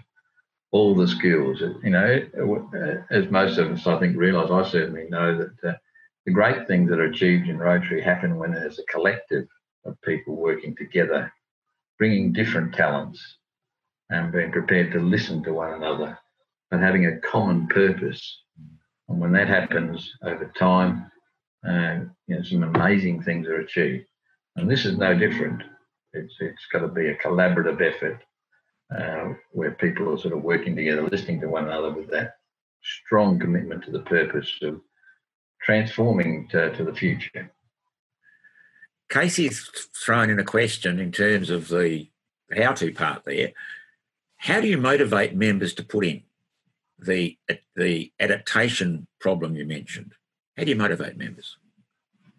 all 0.70 0.94
the 0.94 1.08
skills. 1.08 1.60
You 1.82 1.90
know, 1.90 3.00
as 3.10 3.30
most 3.30 3.58
of 3.58 3.72
us 3.72 3.86
I 3.86 3.98
think 3.98 4.16
realise, 4.16 4.50
I 4.50 4.70
certainly 4.70 5.06
know 5.08 5.36
that 5.38 5.68
uh, 5.68 5.74
the 6.26 6.32
great 6.32 6.68
things 6.68 6.90
that 6.90 7.00
are 7.00 7.04
achieved 7.04 7.48
in 7.48 7.58
Rotary 7.58 8.02
happen 8.02 8.36
when 8.36 8.52
there's 8.52 8.78
a 8.78 8.84
collective 8.84 9.46
of 9.84 10.00
people 10.02 10.36
working 10.36 10.76
together, 10.76 11.32
bringing 11.98 12.32
different 12.32 12.74
talents, 12.74 13.20
and 14.10 14.32
being 14.32 14.52
prepared 14.52 14.92
to 14.92 15.00
listen 15.00 15.42
to 15.42 15.54
one 15.54 15.72
another, 15.74 16.18
and 16.70 16.82
having 16.82 17.06
a 17.06 17.18
common 17.20 17.66
purpose. 17.68 18.42
And 19.08 19.20
when 19.20 19.32
that 19.32 19.48
happens 19.48 20.12
over 20.22 20.50
time, 20.58 21.10
uh, 21.66 22.00
you 22.26 22.36
know, 22.36 22.42
some 22.42 22.62
amazing 22.62 23.22
things 23.22 23.46
are 23.46 23.60
achieved. 23.60 24.06
And 24.56 24.70
this 24.70 24.84
is 24.84 24.98
no 24.98 25.14
different. 25.16 25.62
It's, 26.14 26.34
it's 26.40 26.66
got 26.72 26.80
to 26.80 26.88
be 26.88 27.08
a 27.08 27.16
collaborative 27.16 27.80
effort 27.80 28.22
uh, 28.96 29.34
where 29.52 29.72
people 29.72 30.12
are 30.12 30.18
sort 30.18 30.34
of 30.34 30.42
working 30.42 30.76
together, 30.76 31.02
listening 31.02 31.40
to 31.40 31.48
one 31.48 31.64
another 31.64 31.92
with 31.92 32.10
that 32.10 32.36
strong 32.82 33.38
commitment 33.38 33.84
to 33.84 33.90
the 33.90 34.00
purpose 34.00 34.50
of 34.62 34.80
transforming 35.62 36.46
to, 36.50 36.74
to 36.76 36.84
the 36.84 36.94
future. 36.94 37.50
Casey's 39.08 39.70
thrown 40.04 40.30
in 40.30 40.38
a 40.38 40.44
question 40.44 40.98
in 40.98 41.12
terms 41.12 41.50
of 41.50 41.68
the 41.68 42.08
how 42.56 42.72
to 42.72 42.92
part 42.92 43.24
there. 43.24 43.52
How 44.36 44.60
do 44.60 44.68
you 44.68 44.76
motivate 44.76 45.34
members 45.34 45.74
to 45.74 45.82
put 45.82 46.04
in 46.04 46.22
the 46.98 47.38
the 47.76 48.12
adaptation 48.20 49.06
problem 49.20 49.56
you 49.56 49.66
mentioned? 49.66 50.12
How 50.56 50.64
do 50.64 50.70
you 50.70 50.76
motivate 50.76 51.16
members? 51.16 51.56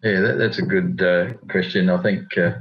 Yeah, 0.02 0.20
that, 0.20 0.38
that's 0.38 0.58
a 0.58 0.62
good 0.62 1.02
uh, 1.02 1.34
question. 1.48 1.90
I 1.90 2.02
think 2.02 2.36
uh, 2.38 2.52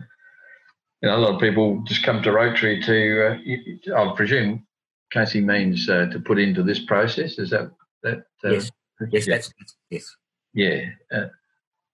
you 1.05 1.11
know 1.11 1.17
a 1.17 1.21
lot 1.21 1.35
of 1.35 1.39
people 1.39 1.81
just 1.85 2.03
come 2.03 2.23
to 2.23 2.31
Rotary 2.31 2.81
to. 2.81 3.93
Uh, 3.93 3.95
I 3.95 4.15
presume 4.15 4.65
Casey 5.11 5.39
means 5.39 5.87
uh, 5.87 6.07
to 6.11 6.19
put 6.19 6.39
into 6.39 6.63
this 6.63 6.79
process. 6.79 7.37
Is 7.37 7.51
that 7.51 7.69
that? 8.01 8.23
Uh, 8.43 8.49
yes. 8.49 8.71
Yes, 9.11 9.27
yeah. 9.27 9.35
that's 9.35 9.53
yes. 9.91 10.15
Yeah, 10.53 10.85
uh, 11.13 11.27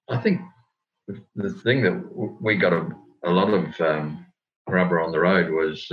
I 0.09 0.18
think 0.18 0.39
the 1.36 1.49
thing 1.49 1.82
that 1.84 2.38
we 2.41 2.55
got 2.55 2.74
a, 2.74 2.89
a 3.26 3.32
lot 3.32 3.53
of 3.53 3.82
um, 3.82 4.26
rubber 4.70 5.01
on 5.01 5.12
the 5.12 5.20
road 5.20 5.51
was 5.51 5.88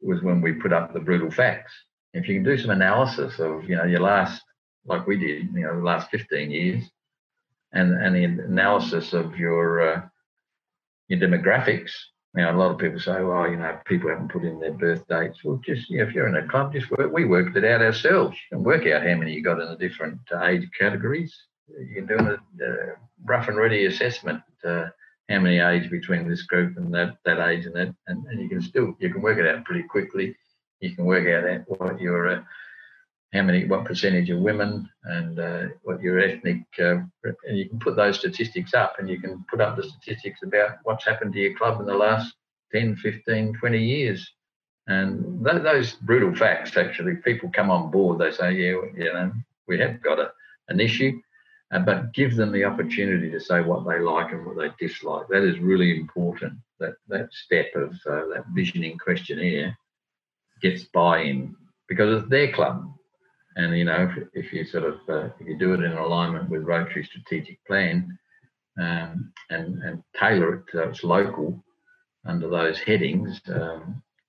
was 0.00 0.22
when 0.22 0.40
we 0.40 0.52
put 0.52 0.72
up 0.72 0.94
the 0.94 1.00
brutal 1.00 1.30
facts. 1.30 1.72
If 2.14 2.28
you 2.28 2.36
can 2.36 2.44
do 2.44 2.56
some 2.56 2.70
analysis 2.70 3.38
of 3.40 3.68
you 3.68 3.76
know 3.76 3.84
your 3.84 4.00
last 4.00 4.42
like 4.86 5.06
we 5.06 5.18
did, 5.18 5.52
you 5.52 5.62
know, 5.62 5.76
the 5.76 5.82
last 5.82 6.10
15 6.10 6.50
years, 6.50 6.84
and, 7.72 7.92
and 7.92 8.14
the 8.14 8.24
analysis 8.24 9.12
of 9.12 9.36
your 9.36 9.96
uh, 9.96 10.02
your 11.08 11.20
demographics. 11.20 11.90
You 12.36 12.42
know, 12.42 12.50
a 12.50 12.58
lot 12.58 12.72
of 12.72 12.78
people 12.78 12.98
say, 12.98 13.22
"Well, 13.22 13.48
you 13.48 13.56
know, 13.56 13.78
people 13.84 14.10
haven't 14.10 14.32
put 14.32 14.44
in 14.44 14.58
their 14.58 14.72
birth 14.72 15.06
dates." 15.08 15.44
Well, 15.44 15.60
just 15.64 15.88
you 15.88 15.98
know, 15.98 16.04
if 16.04 16.14
you're 16.14 16.26
in 16.26 16.36
a 16.36 16.48
club, 16.48 16.72
just 16.72 16.90
work. 16.90 17.12
We 17.12 17.24
worked 17.24 17.56
it 17.56 17.64
out 17.64 17.80
ourselves. 17.80 18.36
and 18.50 18.64
work 18.64 18.86
out 18.86 19.06
how 19.06 19.14
many 19.14 19.32
you 19.32 19.42
got 19.42 19.60
in 19.60 19.68
the 19.68 19.76
different 19.76 20.18
uh, 20.32 20.44
age 20.44 20.68
categories. 20.78 21.34
You're 21.68 22.06
doing 22.06 22.26
a 22.26 22.34
uh, 22.34 22.94
rough 23.24 23.48
and 23.48 23.56
ready 23.56 23.86
assessment. 23.86 24.42
Uh, 24.64 24.86
how 25.30 25.38
many 25.38 25.58
age 25.58 25.90
between 25.90 26.28
this 26.28 26.42
group 26.42 26.76
and 26.76 26.92
that 26.92 27.16
that 27.24 27.38
age 27.48 27.66
and 27.66 27.74
that, 27.76 27.94
and, 28.08 28.26
and 28.26 28.40
you 28.40 28.48
can 28.48 28.62
still 28.62 28.96
you 28.98 29.12
can 29.12 29.22
work 29.22 29.38
it 29.38 29.46
out 29.46 29.64
pretty 29.64 29.84
quickly. 29.84 30.34
You 30.80 30.94
can 30.94 31.04
work 31.04 31.26
out 31.28 31.64
what 31.78 32.00
your 32.00 32.28
uh, 32.28 32.42
how 33.34 33.42
many, 33.42 33.64
what 33.64 33.84
percentage 33.84 34.30
of 34.30 34.38
women, 34.38 34.88
and 35.02 35.40
uh, 35.40 35.64
what 35.82 36.00
your 36.00 36.20
ethnic, 36.20 36.62
uh, 36.78 36.98
and 37.24 37.58
you 37.58 37.68
can 37.68 37.80
put 37.80 37.96
those 37.96 38.18
statistics 38.18 38.74
up, 38.74 38.94
and 38.98 39.08
you 39.10 39.20
can 39.20 39.44
put 39.50 39.60
up 39.60 39.76
the 39.76 39.82
statistics 39.82 40.40
about 40.44 40.76
what's 40.84 41.04
happened 41.04 41.32
to 41.32 41.40
your 41.40 41.56
club 41.56 41.80
in 41.80 41.86
the 41.86 41.94
last 41.94 42.32
10, 42.72 42.94
15, 42.96 43.54
20 43.54 43.78
years. 43.78 44.30
And 44.86 45.44
th- 45.44 45.62
those 45.62 45.94
brutal 45.94 46.34
facts, 46.34 46.76
actually, 46.76 47.16
people 47.16 47.50
come 47.52 47.70
on 47.70 47.90
board. 47.90 48.20
They 48.20 48.30
say, 48.30 48.52
yeah, 48.52 48.76
you 48.96 49.12
know, 49.12 49.32
we 49.66 49.80
have 49.80 50.00
got 50.00 50.20
a, 50.20 50.30
an 50.68 50.78
issue, 50.78 51.20
uh, 51.72 51.80
but 51.80 52.12
give 52.14 52.36
them 52.36 52.52
the 52.52 52.64
opportunity 52.64 53.30
to 53.30 53.40
say 53.40 53.62
what 53.62 53.84
they 53.84 53.98
like 53.98 54.30
and 54.32 54.46
what 54.46 54.56
they 54.58 54.70
dislike. 54.78 55.26
That 55.28 55.42
is 55.42 55.58
really 55.58 55.98
important. 55.98 56.54
That 56.78 56.94
that 57.08 57.32
step 57.32 57.74
of 57.74 57.92
uh, 58.06 58.26
that 58.34 58.44
visioning 58.54 58.98
questionnaire 58.98 59.76
gets 60.60 60.84
buy-in 60.84 61.56
because 61.88 62.22
it's 62.22 62.30
their 62.30 62.52
club 62.52 62.93
and 63.56 63.76
you 63.76 63.84
know, 63.84 64.10
if, 64.16 64.28
if 64.46 64.52
you 64.52 64.64
sort 64.64 64.84
of 64.84 64.94
uh, 65.08 65.28
if 65.38 65.46
you 65.46 65.58
do 65.58 65.74
it 65.74 65.82
in 65.82 65.92
alignment 65.92 66.50
with 66.50 66.62
Rotary 66.62 67.04
strategic 67.04 67.64
plan 67.66 68.18
um, 68.80 69.32
and 69.50 69.82
and 69.82 70.02
tailor 70.18 70.54
it 70.54 70.64
so 70.72 70.80
it's 70.80 71.04
local 71.04 71.62
under 72.26 72.48
those 72.48 72.78
headings, 72.78 73.40
because 73.40 73.76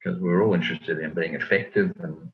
um, 0.06 0.22
we're 0.22 0.44
all 0.44 0.54
interested 0.54 1.00
in 1.00 1.14
being 1.14 1.36
effective 1.36 1.92
and 2.00 2.32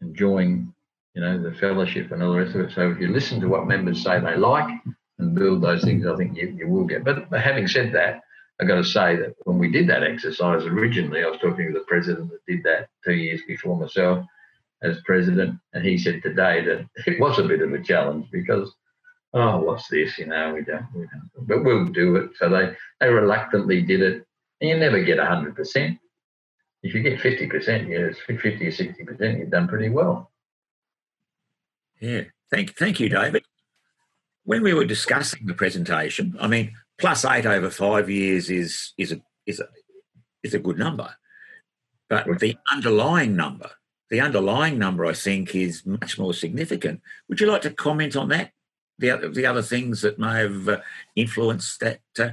enjoying, 0.00 0.72
you 1.14 1.20
know, 1.20 1.40
the 1.40 1.54
fellowship 1.58 2.10
and 2.10 2.22
all 2.22 2.32
the 2.32 2.38
rest 2.38 2.54
of 2.54 2.62
it. 2.62 2.72
So 2.72 2.90
if 2.90 2.98
you 2.98 3.08
listen 3.08 3.40
to 3.40 3.48
what 3.48 3.66
members 3.66 4.02
say 4.02 4.18
they 4.18 4.36
like 4.36 4.70
and 5.18 5.34
build 5.34 5.62
those 5.62 5.84
things, 5.84 6.06
I 6.06 6.16
think 6.16 6.36
you, 6.36 6.56
you 6.58 6.68
will 6.68 6.84
get. 6.84 7.04
But, 7.04 7.28
but 7.28 7.40
having 7.40 7.68
said 7.68 7.92
that, 7.92 8.22
I've 8.60 8.68
got 8.68 8.76
to 8.76 8.84
say 8.84 9.16
that 9.16 9.34
when 9.44 9.58
we 9.58 9.70
did 9.70 9.88
that 9.88 10.02
exercise 10.02 10.64
originally, 10.64 11.22
I 11.22 11.28
was 11.28 11.38
talking 11.38 11.66
to 11.66 11.78
the 11.78 11.84
president 11.86 12.30
that 12.30 12.46
did 12.46 12.64
that 12.64 12.88
two 13.04 13.14
years 13.14 13.40
before 13.46 13.78
myself 13.78 14.24
as 14.82 15.00
president, 15.04 15.58
and 15.72 15.84
he 15.84 15.98
said 15.98 16.22
today 16.22 16.64
that 16.64 16.86
it 17.06 17.20
was 17.20 17.38
a 17.38 17.44
bit 17.44 17.62
of 17.62 17.72
a 17.72 17.82
challenge 17.82 18.26
because, 18.30 18.72
oh, 19.34 19.58
what's 19.58 19.88
this? 19.88 20.18
You 20.18 20.26
know, 20.26 20.54
we 20.54 20.62
don't, 20.62 20.86
we 20.94 21.00
don't 21.02 21.48
but 21.48 21.64
we'll 21.64 21.86
do 21.86 22.16
it. 22.16 22.30
So 22.38 22.48
they 22.48 22.74
they 23.00 23.08
reluctantly 23.08 23.82
did 23.82 24.02
it, 24.02 24.26
and 24.60 24.70
you 24.70 24.76
never 24.76 25.02
get 25.02 25.18
hundred 25.18 25.56
percent. 25.56 25.98
If 26.82 26.94
you 26.94 27.02
get 27.02 27.20
fifty 27.20 27.46
percent, 27.46 27.88
yes, 27.88 28.16
fifty 28.26 28.66
or 28.66 28.72
sixty 28.72 29.04
percent, 29.04 29.38
you've 29.38 29.50
done 29.50 29.68
pretty 29.68 29.88
well. 29.88 30.30
Yeah, 32.00 32.22
thank 32.50 32.76
thank 32.76 33.00
you, 33.00 33.08
David. 33.08 33.42
When 34.44 34.62
we 34.62 34.72
were 34.72 34.84
discussing 34.84 35.46
the 35.46 35.54
presentation, 35.54 36.36
I 36.40 36.46
mean, 36.46 36.72
plus 36.98 37.24
eight 37.24 37.46
over 37.46 37.70
five 37.70 38.08
years 38.08 38.48
is 38.48 38.92
is 38.96 39.12
a 39.12 39.20
is 39.46 39.58
a 39.58 39.68
is 40.44 40.54
a 40.54 40.60
good 40.60 40.78
number, 40.78 41.16
but 42.08 42.26
the 42.38 42.56
underlying 42.72 43.34
number 43.34 43.70
the 44.10 44.20
underlying 44.20 44.78
number, 44.78 45.04
I 45.04 45.12
think, 45.12 45.54
is 45.54 45.84
much 45.84 46.18
more 46.18 46.32
significant. 46.32 47.00
Would 47.28 47.40
you 47.40 47.46
like 47.46 47.62
to 47.62 47.70
comment 47.70 48.16
on 48.16 48.28
that? 48.28 48.52
The 48.98 49.10
other, 49.10 49.28
the 49.28 49.46
other 49.46 49.62
things 49.62 50.00
that 50.02 50.18
may 50.18 50.40
have 50.40 50.68
uh, 50.68 50.80
influenced 51.14 51.80
that, 51.80 52.00
uh, 52.18 52.30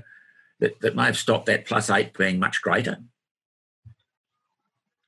that 0.59 0.80
that 0.82 0.95
may 0.95 1.05
have 1.05 1.17
stopped 1.17 1.45
that 1.47 1.65
plus 1.65 1.89
eight 1.89 2.17
being 2.17 2.39
much 2.39 2.61
greater. 2.61 2.97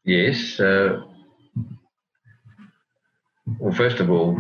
Yes. 0.03 0.59
Uh, 0.59 1.01
well, 3.59 3.73
first 3.73 3.99
of 3.99 4.11
all, 4.11 4.39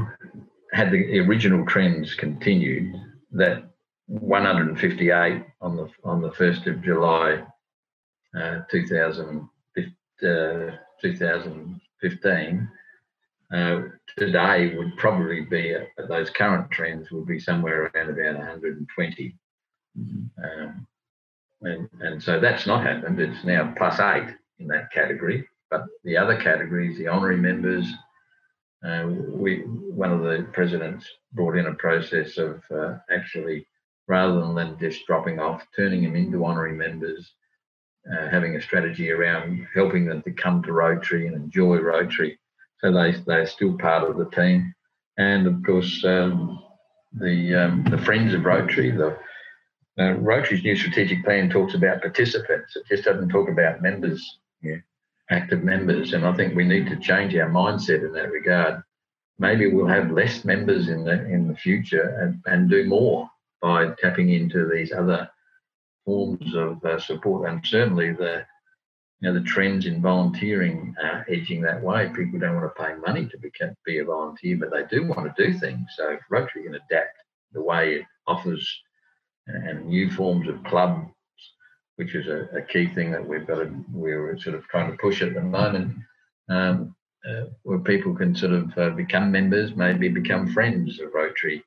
had 0.73 0.91
the 0.91 1.19
original 1.19 1.65
trends 1.65 2.13
continued, 2.13 2.93
that 3.31 3.63
158 4.07 5.43
on 5.61 5.75
the 5.75 5.89
on 6.03 6.21
the 6.21 6.31
first 6.31 6.67
of 6.67 6.81
July, 6.81 7.43
uh, 8.37 8.59
2000, 8.69 9.49
uh, 10.23 10.71
2000 11.01 11.81
15, 12.01 12.69
uh, 13.53 13.81
today 14.17 14.75
would 14.75 14.97
probably 14.97 15.41
be 15.41 15.75
uh, 15.75 16.07
those 16.07 16.29
current 16.29 16.69
trends 16.71 17.11
would 17.11 17.25
be 17.25 17.39
somewhere 17.39 17.91
around 17.93 18.09
about 18.09 18.37
120. 18.37 19.35
Mm-hmm. 19.99 20.43
Um, 20.43 20.87
and, 21.61 21.89
and 22.01 22.21
so 22.21 22.39
that's 22.39 22.67
not 22.67 22.83
happened. 22.85 23.19
It's 23.19 23.43
now 23.43 23.73
plus 23.77 23.99
eight 23.99 24.35
in 24.59 24.67
that 24.67 24.91
category. 24.91 25.47
But 25.69 25.85
the 26.03 26.17
other 26.17 26.39
categories, 26.39 26.97
the 26.97 27.07
honorary 27.07 27.37
members, 27.37 27.91
uh, 28.85 29.07
we 29.07 29.61
one 29.61 30.11
of 30.11 30.21
the 30.21 30.47
presidents 30.53 31.05
brought 31.33 31.57
in 31.57 31.65
a 31.65 31.73
process 31.73 32.37
of 32.37 32.61
uh, 32.71 32.97
actually 33.09 33.65
rather 34.07 34.53
than 34.53 34.77
just 34.79 35.05
dropping 35.07 35.39
off, 35.39 35.65
turning 35.75 36.03
them 36.03 36.15
into 36.15 36.45
honorary 36.45 36.73
members 36.73 37.33
uh, 38.11 38.29
having 38.29 38.55
a 38.55 38.61
strategy 38.61 39.11
around 39.11 39.67
helping 39.73 40.05
them 40.05 40.21
to 40.23 40.31
come 40.31 40.63
to 40.63 40.71
Rotary 40.71 41.27
and 41.27 41.35
enjoy 41.35 41.77
Rotary. 41.77 42.39
So 42.79 42.91
they, 42.91 43.11
they're 43.25 43.47
still 43.47 43.77
part 43.77 44.09
of 44.09 44.17
the 44.17 44.29
team. 44.29 44.73
And 45.17 45.47
of 45.47 45.63
course, 45.65 46.03
um, 46.05 46.63
the, 47.13 47.55
um, 47.55 47.85
the 47.89 47.97
Friends 47.97 48.33
of 48.33 48.45
Rotary, 48.45 48.91
the 48.91 49.17
uh, 49.99 50.13
Rotary's 50.13 50.63
new 50.63 50.75
strategic 50.75 51.23
plan 51.23 51.49
talks 51.49 51.73
about 51.73 52.01
participants. 52.01 52.75
It 52.75 52.85
just 52.87 53.03
doesn't 53.03 53.29
talk 53.29 53.49
about 53.49 53.81
members, 53.81 54.39
yeah. 54.61 54.77
active 55.31 55.63
members. 55.63 56.13
And 56.13 56.25
I 56.25 56.33
think 56.33 56.55
we 56.55 56.65
need 56.65 56.87
to 56.87 56.97
change 56.97 57.35
our 57.35 57.49
mindset 57.49 58.05
in 58.05 58.13
that 58.13 58.31
regard. 58.31 58.83
Maybe 59.39 59.67
we'll 59.67 59.87
have 59.87 60.11
less 60.11 60.45
members 60.45 60.87
in 60.87 61.03
the 61.03 61.25
in 61.25 61.47
the 61.47 61.55
future 61.55 62.17
and, 62.21 62.41
and 62.45 62.69
do 62.69 62.85
more 62.85 63.29
by 63.61 63.89
tapping 63.99 64.29
into 64.29 64.67
these 64.67 64.91
other 64.91 65.29
forms 66.07 66.55
of 66.55 66.83
uh, 66.85 66.97
support, 66.99 67.49
and 67.49 67.59
certainly 67.65 68.13
the 68.13 68.45
you 69.19 69.27
know 69.27 69.37
the 69.37 69.45
trends 69.45 69.85
in 69.85 70.01
volunteering 70.01 70.95
are 71.03 71.25
edging 71.27 71.61
that 71.61 71.83
way. 71.83 72.09
People 72.15 72.39
don't 72.39 72.55
want 72.55 72.73
to 72.73 72.83
pay 72.83 72.95
money 72.95 73.25
to 73.27 73.37
become, 73.37 73.75
be 73.85 73.99
a 73.99 74.05
volunteer, 74.05 74.57
but 74.57 74.71
they 74.71 74.85
do 74.89 75.05
want 75.05 75.35
to 75.35 75.43
do 75.43 75.57
things. 75.59 75.85
So 75.97 76.11
if 76.11 76.21
Rotary 76.29 76.63
can 76.63 76.75
adapt 76.75 77.17
the 77.51 77.61
way 77.61 77.95
it 77.95 78.05
offers 78.25 78.63
and 79.47 79.85
new 79.85 80.09
forms 80.11 80.47
of 80.47 80.63
clubs, 80.63 81.09
which 81.97 82.15
is 82.15 82.27
a, 82.27 82.47
a 82.55 82.61
key 82.61 82.87
thing 82.87 83.11
that 83.11 83.27
we've 83.27 83.47
got 83.47 83.55
to, 83.55 83.73
we're 83.91 84.37
sort 84.39 84.55
of 84.55 84.67
trying 84.67 84.91
to 84.91 84.97
push 84.97 85.21
at 85.21 85.33
the 85.33 85.41
moment, 85.41 85.95
um, 86.49 86.95
uh, 87.27 87.45
where 87.63 87.79
people 87.79 88.15
can 88.15 88.35
sort 88.35 88.53
of 88.53 88.77
uh, 88.77 88.89
become 88.91 89.31
members, 89.31 89.75
maybe 89.75 90.07
become 90.07 90.53
friends 90.53 90.99
of 90.99 91.09
Rotary 91.13 91.63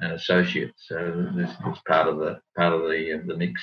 and 0.00 0.12
associates. 0.12 0.84
So 0.88 1.28
this 1.34 1.50
is 1.50 1.78
part 1.86 2.08
of 2.08 2.18
the 2.18 2.40
part 2.56 2.72
of 2.72 2.82
the 2.82 3.18
uh, 3.18 3.26
the 3.26 3.36
mix. 3.36 3.62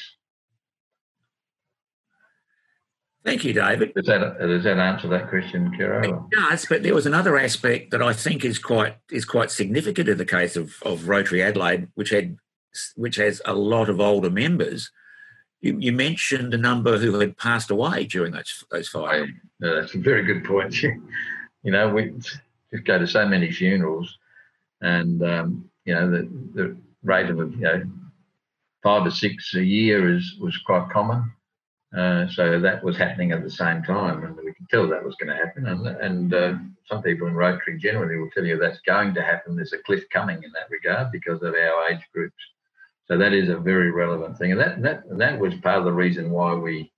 Thank 3.26 3.44
you, 3.44 3.54
David. 3.54 3.94
Does 3.94 4.06
that 4.06 4.40
does 4.40 4.64
that 4.64 4.78
answer 4.78 5.08
that 5.10 5.30
question, 5.30 5.72
Kiro? 5.78 6.06
It 6.06 6.36
does, 6.36 6.66
but 6.66 6.84
there 6.84 6.96
was 6.96 7.06
another 7.06 7.38
aspect 7.38 7.92
that 7.92 8.02
I 8.02 8.14
think 8.14 8.46
is 8.46 8.60
quite 8.60 8.96
is 9.12 9.26
quite 9.26 9.52
significant 9.52 10.08
in 10.08 10.18
the 10.18 10.26
case 10.26 10.56
of, 10.56 10.76
of 10.84 11.10
Rotary 11.10 11.44
Adelaide, 11.44 11.90
which 11.96 12.12
had 12.12 12.38
which 12.96 13.18
has 13.18 13.42
a 13.46 13.54
lot 13.54 13.90
of 13.90 14.00
older 14.00 14.30
members. 14.30 14.92
You, 15.60 15.78
you 15.78 15.92
mentioned 15.92 16.54
a 16.54 16.58
number 16.58 16.98
who 16.98 17.20
had 17.20 17.38
passed 17.38 17.70
away 17.70 18.06
during 18.06 18.32
those 18.32 18.64
those 18.72 18.88
five. 18.88 19.28
that's 19.60 19.96
a 19.96 19.98
very 19.98 20.24
good 20.24 20.46
point. 20.46 20.82
you 20.84 21.72
know, 21.72 21.90
we 21.90 22.14
just 22.72 22.86
go 22.86 22.98
to 22.98 23.08
so 23.08 23.28
many 23.28 23.52
funerals, 23.52 24.18
and 24.82 25.22
um, 25.24 25.70
you 25.84 25.94
know 25.94 26.10
the 26.10 26.30
the 26.54 26.78
rate 27.04 27.30
of 27.30 27.38
you 27.38 27.60
know 27.60 27.84
five 28.82 29.06
or 29.06 29.12
six 29.12 29.54
a 29.56 29.64
year 29.64 30.16
is 30.16 30.38
was 30.40 30.58
quite 30.60 30.90
common. 30.90 31.30
Uh, 31.96 32.28
so 32.28 32.60
that 32.60 32.84
was 32.84 32.98
happening 32.98 33.32
at 33.32 33.44
the 33.44 33.50
same 33.50 33.82
time, 33.82 34.24
and 34.24 34.36
we 34.36 34.54
could 34.54 34.70
tell 34.70 34.88
that 34.88 35.04
was 35.04 35.16
going 35.16 35.36
to 35.36 35.44
happen. 35.44 35.66
And, 35.66 35.88
and 35.88 36.34
uh, 36.34 36.54
some 36.86 37.02
people 37.02 37.28
in 37.28 37.34
Rotary 37.34 37.80
generally 37.80 38.18
will 38.18 38.30
tell 38.30 38.46
you 38.46 38.58
that's 38.58 38.82
going 38.82 39.16
to 39.16 39.24
happen. 39.24 39.56
There's 39.56 39.74
a 39.74 39.80
cliff 39.80 40.04
coming 40.14 40.44
in 40.44 40.52
that 40.52 40.70
regard 40.70 41.12
because 41.12 41.42
of 41.42 41.56
our 41.56 41.90
age 41.90 42.06
groups. 42.14 42.36
So 43.08 43.18
that 43.18 43.34
is 43.34 43.50
a 43.50 43.58
very 43.58 43.90
relevant 43.90 44.38
thing, 44.38 44.52
and 44.52 44.62
that 44.62 44.84
that 44.84 45.02
that 45.18 45.40
was 45.40 45.56
part 45.56 45.80
of 45.80 45.86
the 45.86 45.92
reason 45.92 46.30
why 46.30 46.54
we 46.54 46.92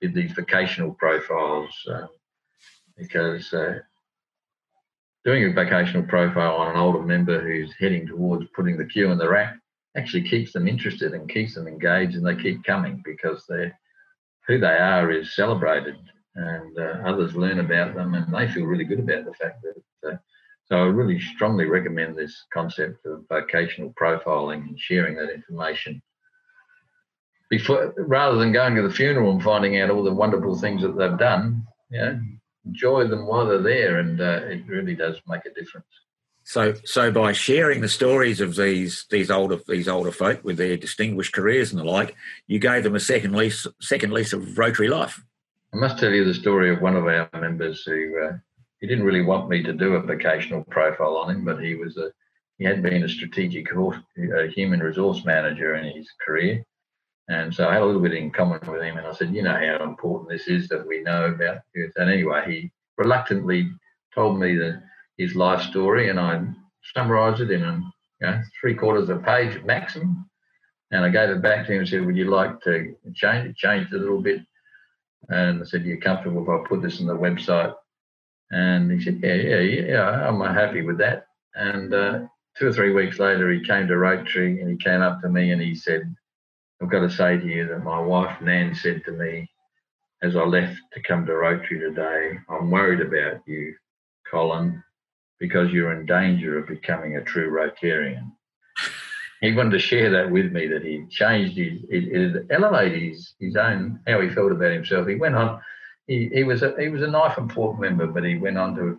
did 0.00 0.14
these 0.14 0.30
vocational 0.30 0.94
profiles, 0.94 1.74
uh, 1.90 2.06
because 2.96 3.52
uh, 3.52 3.80
doing 5.24 5.50
a 5.50 5.52
vocational 5.52 6.04
profile 6.04 6.54
on 6.54 6.70
an 6.70 6.76
older 6.76 7.02
member 7.02 7.40
who's 7.40 7.74
heading 7.80 8.06
towards 8.06 8.46
putting 8.54 8.78
the 8.78 8.84
cue 8.84 9.10
in 9.10 9.18
the 9.18 9.28
rack 9.28 9.56
actually 9.96 10.22
keeps 10.22 10.52
them 10.52 10.68
interested 10.68 11.14
and 11.14 11.28
keeps 11.28 11.56
them 11.56 11.66
engaged, 11.66 12.14
and 12.14 12.24
they 12.24 12.40
keep 12.40 12.62
coming 12.62 13.02
because 13.04 13.44
they're 13.48 13.76
who 14.50 14.58
they 14.58 14.66
are 14.66 15.10
is 15.10 15.34
celebrated 15.34 15.96
and 16.34 16.78
uh, 16.78 17.02
others 17.06 17.36
learn 17.36 17.60
about 17.60 17.94
them 17.94 18.14
and 18.14 18.34
they 18.34 18.48
feel 18.48 18.64
really 18.64 18.84
good 18.84 19.00
about 19.00 19.24
the 19.24 19.34
fact 19.34 19.62
that. 19.62 20.10
Uh, 20.10 20.16
so 20.66 20.76
I 20.76 20.86
really 20.86 21.18
strongly 21.20 21.64
recommend 21.64 22.16
this 22.16 22.44
concept 22.52 23.04
of 23.04 23.24
vocational 23.28 23.92
profiling 24.00 24.68
and 24.68 24.78
sharing 24.78 25.16
that 25.16 25.32
information 25.32 26.00
before, 27.48 27.92
rather 27.96 28.38
than 28.38 28.52
going 28.52 28.76
to 28.76 28.82
the 28.82 28.94
funeral 28.94 29.32
and 29.32 29.42
finding 29.42 29.78
out 29.78 29.90
all 29.90 30.04
the 30.04 30.12
wonderful 30.12 30.56
things 30.56 30.82
that 30.82 30.96
they've 30.96 31.18
done. 31.18 31.66
You 31.90 31.98
know, 31.98 32.20
enjoy 32.66 33.08
them 33.08 33.26
while 33.26 33.46
they're 33.46 33.60
there, 33.60 33.98
and 33.98 34.20
uh, 34.20 34.42
it 34.44 34.62
really 34.68 34.94
does 34.94 35.20
make 35.26 35.44
a 35.44 35.60
difference. 35.60 35.86
So, 36.50 36.74
so 36.84 37.12
by 37.12 37.30
sharing 37.30 37.80
the 37.80 37.88
stories 37.88 38.40
of 38.40 38.56
these 38.56 39.06
these 39.08 39.30
older 39.30 39.60
these 39.68 39.86
older 39.86 40.10
folk 40.10 40.42
with 40.42 40.56
their 40.56 40.76
distinguished 40.76 41.32
careers 41.32 41.70
and 41.70 41.78
the 41.78 41.84
like, 41.84 42.16
you 42.48 42.58
gave 42.58 42.82
them 42.82 42.96
a 42.96 42.98
second 42.98 43.36
lease 43.36 43.68
second 43.80 44.12
lease 44.12 44.32
of 44.32 44.58
Rotary 44.58 44.88
life. 44.88 45.22
I 45.72 45.76
must 45.76 46.00
tell 46.00 46.10
you 46.10 46.24
the 46.24 46.34
story 46.34 46.74
of 46.74 46.82
one 46.82 46.96
of 46.96 47.06
our 47.06 47.30
members 47.40 47.84
who 47.84 48.20
uh, 48.20 48.32
he 48.80 48.88
didn't 48.88 49.04
really 49.04 49.22
want 49.22 49.48
me 49.48 49.62
to 49.62 49.72
do 49.72 49.94
a 49.94 50.02
vocational 50.02 50.64
profile 50.64 51.18
on 51.18 51.30
him, 51.30 51.44
but 51.44 51.62
he 51.62 51.76
was 51.76 51.96
a 51.96 52.10
he 52.58 52.64
had 52.64 52.82
been 52.82 53.04
a 53.04 53.08
strategic 53.08 53.68
human 54.52 54.80
resource 54.80 55.24
manager 55.24 55.76
in 55.76 55.96
his 55.96 56.08
career, 56.26 56.64
and 57.28 57.54
so 57.54 57.68
I 57.68 57.74
had 57.74 57.82
a 57.82 57.86
little 57.86 58.02
bit 58.02 58.14
in 58.14 58.32
common 58.32 58.58
with 58.66 58.82
him. 58.82 58.98
And 58.98 59.06
I 59.06 59.12
said, 59.12 59.32
you 59.32 59.44
know 59.44 59.54
how 59.54 59.84
important 59.84 60.28
this 60.28 60.48
is 60.48 60.66
that 60.70 60.84
we 60.84 61.00
know 61.00 61.26
about. 61.26 61.58
And 61.76 62.10
anyway, 62.10 62.42
he 62.48 62.72
reluctantly 62.98 63.70
told 64.12 64.40
me 64.40 64.56
that 64.56 64.82
his 65.20 65.36
life 65.36 65.60
story, 65.60 66.08
and 66.08 66.18
I 66.18 66.42
summarised 66.94 67.42
it 67.42 67.50
in 67.50 67.62
a, 67.62 67.74
you 68.20 68.26
know, 68.26 68.40
three 68.58 68.74
quarters 68.74 69.10
of 69.10 69.18
a 69.18 69.22
page 69.22 69.62
maximum. 69.64 70.28
And 70.92 71.04
I 71.04 71.10
gave 71.10 71.28
it 71.28 71.42
back 71.42 71.66
to 71.66 71.72
him 71.72 71.80
and 71.80 71.88
said, 71.88 72.04
Would 72.04 72.16
you 72.16 72.30
like 72.30 72.60
to 72.62 72.94
change 73.14 73.48
it? 73.48 73.56
Changed 73.56 73.92
it 73.92 73.96
a 73.96 74.00
little 74.00 74.22
bit. 74.22 74.40
And 75.28 75.62
I 75.62 75.64
said, 75.66 75.84
"You're 75.84 75.98
comfortable 75.98 76.42
if 76.42 76.48
I 76.48 76.66
put 76.66 76.82
this 76.82 77.00
on 77.00 77.06
the 77.06 77.14
website? 77.14 77.74
And 78.50 78.90
he 78.90 79.00
said, 79.00 79.20
Yeah, 79.22 79.34
yeah, 79.34 79.60
yeah, 79.60 80.28
I'm 80.28 80.40
happy 80.40 80.82
with 80.82 80.98
that. 80.98 81.26
And 81.54 81.92
uh, 81.94 82.20
two 82.58 82.68
or 82.68 82.72
three 82.72 82.92
weeks 82.92 83.18
later, 83.18 83.52
he 83.52 83.62
came 83.62 83.86
to 83.88 83.98
Rotary 83.98 84.60
and 84.60 84.70
he 84.70 84.76
came 84.78 85.02
up 85.02 85.20
to 85.20 85.28
me 85.28 85.52
and 85.52 85.60
he 85.60 85.74
said, 85.74 86.02
I've 86.82 86.90
got 86.90 87.00
to 87.00 87.10
say 87.10 87.36
to 87.36 87.46
you 87.46 87.68
that 87.68 87.84
my 87.84 88.00
wife 88.00 88.40
Nan 88.40 88.74
said 88.74 89.02
to 89.04 89.12
me 89.12 89.48
as 90.22 90.34
I 90.34 90.44
left 90.44 90.80
to 90.94 91.02
come 91.02 91.26
to 91.26 91.34
Rotary 91.34 91.78
today, 91.78 92.38
I'm 92.48 92.70
worried 92.70 93.00
about 93.02 93.42
you, 93.46 93.74
Colin 94.30 94.82
because 95.40 95.72
you're 95.72 95.98
in 95.98 96.06
danger 96.06 96.58
of 96.58 96.68
becoming 96.68 97.16
a 97.16 97.24
true 97.24 97.50
Rotarian. 97.50 98.30
He 99.40 99.54
wanted 99.54 99.70
to 99.70 99.78
share 99.78 100.10
that 100.10 100.30
with 100.30 100.52
me 100.52 100.66
that 100.66 100.84
he 100.84 101.06
changed 101.08 101.56
his, 101.56 101.80
it, 101.88 102.46
elevated 102.50 103.02
his, 103.02 103.32
his 103.40 103.56
own, 103.56 103.98
how 104.06 104.20
he 104.20 104.28
felt 104.28 104.52
about 104.52 104.70
himself. 104.72 105.08
He 105.08 105.14
went 105.14 105.34
on, 105.34 105.60
he, 106.06 106.30
he 106.32 106.44
was 106.44 106.62
a, 106.62 106.74
he 106.78 106.90
was 106.90 107.02
a 107.02 107.06
knife 107.06 107.38
and 107.38 107.50
fork 107.50 107.80
member, 107.80 108.06
but 108.06 108.22
he 108.22 108.36
went 108.36 108.58
on 108.58 108.74
to 108.76 108.98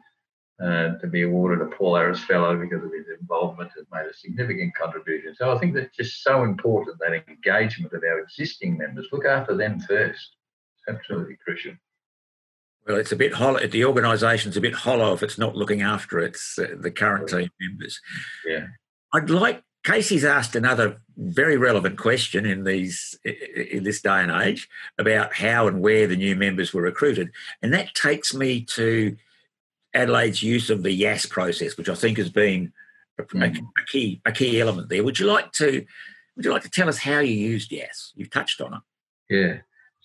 uh, 0.61 0.95
to 0.99 1.07
be 1.07 1.23
awarded 1.23 1.65
a 1.65 1.69
Paul 1.75 1.95
Harris 1.95 2.23
Fellow 2.23 2.55
because 2.55 2.83
of 2.83 2.91
his 2.93 3.07
involvement 3.19 3.71
has 3.75 3.87
made 3.91 4.05
a 4.05 4.13
significant 4.13 4.75
contribution. 4.75 5.33
So 5.35 5.55
I 5.55 5.57
think 5.57 5.73
that's 5.73 5.95
just 5.95 6.21
so 6.23 6.43
important 6.43 6.99
that 6.99 7.23
engagement 7.27 7.93
of 7.93 8.03
our 8.03 8.19
existing 8.19 8.77
members. 8.77 9.07
Look 9.11 9.25
after 9.25 9.57
them 9.57 9.79
first. 9.79 10.35
It's 10.75 10.95
absolutely 10.95 11.37
crucial. 11.43 11.73
Well, 12.87 12.97
it's 12.97 13.11
a 13.11 13.15
bit 13.15 13.33
hollow. 13.33 13.65
The 13.65 13.85
organisation's 13.85 14.57
a 14.57 14.61
bit 14.61 14.73
hollow 14.73 15.13
if 15.13 15.21
it's 15.21 15.37
not 15.37 15.55
looking 15.55 15.81
after 15.81 16.19
its 16.19 16.57
uh, 16.57 16.75
the 16.79 16.91
current 16.91 17.29
team 17.29 17.49
members. 17.59 18.01
Yeah, 18.45 18.67
I'd 19.13 19.29
like 19.29 19.63
Casey's 19.83 20.25
asked 20.25 20.55
another 20.55 21.01
very 21.17 21.57
relevant 21.57 21.97
question 21.97 22.45
in 22.45 22.63
these 22.63 23.17
in 23.23 23.83
this 23.83 24.01
day 24.01 24.21
and 24.21 24.31
age 24.31 24.67
about 24.97 25.33
how 25.33 25.67
and 25.67 25.81
where 25.81 26.07
the 26.07 26.15
new 26.15 26.35
members 26.35 26.73
were 26.73 26.81
recruited, 26.81 27.31
and 27.61 27.73
that 27.73 27.93
takes 27.93 28.33
me 28.33 28.63
to 28.63 29.15
Adelaide's 29.93 30.41
use 30.41 30.69
of 30.69 30.83
the 30.83 30.91
YAS 30.91 31.25
process, 31.25 31.77
which 31.77 31.89
I 31.89 31.95
think 31.95 32.17
has 32.17 32.29
been 32.29 32.73
a, 33.19 33.23
mm. 33.23 33.57
a 33.57 33.85
key 33.91 34.21
a 34.25 34.31
key 34.31 34.59
element 34.59 34.89
there. 34.89 35.03
Would 35.03 35.19
you 35.19 35.27
like 35.27 35.51
to 35.53 35.85
would 36.35 36.45
you 36.45 36.51
like 36.51 36.63
to 36.63 36.69
tell 36.69 36.89
us 36.89 36.97
how 36.97 37.19
you 37.19 37.33
used 37.33 37.71
YAS? 37.71 38.13
You've 38.15 38.31
touched 38.31 38.61
on 38.61 38.73
it. 38.73 38.81
Yeah. 39.29 39.57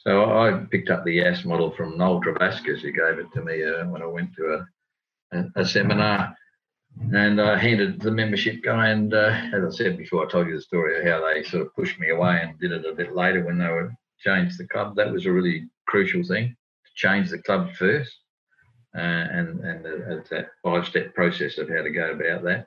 So 0.07 0.38
I 0.38 0.64
picked 0.70 0.88
up 0.88 1.04
the 1.04 1.14
YAS 1.14 1.44
model 1.44 1.72
from 1.72 1.98
Noel 1.98 2.22
Trevaskis, 2.22 2.80
who 2.80 2.92
gave 2.92 3.18
it 3.18 3.26
to 3.34 3.42
me 3.42 3.64
uh, 3.64 3.86
when 3.86 4.02
I 4.02 4.07
went 4.07 4.32
to 4.36 4.64
a, 5.32 5.36
a, 5.36 5.62
a, 5.62 5.64
seminar. 5.66 6.32
And 7.12 7.40
I 7.40 7.59
handed 7.59 8.00
the 8.00 8.12
membership 8.12 8.62
guy, 8.62 8.90
and 8.90 9.12
uh, 9.12 9.36
as 9.52 9.64
I 9.64 9.76
said 9.76 9.98
before, 9.98 10.24
I 10.24 10.30
told 10.30 10.46
you 10.46 10.54
the 10.54 10.62
story 10.62 10.96
of 10.96 11.04
how 11.04 11.26
they 11.26 11.42
sort 11.42 11.66
of 11.66 11.74
pushed 11.74 11.98
me 11.98 12.11
away 12.11 12.40
and 12.40 12.59
did 12.61 12.70
it 12.70 12.86
a 12.86 12.94
bit 12.94 13.16
later 13.16 13.44
when 13.44 13.59
they 13.59 13.66
were 13.66 13.92
changed 14.20 14.59
the 14.59 14.68
club. 14.68 14.94
That 14.94 15.12
was 15.12 15.26
a 15.26 15.32
really 15.32 15.68
crucial 15.88 16.22
thing 16.22 16.50
to 16.50 16.92
change 16.94 17.30
the 17.30 17.42
club 17.42 17.74
first, 17.74 18.16
uh, 18.96 19.00
and 19.00 19.61
and 19.61 19.86
uh, 19.86 20.22
that 20.30 20.50
five 20.62 20.86
step 20.86 21.14
process 21.14 21.59
of 21.59 21.68
how 21.68 21.82
to 21.82 21.90
go 21.90 22.12
about 22.12 22.44
that. 22.44 22.66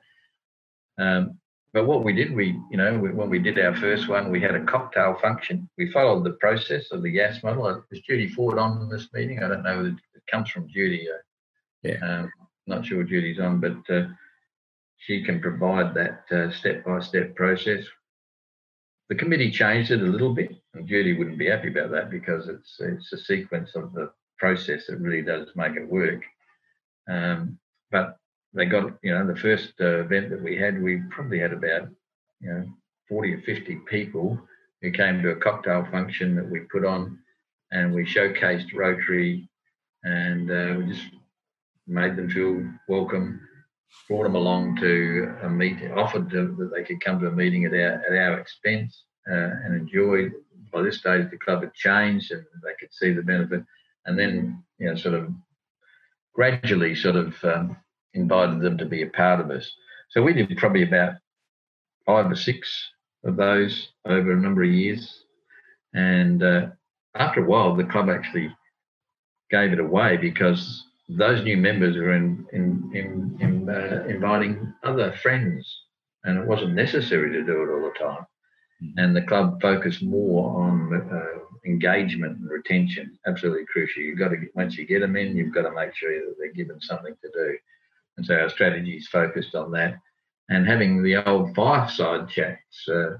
Um, 0.98 1.39
but 1.72 1.86
what 1.86 2.02
we 2.02 2.12
did, 2.12 2.34
we, 2.34 2.58
you 2.70 2.76
know, 2.76 2.98
we, 2.98 3.10
when 3.10 3.30
we 3.30 3.38
did 3.38 3.58
our 3.58 3.76
first 3.76 4.08
one, 4.08 4.30
we 4.30 4.40
had 4.40 4.56
a 4.56 4.64
cocktail 4.64 5.16
function. 5.22 5.68
We 5.78 5.92
followed 5.92 6.24
the 6.24 6.32
process 6.32 6.90
of 6.90 7.02
the 7.02 7.10
YAS 7.10 7.42
model. 7.44 7.66
Uh, 7.66 7.80
was 7.90 8.00
Judy 8.00 8.28
Ford 8.28 8.58
on 8.58 8.88
this 8.88 9.08
meeting? 9.12 9.42
I 9.42 9.48
don't 9.48 9.62
know. 9.62 9.84
It 9.84 10.22
comes 10.30 10.50
from 10.50 10.68
Judy. 10.68 11.06
Uh, 11.08 11.18
yeah. 11.82 11.98
Um, 12.02 12.32
not 12.66 12.84
sure 12.84 13.04
Judy's 13.04 13.38
on, 13.38 13.60
but 13.60 13.94
uh, 13.94 14.08
she 14.98 15.22
can 15.24 15.40
provide 15.40 15.94
that 15.94 16.52
step 16.52 16.84
by 16.84 17.00
step 17.00 17.34
process. 17.36 17.84
The 19.08 19.14
committee 19.14 19.50
changed 19.50 19.90
it 19.90 20.02
a 20.02 20.04
little 20.04 20.34
bit, 20.34 20.52
and 20.74 20.86
Judy 20.86 21.16
wouldn't 21.16 21.38
be 21.38 21.48
happy 21.48 21.68
about 21.68 21.90
that 21.90 22.10
because 22.10 22.48
it's 22.48 22.76
it's 22.78 23.12
a 23.12 23.18
sequence 23.18 23.74
of 23.74 23.92
the 23.92 24.12
process 24.38 24.86
that 24.86 25.00
really 25.00 25.22
does 25.22 25.48
make 25.56 25.74
it 25.76 25.88
work. 25.88 26.22
Um, 27.08 27.58
but 27.90 28.18
they 28.52 28.66
got, 28.66 28.92
you 29.02 29.14
know, 29.14 29.26
the 29.26 29.38
first 29.38 29.74
uh, 29.80 30.00
event 30.00 30.30
that 30.30 30.42
we 30.42 30.56
had, 30.56 30.82
we 30.82 31.02
probably 31.10 31.38
had 31.38 31.52
about, 31.52 31.88
you 32.40 32.52
know, 32.52 32.66
40 33.08 33.34
or 33.34 33.42
50 33.42 33.76
people 33.88 34.40
who 34.82 34.90
came 34.90 35.22
to 35.22 35.30
a 35.30 35.36
cocktail 35.36 35.86
function 35.90 36.34
that 36.36 36.48
we 36.48 36.60
put 36.60 36.84
on 36.84 37.18
and 37.70 37.94
we 37.94 38.04
showcased 38.04 38.74
Rotary 38.74 39.48
and 40.04 40.50
uh, 40.50 40.74
we 40.78 40.92
just 40.92 41.06
made 41.86 42.16
them 42.16 42.30
feel 42.30 42.64
welcome, 42.88 43.40
brought 44.08 44.24
them 44.24 44.34
along 44.36 44.76
to 44.76 45.34
a 45.42 45.48
meeting, 45.48 45.92
offered 45.92 46.30
to, 46.30 46.54
that 46.58 46.72
they 46.74 46.82
could 46.82 47.04
come 47.04 47.20
to 47.20 47.28
a 47.28 47.32
meeting 47.32 47.64
at 47.64 47.72
our, 47.72 48.02
at 48.08 48.12
our 48.12 48.38
expense 48.38 49.04
uh, 49.30 49.50
and 49.64 49.74
enjoy. 49.74 50.30
By 50.72 50.82
this 50.82 50.98
stage, 50.98 51.30
the 51.30 51.36
club 51.36 51.62
had 51.62 51.74
changed 51.74 52.30
and 52.30 52.44
they 52.62 52.74
could 52.78 52.92
see 52.92 53.12
the 53.12 53.22
benefit. 53.22 53.64
And 54.06 54.18
then, 54.18 54.62
you 54.78 54.86
know, 54.86 54.94
sort 54.94 55.14
of 55.14 55.30
gradually 56.32 56.94
sort 56.94 57.16
of 57.16 57.44
um, 57.44 57.76
invited 58.14 58.60
them 58.60 58.78
to 58.78 58.86
be 58.86 59.02
a 59.02 59.08
part 59.08 59.40
of 59.40 59.50
us. 59.50 59.70
So 60.10 60.22
we 60.22 60.32
did 60.32 60.56
probably 60.56 60.82
about 60.82 61.14
five 62.06 62.30
or 62.30 62.36
six 62.36 62.90
of 63.24 63.36
those 63.36 63.88
over 64.06 64.32
a 64.32 64.40
number 64.40 64.62
of 64.64 64.70
years. 64.70 65.24
And 65.94 66.42
uh, 66.42 66.66
after 67.14 67.44
a 67.44 67.48
while, 67.48 67.74
the 67.74 67.84
club 67.84 68.08
actually 68.08 68.54
gave 69.50 69.72
it 69.72 69.80
away 69.80 70.16
because 70.16 70.84
those 71.08 71.42
new 71.42 71.56
members 71.56 71.96
were 71.96 72.14
in, 72.14 72.46
in, 72.52 72.90
in, 72.94 73.36
in 73.40 73.68
uh, 73.68 74.04
inviting 74.08 74.72
other 74.84 75.12
friends, 75.22 75.68
and 76.24 76.38
it 76.38 76.46
wasn't 76.46 76.74
necessary 76.74 77.32
to 77.32 77.44
do 77.44 77.62
it 77.62 77.72
all 77.72 77.82
the 77.82 77.98
time. 77.98 78.26
Mm. 78.82 78.92
And 78.96 79.16
the 79.16 79.22
club 79.22 79.60
focused 79.60 80.02
more 80.02 80.56
on 80.60 81.10
uh, 81.12 81.40
engagement 81.66 82.38
and 82.38 82.48
retention. 82.48 83.18
Absolutely 83.26 83.66
crucial. 83.66 84.02
You've 84.02 84.18
got 84.18 84.28
to 84.28 84.36
once 84.54 84.76
you 84.76 84.86
get 84.86 85.00
them 85.00 85.16
in, 85.16 85.36
you've 85.36 85.54
got 85.54 85.62
to 85.62 85.72
make 85.72 85.94
sure 85.94 86.12
that 86.12 86.36
they're 86.38 86.52
given 86.52 86.80
something 86.80 87.14
to 87.20 87.30
do. 87.32 87.58
And 88.20 88.26
so 88.26 88.34
our 88.34 88.50
strategy 88.50 88.98
is 88.98 89.08
focused 89.08 89.54
on 89.54 89.70
that. 89.72 89.94
And 90.50 90.66
having 90.66 91.02
the 91.02 91.26
old 91.26 91.54
fireside 91.54 92.28
chats. 92.28 92.86
Uh, 92.86 93.16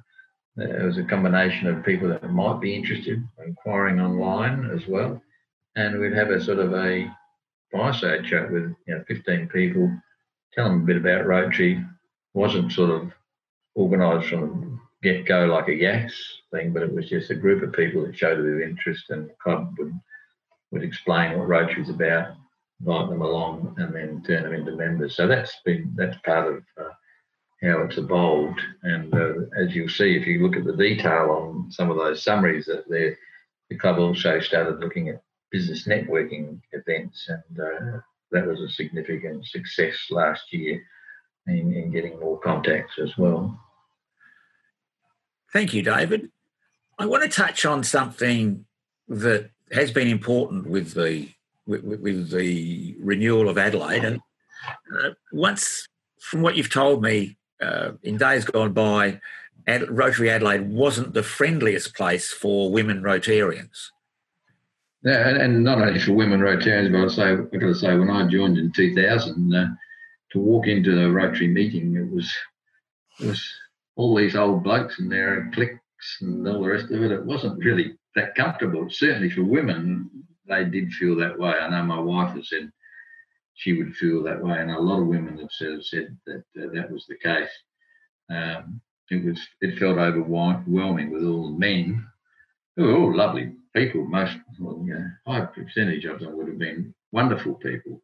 it 0.58 0.84
was 0.84 0.98
a 0.98 1.04
combination 1.04 1.68
of 1.68 1.86
people 1.86 2.06
that 2.08 2.30
might 2.30 2.60
be 2.60 2.74
interested, 2.74 3.26
inquiring 3.46 3.98
online 3.98 4.68
as 4.70 4.86
well, 4.86 5.22
and 5.74 5.98
we'd 5.98 6.12
have 6.12 6.28
a 6.28 6.42
sort 6.42 6.58
of 6.58 6.74
a 6.74 7.10
fireside 7.72 8.26
chat 8.26 8.52
with 8.52 8.74
you 8.86 8.94
know 8.94 9.02
15 9.08 9.48
people, 9.48 9.90
tell 10.52 10.64
them 10.68 10.82
a 10.82 10.84
bit 10.84 10.98
about 10.98 11.24
Rotary. 11.26 11.82
wasn't 12.34 12.72
sort 12.72 12.90
of 12.90 13.10
organised 13.74 14.28
from 14.28 14.82
get 15.02 15.24
go 15.24 15.46
like 15.46 15.68
a 15.68 15.74
yes 15.74 16.12
thing, 16.50 16.74
but 16.74 16.82
it 16.82 16.92
was 16.92 17.08
just 17.08 17.30
a 17.30 17.34
group 17.34 17.62
of 17.62 17.72
people 17.72 18.04
that 18.04 18.18
showed 18.18 18.38
a 18.38 18.42
bit 18.42 18.54
of 18.54 18.60
interest, 18.60 19.08
and 19.08 19.30
the 19.30 19.34
club 19.42 19.74
would 19.78 19.98
would 20.72 20.82
explain 20.82 21.38
what 21.38 21.48
Rotary's 21.48 21.88
about, 21.88 22.34
invite 22.80 23.08
them 23.10 23.22
along, 23.22 23.74
and 23.78 23.94
then 23.94 24.22
turn 24.26 24.44
them 24.44 24.54
into 24.54 24.76
members. 24.76 25.16
So 25.16 25.26
that's 25.26 25.54
been 25.64 25.92
that's 25.96 26.16
part 26.24 26.52
of 26.52 26.62
uh, 26.80 26.90
how 27.62 27.82
it's 27.82 27.98
evolved. 27.98 28.60
And 28.82 29.14
uh, 29.14 29.32
as 29.58 29.74
you'll 29.74 29.88
see, 29.88 30.16
if 30.16 30.26
you 30.26 30.42
look 30.42 30.56
at 30.56 30.64
the 30.64 30.76
detail 30.76 31.30
on 31.30 31.70
some 31.70 31.90
of 31.90 31.96
those 31.96 32.22
summaries, 32.22 32.66
that 32.66 32.88
the 32.88 33.76
club 33.76 33.98
also 33.98 34.40
started 34.40 34.80
looking 34.80 35.08
at 35.08 35.22
business 35.50 35.86
networking 35.86 36.60
events, 36.72 37.28
and 37.28 37.60
uh, 37.60 38.00
that 38.32 38.46
was 38.46 38.60
a 38.60 38.68
significant 38.68 39.46
success 39.46 39.96
last 40.10 40.52
year 40.52 40.82
in, 41.46 41.72
in 41.74 41.90
getting 41.90 42.18
more 42.20 42.38
contacts 42.38 42.94
as 43.02 43.16
well. 43.18 43.58
Thank 45.52 45.74
you, 45.74 45.82
David. 45.82 46.30
I 46.98 47.06
want 47.06 47.24
to 47.24 47.28
touch 47.28 47.64
on 47.64 47.82
something 47.82 48.66
that 49.08 49.50
has 49.72 49.90
been 49.90 50.08
important 50.08 50.68
with 50.68 50.94
the 50.94 51.28
with, 51.70 52.00
with 52.00 52.30
the 52.30 52.96
renewal 53.00 53.48
of 53.48 53.58
Adelaide, 53.58 54.04
and 54.04 54.20
uh, 54.98 55.10
once 55.32 55.86
from 56.20 56.42
what 56.42 56.56
you've 56.56 56.72
told 56.72 57.02
me, 57.02 57.38
uh, 57.62 57.92
in 58.02 58.16
days 58.16 58.44
gone 58.44 58.72
by, 58.72 59.20
Ad- 59.66 59.90
Rotary 59.90 60.30
Adelaide 60.30 60.68
wasn't 60.70 61.14
the 61.14 61.22
friendliest 61.22 61.94
place 61.94 62.30
for 62.32 62.70
women 62.70 63.02
Rotarians. 63.02 63.90
Yeah, 65.02 65.28
and, 65.28 65.38
and 65.38 65.64
not 65.64 65.80
only 65.80 65.98
for 65.98 66.12
women 66.12 66.40
Rotarians, 66.40 66.92
but 66.92 67.04
I 67.04 67.08
say, 67.08 67.32
I've 67.32 67.50
got 67.50 67.60
to 67.60 67.74
say, 67.74 67.96
when 67.96 68.10
I 68.10 68.28
joined 68.28 68.58
in 68.58 68.72
2000, 68.72 69.54
uh, 69.54 69.66
to 70.32 70.38
walk 70.38 70.66
into 70.66 70.94
the 70.94 71.10
Rotary 71.10 71.48
meeting, 71.48 71.96
it 71.96 72.14
was 72.14 72.32
it 73.20 73.26
was 73.26 73.52
all 73.96 74.14
these 74.14 74.36
old 74.36 74.62
blokes 74.62 74.98
and 74.98 75.10
their 75.10 75.50
cliques 75.52 75.80
and 76.20 76.46
all 76.46 76.62
the 76.62 76.68
rest 76.68 76.90
of 76.90 77.02
it. 77.02 77.12
It 77.12 77.24
wasn't 77.24 77.62
really 77.64 77.96
that 78.14 78.34
comfortable. 78.34 78.88
Certainly 78.88 79.30
for 79.30 79.42
women, 79.42 80.08
they 80.50 80.64
did 80.64 80.92
feel 80.92 81.16
that 81.16 81.38
way. 81.38 81.52
I 81.52 81.68
know 81.70 81.82
my 81.84 81.98
wife 81.98 82.34
has 82.36 82.48
said 82.50 82.70
she 83.54 83.72
would 83.74 83.94
feel 83.96 84.22
that 84.24 84.42
way, 84.42 84.58
and 84.58 84.70
a 84.70 84.78
lot 84.78 85.00
of 85.00 85.06
women 85.06 85.38
have 85.38 85.50
said, 85.52 85.82
said 85.84 86.16
that 86.26 86.44
uh, 86.62 86.72
that 86.74 86.90
was 86.90 87.06
the 87.08 87.16
case. 87.16 87.50
Um, 88.30 88.80
it 89.10 89.24
was 89.24 89.40
it 89.60 89.78
felt 89.78 89.98
overwhelming 89.98 91.10
with 91.10 91.24
all 91.24 91.52
the 91.52 91.58
men 91.58 92.06
who 92.76 92.84
were 92.84 92.96
all 92.96 93.16
lovely 93.16 93.52
people. 93.74 94.04
Most, 94.04 94.36
well, 94.58 94.82
you 94.84 94.94
know, 94.94 95.10
high 95.26 95.46
percentage 95.46 96.04
of 96.04 96.20
them 96.20 96.36
would 96.36 96.48
have 96.48 96.58
been 96.58 96.94
wonderful 97.12 97.54
people, 97.54 98.02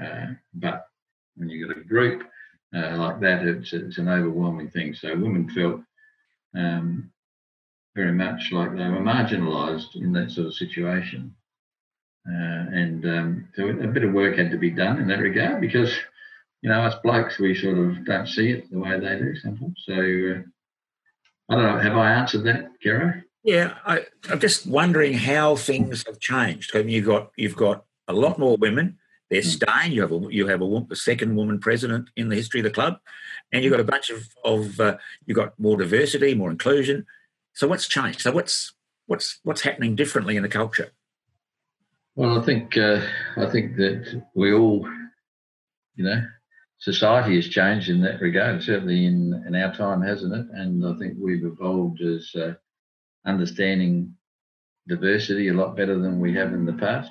uh, 0.00 0.26
but 0.54 0.86
when 1.36 1.48
you 1.50 1.66
got 1.66 1.76
a 1.76 1.84
group 1.84 2.22
uh, 2.74 2.96
like 2.96 3.20
that, 3.20 3.46
it's, 3.46 3.72
it's, 3.72 3.98
an 3.98 4.08
overwhelming 4.08 4.70
thing. 4.70 4.94
So 4.94 5.10
women 5.10 5.48
felt 5.50 5.80
um, 6.56 7.10
very 7.94 8.12
much 8.12 8.50
like 8.52 8.72
they 8.72 8.88
were 8.88 9.00
marginalised 9.00 9.94
in 9.94 10.12
that 10.12 10.30
sort 10.30 10.48
of 10.48 10.54
situation. 10.54 11.34
Uh, 12.28 12.66
and 12.72 13.04
um, 13.06 13.48
so 13.54 13.68
a 13.68 13.86
bit 13.86 14.04
of 14.04 14.12
work 14.12 14.36
had 14.36 14.50
to 14.50 14.58
be 14.58 14.70
done 14.70 14.98
in 14.98 15.06
that 15.08 15.20
regard 15.20 15.60
because, 15.60 15.92
you 16.62 16.68
know, 16.68 16.82
us 16.82 16.96
blokes, 17.02 17.38
we 17.38 17.54
sort 17.54 17.78
of 17.78 18.04
don't 18.04 18.26
see 18.26 18.50
it 18.50 18.70
the 18.70 18.78
way 18.78 18.98
they 18.98 19.18
do 19.18 19.36
sometimes. 19.36 19.80
So 19.86 19.92
uh, 19.94 20.42
I 21.48 21.54
don't 21.54 21.64
know, 21.64 21.78
have 21.78 21.96
I 21.96 22.12
answered 22.12 22.44
that, 22.44 22.70
Kero? 22.84 23.22
Yeah, 23.44 23.74
I, 23.86 24.06
am 24.28 24.40
just 24.40 24.66
wondering 24.66 25.12
how 25.12 25.54
things 25.54 26.04
have 26.06 26.18
changed. 26.18 26.74
I 26.74 26.80
mean, 26.80 26.88
you've 26.88 27.06
got 27.06 27.30
you've 27.36 27.54
got 27.54 27.84
a 28.08 28.12
lot 28.12 28.40
more 28.40 28.56
women. 28.56 28.98
They're 29.30 29.40
mm. 29.40 29.44
staying. 29.44 29.92
You 29.92 30.00
have 30.00 30.10
a 30.10 30.26
you 30.30 30.48
have 30.48 30.62
a, 30.62 30.86
a, 30.90 30.96
second 30.96 31.36
woman 31.36 31.60
president 31.60 32.10
in 32.16 32.28
the 32.28 32.34
history 32.34 32.58
of 32.58 32.64
the 32.64 32.70
club, 32.70 32.98
and 33.52 33.62
you've 33.62 33.70
got 33.70 33.78
a 33.78 33.84
bunch 33.84 34.10
of 34.10 34.28
of 34.44 34.80
uh, 34.80 34.96
you've 35.26 35.36
got 35.36 35.58
more 35.60 35.76
diversity, 35.76 36.34
more 36.34 36.50
inclusion. 36.50 37.06
So 37.52 37.68
what's 37.68 37.86
changed? 37.86 38.20
So 38.20 38.32
what's 38.32 38.74
what's 39.06 39.38
what's 39.44 39.62
happening 39.62 39.94
differently 39.94 40.36
in 40.36 40.42
the 40.42 40.48
culture? 40.48 40.90
Well, 42.16 42.40
I 42.40 42.44
think 42.46 42.78
uh, 42.78 43.02
I 43.36 43.44
think 43.50 43.76
that 43.76 44.22
we 44.34 44.54
all, 44.54 44.88
you 45.96 46.04
know, 46.04 46.22
society 46.78 47.36
has 47.36 47.48
changed 47.48 47.90
in 47.90 48.00
that 48.02 48.22
regard. 48.22 48.62
Certainly 48.62 49.04
in 49.04 49.44
in 49.46 49.54
our 49.54 49.74
time, 49.74 50.00
hasn't 50.00 50.34
it? 50.34 50.46
And 50.52 50.84
I 50.86 50.98
think 50.98 51.18
we've 51.20 51.44
evolved 51.44 52.00
as 52.00 52.34
uh, 52.34 52.54
understanding 53.26 54.14
diversity 54.88 55.48
a 55.48 55.52
lot 55.52 55.76
better 55.76 55.98
than 55.98 56.18
we 56.18 56.32
have 56.34 56.54
in 56.54 56.64
the 56.64 56.72
past. 56.72 57.10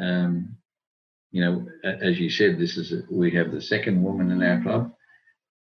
Um, 0.00 0.56
you 1.30 1.44
know, 1.44 1.66
as 1.84 2.18
you 2.18 2.30
said, 2.30 2.58
this 2.58 2.78
is 2.78 2.92
a, 2.92 3.02
we 3.10 3.30
have 3.32 3.52
the 3.52 3.60
second 3.60 4.02
woman 4.02 4.30
in 4.30 4.42
our 4.42 4.62
club. 4.62 4.94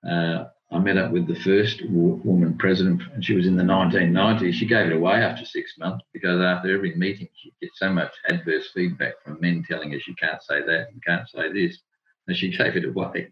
Uh, 0.08 0.44
I 0.70 0.78
met 0.78 0.98
up 0.98 1.12
with 1.12 1.26
the 1.26 1.40
first 1.40 1.82
woman 1.88 2.58
president, 2.58 3.02
and 3.14 3.24
she 3.24 3.34
was 3.34 3.46
in 3.46 3.56
the 3.56 3.62
1990s. 3.62 4.52
She 4.52 4.66
gave 4.66 4.86
it 4.86 4.96
away 4.96 5.14
after 5.14 5.46
six 5.46 5.78
months 5.78 6.04
because 6.12 6.40
after 6.42 6.74
every 6.74 6.94
meeting, 6.94 7.28
she'd 7.34 7.54
get 7.60 7.70
so 7.74 7.90
much 7.90 8.12
adverse 8.28 8.70
feedback 8.74 9.14
from 9.24 9.40
men 9.40 9.64
telling 9.66 9.92
her 9.92 10.00
she 10.00 10.14
can't 10.14 10.42
say 10.42 10.60
that 10.60 10.88
and 10.92 11.02
can't 11.04 11.28
say 11.28 11.50
this, 11.52 11.78
and 12.26 12.36
she 12.36 12.50
gave 12.56 12.76
it 12.76 12.84
away. 12.84 13.28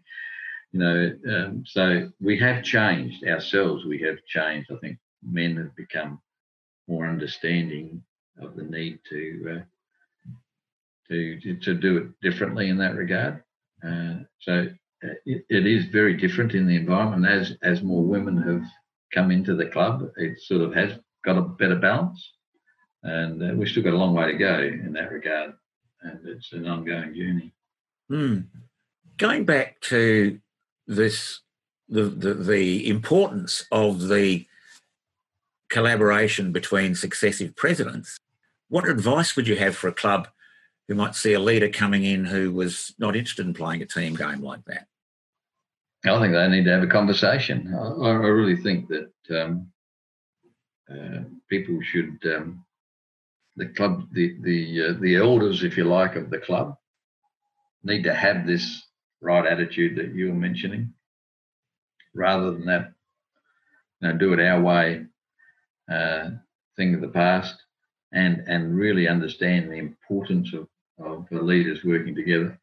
You 0.71 0.79
know, 0.79 1.11
um, 1.29 1.63
so 1.65 2.11
we 2.19 2.39
have 2.39 2.63
changed 2.63 3.23
ourselves. 3.23 3.85
We 3.85 3.99
have 4.01 4.17
changed. 4.25 4.71
I 4.71 4.77
think 4.77 4.97
men 5.23 5.55
have 5.57 5.75
become 5.75 6.19
more 6.87 7.07
understanding 7.07 8.03
of 8.41 8.55
the 8.55 8.63
need 8.63 8.99
to 9.09 9.57
uh, 9.57 9.63
to, 11.09 11.57
to 11.61 11.73
do 11.73 11.97
it 11.97 12.21
differently 12.21 12.69
in 12.69 12.77
that 12.77 12.95
regard. 12.95 13.43
Uh, 13.85 14.15
so 14.39 14.67
it, 15.01 15.45
it 15.49 15.67
is 15.67 15.85
very 15.85 16.15
different 16.15 16.53
in 16.53 16.67
the 16.67 16.75
environment. 16.75 17.25
As 17.25 17.55
as 17.61 17.81
more 17.81 18.03
women 18.03 18.37
have 18.43 18.63
come 19.13 19.31
into 19.31 19.55
the 19.55 19.67
club, 19.67 20.09
it 20.17 20.39
sort 20.39 20.61
of 20.61 20.73
has 20.73 20.99
got 21.23 21.37
a 21.37 21.41
better 21.41 21.75
balance, 21.75 22.33
and 23.03 23.41
uh, 23.41 23.53
we've 23.55 23.69
still 23.69 23.83
got 23.83 23.93
a 23.93 23.97
long 23.97 24.13
way 24.13 24.31
to 24.31 24.37
go 24.37 24.59
in 24.59 24.93
that 24.93 25.11
regard, 25.11 25.53
and 26.01 26.19
it's 26.27 26.51
an 26.53 26.67
ongoing 26.67 27.13
journey. 27.13 27.53
Hmm. 28.09 28.41
Going 29.17 29.45
back 29.45 29.81
to 29.81 30.39
this, 30.87 31.41
the, 31.89 32.03
the 32.03 32.33
the 32.33 32.89
importance 32.89 33.65
of 33.71 34.07
the 34.07 34.45
collaboration 35.69 36.51
between 36.51 36.95
successive 36.95 37.55
presidents. 37.55 38.19
What 38.69 38.87
advice 38.87 39.35
would 39.35 39.47
you 39.47 39.57
have 39.57 39.75
for 39.75 39.87
a 39.87 39.93
club 39.93 40.27
who 40.87 40.95
might 40.95 41.15
see 41.15 41.33
a 41.33 41.39
leader 41.39 41.69
coming 41.69 42.03
in 42.03 42.25
who 42.25 42.51
was 42.51 42.93
not 42.97 43.15
interested 43.15 43.45
in 43.45 43.53
playing 43.53 43.81
a 43.81 43.85
team 43.85 44.15
game 44.15 44.41
like 44.41 44.63
that? 44.65 44.87
I 46.05 46.19
think 46.19 46.33
they 46.33 46.47
need 46.47 46.65
to 46.65 46.71
have 46.71 46.83
a 46.83 46.87
conversation. 46.87 47.73
I, 47.73 48.07
I 48.07 48.11
really 48.11 48.55
think 48.55 48.87
that 48.87 49.41
um, 49.41 49.67
uh, 50.89 51.23
people 51.49 51.79
should, 51.81 52.17
um, 52.25 52.63
the 53.55 53.65
club, 53.67 54.07
the 54.13 54.37
the 54.41 54.89
uh, 54.89 54.93
the 55.01 55.15
elders, 55.15 55.63
if 55.63 55.77
you 55.77 55.83
like, 55.83 56.15
of 56.15 56.29
the 56.29 56.37
club, 56.37 56.77
need 57.83 58.03
to 58.03 58.13
have 58.13 58.45
this 58.45 58.83
right 59.19 59.45
attitude 59.45 59.97
that 59.97 60.13
you 60.13 60.27
were 60.27 60.35
mentioning, 60.35 60.93
rather 62.13 62.51
than 62.51 62.65
that, 62.65 62.93
you 63.99 64.07
know, 64.07 64.17
do 64.17 64.33
it 64.33 64.39
our 64.39 64.61
way 64.61 65.05
uh, 65.91 66.29
thing 66.77 66.93
of 66.93 67.01
the 67.01 67.07
past, 67.07 67.55
and 68.13 68.43
and 68.47 68.77
really 68.77 69.07
understand 69.07 69.69
the 69.69 69.77
importance 69.77 70.53
of 70.53 70.69
of 70.99 71.27
the 71.29 71.41
leaders 71.41 71.83
working 71.83 72.15
together 72.15 72.59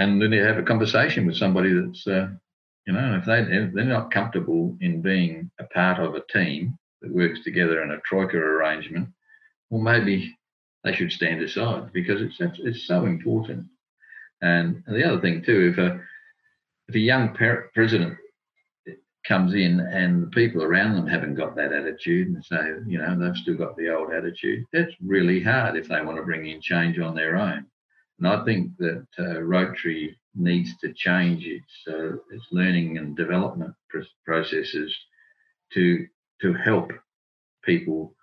and 0.00 0.20
then 0.20 0.32
you 0.32 0.42
have 0.42 0.56
a 0.56 0.62
conversation 0.62 1.26
with 1.26 1.36
somebody 1.36 1.74
that's, 1.74 2.06
uh, 2.06 2.28
you 2.86 2.94
know, 2.94 3.16
if 3.16 3.26
they 3.26 3.40
if 3.40 3.74
they're 3.74 3.84
not 3.84 4.10
comfortable 4.10 4.74
in 4.80 5.02
being 5.02 5.50
a 5.60 5.64
part 5.64 5.98
of 6.00 6.14
a 6.14 6.24
team 6.32 6.78
that 7.02 7.12
works 7.12 7.44
together 7.44 7.82
in 7.82 7.90
a 7.90 8.00
troika 8.00 8.38
arrangement, 8.38 9.10
well, 9.68 9.82
maybe 9.82 10.34
they 10.84 10.94
should 10.94 11.12
stand 11.12 11.42
aside 11.42 11.92
because 11.92 12.22
it's 12.22 12.38
it's 12.40 12.86
so 12.86 13.04
important. 13.04 13.66
And, 14.40 14.82
the 14.86 15.04
other 15.06 15.20
thing 15.20 15.42
too, 15.42 15.70
if 15.70 15.78
a 15.78 16.00
if 16.88 16.94
a 16.94 16.98
young 16.98 17.36
president 17.74 18.16
comes 19.26 19.54
in 19.54 19.80
and 19.80 20.22
the 20.22 20.28
people 20.28 20.62
around 20.62 20.94
them 20.94 21.06
haven't 21.06 21.34
got 21.34 21.54
that 21.56 21.72
attitude 21.72 22.28
and 22.28 22.44
so 22.44 22.82
you 22.86 22.98
know 22.98 23.18
they've 23.18 23.36
still 23.36 23.56
got 23.56 23.76
the 23.76 23.94
old 23.94 24.12
attitude. 24.12 24.64
That's 24.72 24.92
really 25.02 25.42
hard 25.42 25.76
if 25.76 25.88
they 25.88 26.00
want 26.00 26.16
to 26.16 26.24
bring 26.24 26.46
in 26.46 26.60
change 26.60 26.98
on 26.98 27.14
their 27.14 27.36
own. 27.36 27.66
And 28.18 28.28
i 28.28 28.44
think 28.44 28.76
that 28.78 29.06
uh, 29.18 29.40
rotary 29.42 30.16
needs 30.34 30.76
to 30.78 30.92
change 30.92 31.44
its 31.44 31.72
uh, 31.88 32.16
its 32.30 32.46
learning 32.50 32.98
and 32.98 33.16
development 33.16 33.74
processes 34.24 34.96
to 35.72 36.06
to 36.40 36.52
help 36.54 36.92
people 37.62 38.14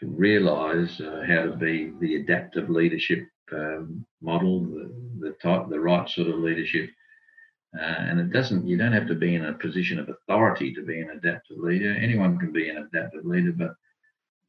to 0.00 0.06
realize 0.06 1.00
uh, 1.00 1.22
how 1.26 1.42
to 1.44 1.56
be 1.56 1.92
the 2.00 2.16
adaptive 2.16 2.68
leadership 2.68 3.26
um, 3.52 4.04
model 4.20 4.60
the, 4.60 4.92
the 5.20 5.30
type 5.42 5.68
the 5.68 5.78
right 5.78 6.08
sort 6.08 6.28
of 6.28 6.38
leadership 6.38 6.90
uh, 7.78 7.82
and 7.82 8.20
it 8.20 8.30
doesn't, 8.32 8.66
you 8.66 8.76
don't 8.76 8.92
have 8.92 9.06
to 9.08 9.14
be 9.14 9.34
in 9.34 9.46
a 9.46 9.52
position 9.54 9.98
of 9.98 10.08
authority 10.08 10.74
to 10.74 10.82
be 10.82 11.00
an 11.00 11.10
adaptive 11.10 11.58
leader. 11.58 11.94
Anyone 11.94 12.38
can 12.38 12.52
be 12.52 12.68
an 12.68 12.76
adaptive 12.76 13.24
leader, 13.24 13.52
but 13.52 13.74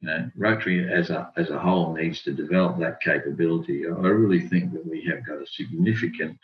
you 0.00 0.08
know, 0.08 0.30
Rotary 0.36 0.92
as 0.92 1.08
a, 1.08 1.32
as 1.36 1.48
a 1.48 1.58
whole 1.58 1.94
needs 1.94 2.22
to 2.22 2.32
develop 2.32 2.78
that 2.78 3.00
capability. 3.00 3.86
I 3.86 3.90
really 3.90 4.46
think 4.46 4.72
that 4.72 4.86
we 4.86 5.02
have 5.06 5.26
got 5.26 5.40
a 5.42 5.46
significant 5.46 6.38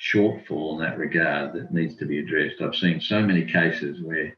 shortfall 0.00 0.74
in 0.74 0.78
that 0.78 0.98
regard 0.98 1.52
that 1.54 1.74
needs 1.74 1.96
to 1.96 2.06
be 2.06 2.20
addressed. 2.20 2.60
I've 2.60 2.76
seen 2.76 3.00
so 3.00 3.20
many 3.20 3.44
cases 3.44 4.00
where 4.02 4.36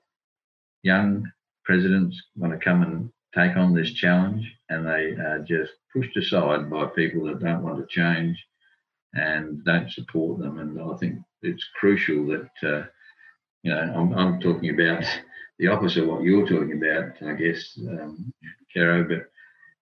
young 0.83 1.31
presidents 1.65 2.21
want 2.37 2.53
to 2.53 2.65
come 2.65 2.83
and 2.83 3.11
take 3.35 3.57
on 3.57 3.75
this 3.75 3.93
challenge 3.93 4.51
and 4.71 4.87
they 4.87 5.15
are 5.23 5.45
just 5.47 5.73
pushed 5.93 6.17
aside 6.17 6.71
by 6.71 6.87
people 6.87 7.25
that 7.27 7.41
don't 7.41 7.63
want 7.63 7.79
to 7.79 7.95
change 7.95 8.43
and 9.15 9.63
don't 9.65 9.91
support 9.91 10.39
them. 10.39 10.59
And 10.59 10.81
I 10.81 10.97
think 10.97 11.19
it's 11.43 11.67
crucial 11.79 12.27
that, 12.27 12.51
uh, 12.63 12.87
you 13.63 13.73
know, 13.73 13.81
I'm, 13.81 14.13
I'm, 14.15 14.41
talking 14.41 14.71
about 14.71 15.05
the 15.59 15.69
opposite 15.69 16.05
of 16.05 16.09
what 16.09 16.23
you're 16.23 16.47
talking 16.47 16.81
about, 16.83 17.23
I 17.23 17.35
guess, 17.35 17.79
um, 17.89 18.33
Caro, 18.75 19.05
but 19.05 19.31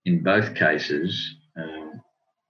in 0.05 0.23
both 0.23 0.55
cases, 0.55 1.37
um, 1.57 2.01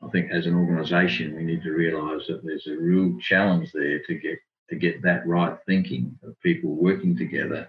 I 0.02 0.08
think 0.08 0.30
as 0.30 0.46
an 0.46 0.54
organisation, 0.54 1.36
we 1.36 1.42
need 1.42 1.62
to 1.62 1.72
realise 1.72 2.26
that 2.28 2.44
there's 2.44 2.66
a 2.66 2.76
real 2.76 3.18
challenge 3.20 3.70
there 3.72 4.00
to 4.00 4.14
get 4.14 4.38
to 4.70 4.76
get 4.76 5.02
that 5.02 5.26
right 5.26 5.58
thinking 5.66 6.16
of 6.22 6.40
people 6.40 6.76
working 6.76 7.16
together 7.16 7.68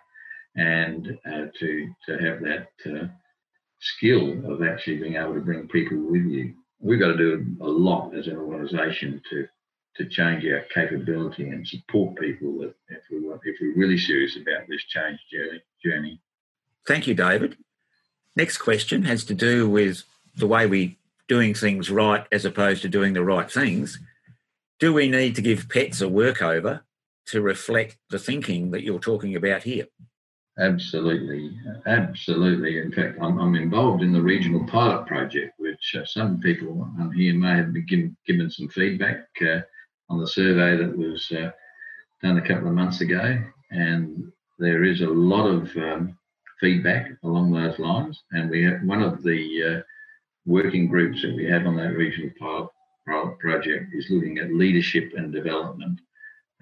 and 0.56 1.18
uh, 1.26 1.46
to 1.60 1.94
to 2.06 2.18
have 2.18 2.40
that 2.42 2.68
uh, 2.86 3.08
skill 3.80 4.40
of 4.52 4.64
actually 4.64 4.98
being 4.98 5.16
able 5.16 5.34
to 5.34 5.42
bring 5.42 5.68
people 5.68 5.98
with 5.98 6.24
you. 6.24 6.54
We've 6.80 7.00
got 7.00 7.14
to 7.14 7.18
do 7.18 7.46
a 7.62 7.68
lot 7.68 8.16
as 8.16 8.28
an 8.28 8.38
organisation 8.38 9.22
to 9.30 9.48
to 9.98 10.06
change 10.06 10.46
our 10.46 10.66
capability 10.74 11.50
and 11.50 11.68
support 11.68 12.18
people 12.18 12.60
that 12.60 12.74
if 12.90 13.04
we 13.12 13.20
want, 13.20 13.42
if 13.44 13.58
we're 13.60 13.76
really 13.76 13.98
serious 13.98 14.38
about 14.38 14.68
this 14.68 14.84
change 14.86 15.20
journey. 15.84 16.20
Thank 16.88 17.08
you, 17.08 17.14
David. 17.14 17.58
Next 18.36 18.58
question 18.58 19.04
has 19.04 19.26
to 19.26 19.34
do 19.34 19.70
with 19.70 20.04
the 20.36 20.48
way 20.48 20.66
we 20.66 20.98
doing 21.28 21.54
things 21.54 21.90
right 21.90 22.26
as 22.32 22.46
opposed 22.46 22.82
to 22.82 22.90
doing 22.90 23.14
the 23.14 23.24
right 23.24 23.52
things. 23.52 24.00
Do 24.80 24.94
we 24.94 25.10
need 25.10 25.36
to 25.36 25.42
give 25.42 25.70
PETS 25.70 26.02
a 26.02 26.06
workover 26.06 26.82
to 27.28 27.42
reflect 27.42 27.98
the 28.10 28.20
thinking 28.20 28.72
that 28.72 28.84
you're 28.84 29.00
talking 29.00 29.36
about 29.36 29.64
here? 29.64 29.88
Absolutely, 30.60 31.58
absolutely. 31.86 32.80
In 32.80 32.92
fact, 32.92 33.18
I'm, 33.22 33.40
I'm, 33.40 33.56
involved 33.56 34.04
in 34.04 34.12
the 34.12 34.22
regional 34.22 34.66
pilot 34.68 35.08
project, 35.08 35.54
which 35.58 35.96
uh, 35.98 36.04
some 36.04 36.40
people 36.40 36.90
here 37.16 37.34
may 37.34 37.56
have 37.56 37.72
been 37.72 37.86
given, 37.86 38.18
given 38.28 38.52
some 38.52 38.68
feedback 38.68 39.28
uh, 39.42 39.62
on 40.12 40.20
the 40.20 40.28
survey 40.28 40.76
that 40.76 40.98
was 40.98 41.32
uh, 41.32 41.52
done 42.22 42.38
a 42.38 42.48
couple 42.48 42.68
of 42.68 42.74
months 42.74 43.00
ago, 43.00 43.42
and 43.72 44.32
there 44.60 44.84
is 44.84 45.02
a 45.02 45.08
lot 45.08 45.48
of 45.48 45.76
um, 45.78 46.18
feedback 46.60 47.12
along 47.24 47.52
those 47.52 47.80
lines. 47.80 48.22
And 48.32 48.50
we 48.50 48.64
have 48.64 48.84
one 48.84 49.02
of 49.02 49.24
the 49.24 49.64
uh, 49.64 49.82
working 50.46 50.88
groups 50.88 51.22
that 51.22 51.36
we 51.36 51.46
have 51.46 51.66
on 51.66 51.78
that 51.78 51.96
regional 51.96 52.32
pilot, 52.40 52.70
project 53.40 53.94
is 53.94 54.10
looking 54.10 54.38
at 54.38 54.54
leadership 54.54 55.12
and 55.18 55.34
development, 55.34 56.00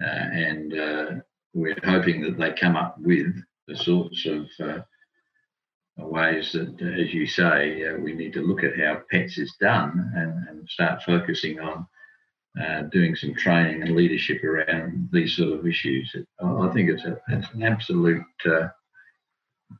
uh, 0.02 0.06
and 0.06 0.72
uh, 0.72 1.10
we're 1.52 1.76
hoping 1.84 2.22
that 2.22 2.38
they 2.38 2.52
come 2.52 2.74
up 2.76 2.96
with 2.98 3.32
the 3.68 3.76
sorts 3.76 4.26
of 4.26 4.48
uh, 4.58 4.78
ways 5.98 6.50
that, 6.52 6.80
as 6.82 7.12
you 7.12 7.26
say, 7.26 7.86
uh, 7.86 7.98
we 7.98 8.14
need 8.14 8.32
to 8.32 8.40
look 8.40 8.64
at 8.64 8.78
how 8.78 9.02
PETS 9.12 9.38
is 9.38 9.54
done 9.60 10.10
and, 10.16 10.48
and 10.48 10.68
start 10.68 11.02
focusing 11.02 11.60
on 11.60 11.86
uh, 12.60 12.82
doing 12.92 13.14
some 13.14 13.34
training 13.34 13.82
and 13.82 13.94
leadership 13.94 14.42
around 14.42 15.08
these 15.12 15.36
sort 15.36 15.52
of 15.58 15.66
issues. 15.66 16.14
I 16.42 16.68
think 16.72 16.90
it's, 16.90 17.04
a, 17.04 17.20
it's 17.28 17.48
an 17.52 17.62
absolute 17.62 18.22
uh, 18.44 18.68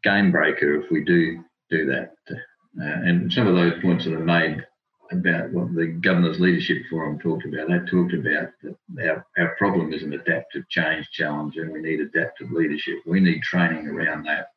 game 0.02 0.30
breaker 0.30 0.80
if 0.80 0.90
we 0.90 1.04
do 1.04 1.42
do 1.70 1.86
that. 1.86 2.14
Uh, 2.30 2.84
and 2.84 3.32
some 3.32 3.46
of 3.46 3.54
those 3.54 3.80
points 3.82 4.04
that 4.04 4.14
are 4.14 4.20
made 4.20 4.64
about 5.12 5.50
what 5.52 5.74
the 5.74 5.86
Governor's 5.86 6.38
Leadership 6.38 6.78
Forum 6.88 7.18
talked 7.18 7.44
about. 7.44 7.68
They 7.68 7.90
talked 7.90 8.14
about 8.14 8.50
that 8.62 9.08
our, 9.08 9.26
our 9.38 9.56
problem 9.56 9.92
is 9.92 10.02
an 10.02 10.12
adaptive 10.12 10.68
change 10.68 11.08
challenge 11.10 11.56
and 11.56 11.72
we 11.72 11.80
need 11.80 12.00
adaptive 12.00 12.52
leadership. 12.52 12.98
We 13.06 13.20
need 13.20 13.42
training 13.42 13.88
around 13.88 14.24
that 14.26 14.50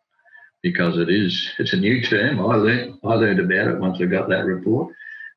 because 0.61 0.97
it 0.97 1.09
is 1.09 1.51
it's 1.59 1.73
a 1.73 1.77
new 1.77 2.01
term. 2.03 2.39
I 2.39 2.55
learned 2.55 2.99
I 3.03 3.15
learned 3.15 3.39
about 3.39 3.67
it 3.67 3.79
once 3.79 3.99
I 4.01 4.05
got 4.05 4.29
that 4.29 4.45
report, 4.45 4.93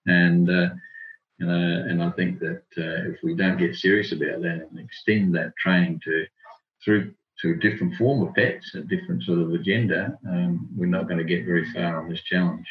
and 0.07 0.49
uh, 0.49 0.69
you 1.39 1.47
know, 1.47 1.87
and 1.89 2.03
I 2.03 2.11
think 2.11 2.39
that 2.41 2.63
uh, 2.79 3.11
if 3.11 3.19
we 3.23 3.35
don't 3.35 3.59
get 3.59 3.77
serious 3.77 4.13
about 4.13 4.41
that 4.43 4.69
and 4.71 4.79
extend 4.79 5.35
that 5.35 5.53
training 5.57 6.01
to 6.05 6.25
through 6.85 7.15
to 7.43 7.51
a 7.51 7.57
different 7.57 7.95
form 7.97 8.27
of 8.27 8.35
PETS, 8.35 8.75
a 8.75 8.81
different 8.81 9.23
sort 9.23 9.41
of 9.41 9.53
agenda, 9.53 10.19
um, 10.27 10.69
we're 10.75 10.87
not 10.87 11.07
going 11.07 11.19
to 11.19 11.25
get 11.25 11.45
very 11.45 11.71
far 11.73 12.01
on 12.01 12.09
this 12.09 12.23
challenge. 12.23 12.67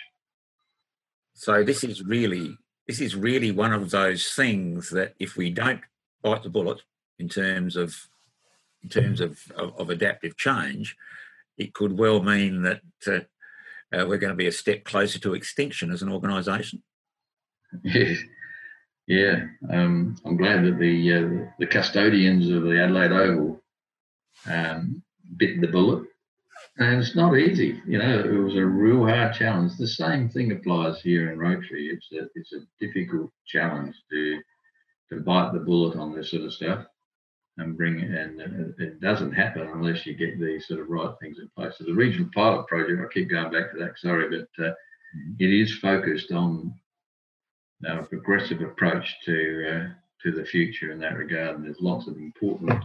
So 1.36 1.64
this 1.64 1.84
is 1.84 2.04
really 2.04 2.58
this 2.88 3.02
is 3.02 3.16
really 3.16 3.52
one 3.52 3.74
of 3.74 3.92
those 3.92 4.32
things 4.34 4.90
that 4.92 5.14
if 5.20 5.38
we 5.38 5.52
don't 5.52 5.82
bite 6.24 6.44
the 6.44 6.50
bullet 6.50 6.82
in 7.20 7.30
terms 7.30 7.76
of 7.76 7.96
in 8.82 8.90
terms 8.90 9.20
of, 9.20 9.40
of, 9.58 9.76
of 9.78 9.90
adaptive 9.90 10.38
change, 10.38 10.96
it 11.58 11.74
could 11.74 11.98
well 11.98 12.22
mean 12.22 12.62
that 12.64 12.82
uh, 13.08 13.20
uh, 13.96 14.06
we're 14.08 14.18
going 14.18 14.32
to 14.32 14.36
be 14.36 14.48
a 14.48 14.52
step 14.52 14.84
closer 14.84 15.20
to 15.20 15.34
extinction 15.34 15.92
as 15.92 16.02
an 16.02 16.12
organisation. 16.12 16.82
Yeah, 17.84 18.14
yeah. 19.08 19.46
Um, 19.70 20.18
I'm 20.26 20.38
glad 20.38 20.66
that 20.66 20.80
the 20.80 21.14
uh, 21.14 21.52
the 21.60 21.68
custodians 21.68 22.50
of 22.50 22.64
the 22.64 22.82
Adelaide 22.82 23.12
Oval 23.12 23.62
um, 24.48 25.02
bit 25.38 25.62
the 25.62 25.68
bullet 25.68 26.06
and 26.78 27.02
it's 27.02 27.16
not 27.16 27.38
easy. 27.38 27.82
You 27.88 28.00
know, 28.00 28.20
it 28.20 28.38
was 28.38 28.56
a 28.56 28.66
real 28.66 29.06
hard 29.06 29.34
challenge. 29.34 29.78
The 29.78 29.88
same 29.88 30.30
thing 30.30 30.52
applies 30.52 31.02
here 31.02 31.32
in 31.32 31.40
Rotary. 31.40 31.88
It's 31.88 32.12
a 32.12 32.28
it's 32.36 32.54
a 32.54 32.66
difficult 32.86 33.32
challenge 33.46 33.96
to 34.12 34.42
to 35.12 35.22
bite 35.22 35.54
the 35.54 35.60
bullet 35.60 35.98
on 35.98 36.14
this 36.14 36.32
sort 36.32 36.44
of 36.44 36.54
stuff 36.54 36.86
and 37.58 37.78
bring 37.78 38.00
it. 38.00 38.12
And 38.12 38.76
it 38.78 39.00
doesn't 39.00 39.32
happen 39.32 39.70
unless 39.74 40.06
you 40.06 40.16
get 40.16 40.40
these 40.40 40.68
sort 40.68 40.82
of 40.82 40.90
right 40.90 41.14
things 41.22 41.40
in 41.40 41.50
place. 41.56 41.76
So 41.78 41.86
the 41.86 41.94
regional 41.94 42.30
pilot 42.34 42.68
project, 42.68 43.02
I 43.02 43.14
keep 43.14 43.30
going 43.30 43.52
back 43.52 43.72
to 43.72 43.78
that. 43.80 43.98
Sorry, 43.98 44.28
but 44.30 44.66
uh, 44.66 44.70
mm-hmm. 44.70 45.34
it 45.40 45.50
is 45.50 45.78
focused 45.78 46.34
on 46.34 46.74
know, 47.82 48.00
a 48.00 48.06
progressive 48.06 48.62
approach 48.62 49.16
to 49.26 49.70
uh, 49.70 49.94
to 50.24 50.32
the 50.32 50.46
future 50.46 50.92
in 50.92 51.00
that 51.00 51.18
regard. 51.18 51.56
And 51.56 51.66
there's 51.66 51.82
lots 51.82 52.08
of 52.08 52.18
important 52.18 52.84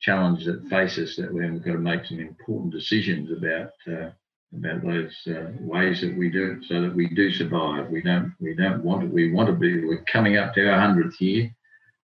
challenges 0.00 0.46
that 0.46 0.68
faces 0.68 1.16
that 1.16 1.32
we've 1.32 1.64
got 1.64 1.72
to 1.72 1.78
make 1.78 2.04
some 2.04 2.20
important 2.20 2.72
decisions 2.72 3.30
about 3.30 3.72
uh, 3.88 4.10
about 4.56 4.82
those 4.82 5.14
uh, 5.28 5.50
ways 5.60 6.00
that 6.00 6.16
we 6.16 6.30
do 6.30 6.52
it 6.52 6.66
so 6.66 6.80
that 6.80 6.94
we 6.94 7.08
do 7.08 7.32
survive. 7.32 7.88
We 7.90 8.02
don't 8.02 8.34
we 8.40 8.54
don't 8.54 8.84
want 8.84 9.02
to 9.02 9.08
we 9.08 9.32
want 9.32 9.48
to 9.48 9.54
be 9.54 9.84
we're 9.84 10.04
coming 10.04 10.36
up 10.36 10.54
to 10.54 10.68
our 10.68 10.80
hundredth 10.80 11.20
year 11.20 11.50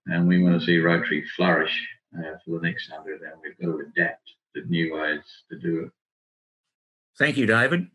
and 0.06 0.26
we 0.26 0.42
want 0.42 0.58
to 0.58 0.66
see 0.66 0.78
Rotary 0.78 1.24
flourish 1.36 1.86
uh, 2.18 2.38
for 2.44 2.58
the 2.58 2.66
next 2.66 2.90
hundred 2.90 3.20
and 3.22 3.32
we've 3.42 3.58
got 3.58 3.78
to 3.78 3.84
adapt 3.86 4.30
to 4.56 4.62
new 4.68 4.94
ways 4.94 5.20
to 5.50 5.58
do 5.58 5.80
it. 5.80 5.90
Thank 7.18 7.36
you, 7.36 7.46
David. 7.46 7.88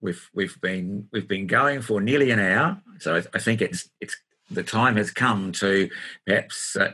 We've 0.00 0.30
we've 0.34 0.60
been 0.60 1.08
we've 1.12 1.28
been 1.28 1.46
going 1.46 1.80
for 1.82 2.00
nearly 2.00 2.30
an 2.30 2.40
hour, 2.40 2.80
so 2.98 3.16
I, 3.16 3.22
I 3.34 3.38
think 3.38 3.62
it's 3.62 3.88
it's 4.00 4.16
the 4.50 4.62
time 4.62 4.96
has 4.96 5.10
come 5.10 5.52
to 5.52 5.88
perhaps 6.26 6.76
uh, 6.76 6.92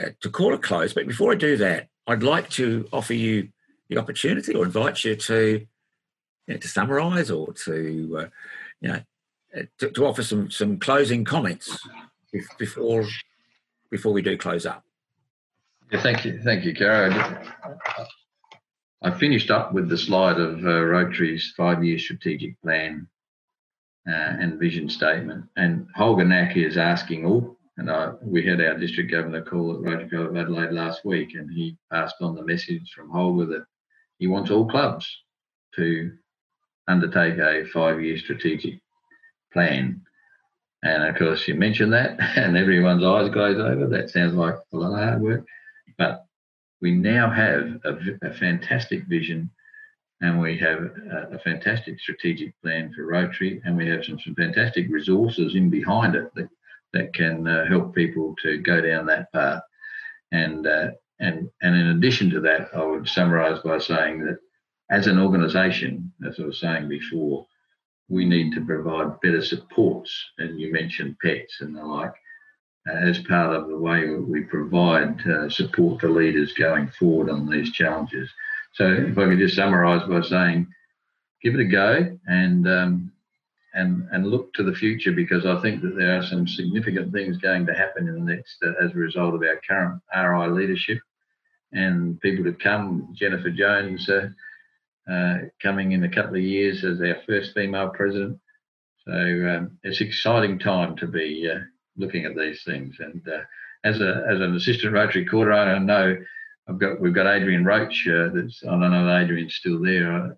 uh, 0.00 0.10
to 0.20 0.30
call 0.30 0.54
a 0.54 0.58
close. 0.58 0.92
But 0.94 1.06
before 1.06 1.32
I 1.32 1.36
do 1.36 1.56
that, 1.58 1.88
I'd 2.06 2.22
like 2.22 2.48
to 2.50 2.88
offer 2.92 3.14
you 3.14 3.48
the 3.88 3.98
opportunity 3.98 4.54
or 4.54 4.64
invite 4.64 5.04
you 5.04 5.16
to 5.16 5.66
you 6.46 6.54
know, 6.54 6.56
to 6.56 6.68
summarise 6.68 7.30
or 7.30 7.52
to 7.52 8.18
uh, 8.20 8.28
you 8.80 8.88
know 8.88 9.00
uh, 9.56 9.62
to, 9.78 9.90
to, 9.90 10.06
offer 10.06 10.22
some 10.22 10.50
some 10.50 10.78
closing 10.78 11.24
comments 11.24 11.78
before 12.58 13.04
before 13.90 14.12
we 14.12 14.22
do 14.22 14.36
close 14.36 14.66
up. 14.66 14.82
Yeah, 15.92 16.02
thank 16.02 16.24
you, 16.24 16.40
thank 16.42 16.64
you, 16.64 16.74
Caro. 16.74 17.10
I 19.02 19.10
finished 19.10 19.50
up 19.50 19.72
with 19.72 19.88
the 19.88 19.98
slide 19.98 20.40
of 20.40 20.64
uh, 20.64 20.84
Rotary's 20.84 21.52
five-year 21.56 21.98
strategic 21.98 22.60
plan 22.62 23.06
uh, 24.08 24.12
and 24.12 24.58
vision 24.58 24.88
statement, 24.88 25.46
and 25.56 25.86
Holger 25.94 26.24
Knaack 26.24 26.56
is 26.56 26.76
asking 26.76 27.24
all 27.24 27.58
and 27.78 27.90
I, 27.90 28.10
we 28.20 28.44
had 28.44 28.60
our 28.60 28.76
district 28.76 29.12
governor 29.12 29.42
call 29.42 29.72
at 29.72 29.82
Rotary 29.82 30.08
Club 30.08 30.26
of 30.26 30.36
Adelaide 30.36 30.72
last 30.72 31.04
week, 31.04 31.34
and 31.34 31.48
he 31.48 31.76
passed 31.92 32.16
on 32.20 32.34
the 32.34 32.44
message 32.44 32.92
from 32.94 33.08
Holger 33.08 33.46
that 33.46 33.66
he 34.18 34.26
wants 34.26 34.50
all 34.50 34.68
clubs 34.68 35.08
to 35.76 36.12
undertake 36.88 37.38
a 37.38 37.64
five-year 37.72 38.18
strategic 38.18 38.80
plan. 39.52 40.02
And 40.82 41.04
of 41.04 41.16
course, 41.16 41.46
you 41.46 41.54
mentioned 41.54 41.92
that, 41.92 42.18
and 42.36 42.56
everyone's 42.56 43.04
eyes 43.04 43.30
glaze 43.30 43.58
over. 43.58 43.86
That 43.86 44.10
sounds 44.10 44.34
like 44.34 44.56
a 44.72 44.76
lot 44.76 44.94
of 44.94 44.98
hard 44.98 45.22
work, 45.22 45.46
but 45.96 46.26
we 46.80 46.92
now 46.92 47.30
have 47.30 47.80
a, 47.84 47.98
a 48.22 48.32
fantastic 48.34 49.06
vision, 49.06 49.50
and 50.20 50.40
we 50.40 50.56
have 50.58 50.78
a, 50.78 51.28
a, 51.32 51.38
fantastic 51.38 52.00
strategic 52.00 52.60
plan 52.62 52.92
for 52.94 53.06
Rotary, 53.06 53.60
and 53.64 53.76
we 53.76 53.88
have 53.88 54.04
some, 54.04 54.18
some 54.18 54.34
fantastic 54.34 54.86
resources 54.90 55.54
in 55.54 55.70
behind 55.70 56.14
it 56.14 56.34
that 56.34 56.48
that 56.94 57.12
can 57.12 57.46
uh, 57.46 57.66
help 57.66 57.94
people 57.94 58.34
to 58.42 58.58
go 58.58 58.80
down 58.80 59.06
that 59.06 59.30
path. 59.32 59.62
And 60.32 60.66
uh, 60.66 60.90
and 61.20 61.50
and 61.62 61.76
in 61.76 61.88
addition 61.88 62.30
to 62.30 62.40
that, 62.40 62.68
I 62.74 62.84
would 62.84 63.08
summarise 63.08 63.60
by 63.60 63.78
saying 63.78 64.24
that 64.24 64.38
as 64.90 65.06
an 65.06 65.18
organisation, 65.18 66.12
as 66.26 66.38
I 66.38 66.44
was 66.44 66.60
saying 66.60 66.88
before, 66.88 67.46
we 68.08 68.24
need 68.24 68.54
to 68.54 68.64
provide 68.64 69.20
better 69.20 69.42
supports. 69.42 70.10
And 70.38 70.60
you 70.60 70.72
mentioned 70.72 71.16
PETS 71.22 71.60
and 71.60 71.76
the 71.76 71.84
like 71.84 72.14
as 72.88 73.18
part 73.20 73.54
of 73.54 73.68
the 73.68 73.76
way 73.76 74.08
we 74.08 74.42
provide 74.42 75.20
uh, 75.26 75.48
support 75.48 76.00
to 76.00 76.08
leaders 76.08 76.52
going 76.54 76.88
forward 76.88 77.30
on 77.30 77.48
these 77.48 77.72
challenges. 77.72 78.30
So 78.74 78.86
if 78.86 79.18
I 79.18 79.24
could 79.26 79.38
just 79.38 79.56
summarise 79.56 80.08
by 80.08 80.22
saying, 80.22 80.66
give 81.42 81.54
it 81.54 81.60
a 81.60 81.64
go 81.64 82.16
and 82.26 82.68
um, 82.68 83.12
and 83.74 84.08
and 84.12 84.26
look 84.26 84.52
to 84.54 84.62
the 84.62 84.74
future 84.74 85.12
because 85.12 85.46
I 85.46 85.60
think 85.60 85.82
that 85.82 85.96
there 85.96 86.18
are 86.18 86.22
some 86.22 86.46
significant 86.48 87.12
things 87.12 87.36
going 87.38 87.66
to 87.66 87.74
happen 87.74 88.08
in 88.08 88.14
the 88.14 88.34
next 88.34 88.56
uh, 88.64 88.72
as 88.84 88.92
a 88.92 88.98
result 88.98 89.34
of 89.34 89.42
our 89.42 89.60
current 89.68 90.00
RI 90.14 90.48
leadership 90.50 90.98
and 91.72 92.20
people 92.20 92.44
to 92.44 92.52
come. 92.52 93.14
Jennifer 93.14 93.50
Jones 93.50 94.08
uh, 94.08 94.28
uh, 95.10 95.38
coming 95.62 95.92
in 95.92 96.04
a 96.04 96.08
couple 96.08 96.36
of 96.36 96.42
years 96.42 96.84
as 96.84 97.00
our 97.00 97.16
first 97.26 97.54
female 97.54 97.90
president. 97.90 98.38
So 99.06 99.12
um, 99.12 99.78
it's 99.82 100.00
exciting 100.00 100.58
time 100.58 100.96
to 100.96 101.06
be 101.06 101.50
uh, 101.50 101.60
looking 101.98 102.24
at 102.24 102.36
these 102.36 102.62
things. 102.64 102.96
And 103.00 103.26
uh, 103.28 103.40
as 103.84 104.00
a 104.00 104.24
as 104.28 104.40
an 104.40 104.54
assistant 104.54 104.94
Rotary 104.94 105.24
Coordinator, 105.24 105.72
I 105.72 105.78
know 105.78 106.16
I've 106.68 106.78
got 106.78 107.00
we've 107.00 107.14
got 107.14 107.26
Adrian 107.26 107.64
Roach. 107.64 108.06
Uh, 108.08 108.28
that's 108.32 108.62
I 108.64 108.70
don't 108.70 108.90
know 108.90 109.06
if 109.06 109.22
Adrian's 109.22 109.54
still 109.54 109.80
there 109.82 110.36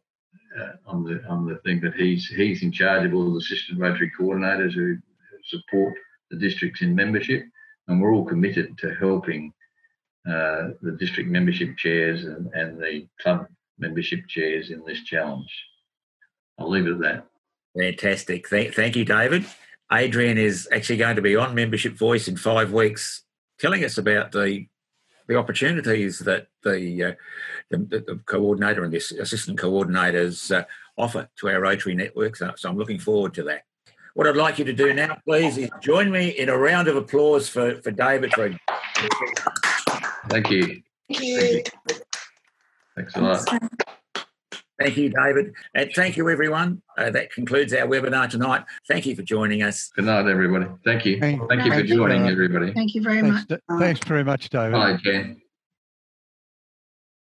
uh, 0.59 0.73
on 0.87 1.05
the 1.05 1.23
on 1.29 1.47
the 1.47 1.57
thing, 1.65 1.81
but 1.81 1.95
he's 1.95 2.27
he's 2.27 2.63
in 2.63 2.73
charge 2.73 3.07
of 3.07 3.15
all 3.15 3.33
the 3.33 3.39
assistant 3.39 3.79
Rotary 3.79 4.11
coordinators 4.19 4.75
who 4.75 4.97
support 5.45 5.95
the 6.31 6.37
districts 6.37 6.83
in 6.83 6.95
membership, 6.95 7.45
and 7.89 8.01
we're 8.01 8.13
all 8.13 8.25
committed 8.25 8.79
to 8.79 8.95
helping 8.95 9.53
uh, 10.29 10.71
the 10.83 10.97
district 10.99 11.31
membership 11.31 11.77
chairs 11.77 12.25
and, 12.25 12.53
and 12.55 12.79
the 12.79 13.07
club 13.21 13.47
membership 13.79 14.27
chairs 14.29 14.71
in 14.71 14.85
this 14.85 15.03
challenge. 15.05 15.51
I'll 16.59 16.71
leave 16.71 16.87
it 16.87 16.93
at 16.93 17.01
that. 17.01 17.27
Fantastic. 17.77 18.49
Thank, 18.49 18.75
thank 18.75 18.97
you, 18.97 19.05
David. 19.05 19.47
Adrian 19.93 20.39
is 20.39 20.69
actually 20.73 20.99
going 20.99 21.17
to 21.17 21.23
be 21.23 21.37
on 21.37 21.55
Membership 21.55 21.95
Voice 21.95 22.29
in 22.29 22.37
five 22.37 22.73
weeks, 22.73 23.23
telling 23.59 23.85
us 23.85 23.99
about 23.99 24.33
the 24.33 24.67
the 25.31 25.37
opportunities 25.37 26.19
that 26.19 26.49
the, 26.65 27.05
uh, 27.05 27.13
the, 27.71 27.79
the, 27.79 28.21
coordinator 28.27 28.83
and 28.83 28.93
the 28.93 28.97
assistant 28.97 29.57
coordinators 29.61 30.53
uh, 30.53 30.65
offer 30.99 31.29
to 31.37 31.49
our 31.49 31.61
Rotary 31.61 31.95
network. 31.95 32.35
So, 32.35 32.53
so, 32.57 32.69
I'm 32.69 32.77
looking 32.77 32.99
forward 32.99 33.33
to 33.35 33.45
that. 33.45 33.63
What 34.15 34.27
I'd 34.27 34.35
like 34.35 34.59
you 34.59 34.65
to 34.65 34.73
do 34.73 34.93
now, 34.93 35.19
please, 35.25 35.57
is 35.57 35.71
join 35.81 36.11
me 36.11 36.31
in 36.31 36.49
a 36.49 36.59
round 36.59 36.89
of 36.89 36.97
applause 36.97 37.49
for, 37.49 37.81
for 37.81 37.93
David. 37.93 38.33
For... 38.33 38.51
Thank 40.29 40.51
you. 40.51 40.83
Thank 41.09 41.23
you. 41.23 41.63
Thanks 42.97 43.15
a 43.15 43.21
lot. 43.21 43.91
Thank 44.81 44.97
you, 44.97 45.11
David. 45.11 45.53
And 45.75 45.93
thank 45.95 46.17
you, 46.17 46.29
everyone. 46.31 46.81
Uh, 46.97 47.11
that 47.11 47.31
concludes 47.33 47.75
our 47.75 47.87
webinar 47.87 48.31
tonight. 48.31 48.65
Thank 48.89 49.05
you 49.05 49.15
for 49.15 49.23
joining 49.23 49.63
us. 49.63 49.91
Good 49.95 50.07
night, 50.07 50.27
everybody. 50.27 50.67
Thank 50.85 51.05
you. 51.05 51.21
Thank, 51.21 51.49
thank 51.51 51.65
you 51.65 51.73
for 51.73 51.83
joining, 51.83 52.27
everybody. 52.29 52.73
Thank 52.73 52.95
you 52.95 53.03
very 53.03 53.21
thanks, 53.21 53.47
much. 53.51 53.61
Thanks 53.79 54.01
very 54.07 54.25
much, 54.25 54.49
David. 54.49 54.73
Bye, 54.73 54.99
Jen. 55.03 55.43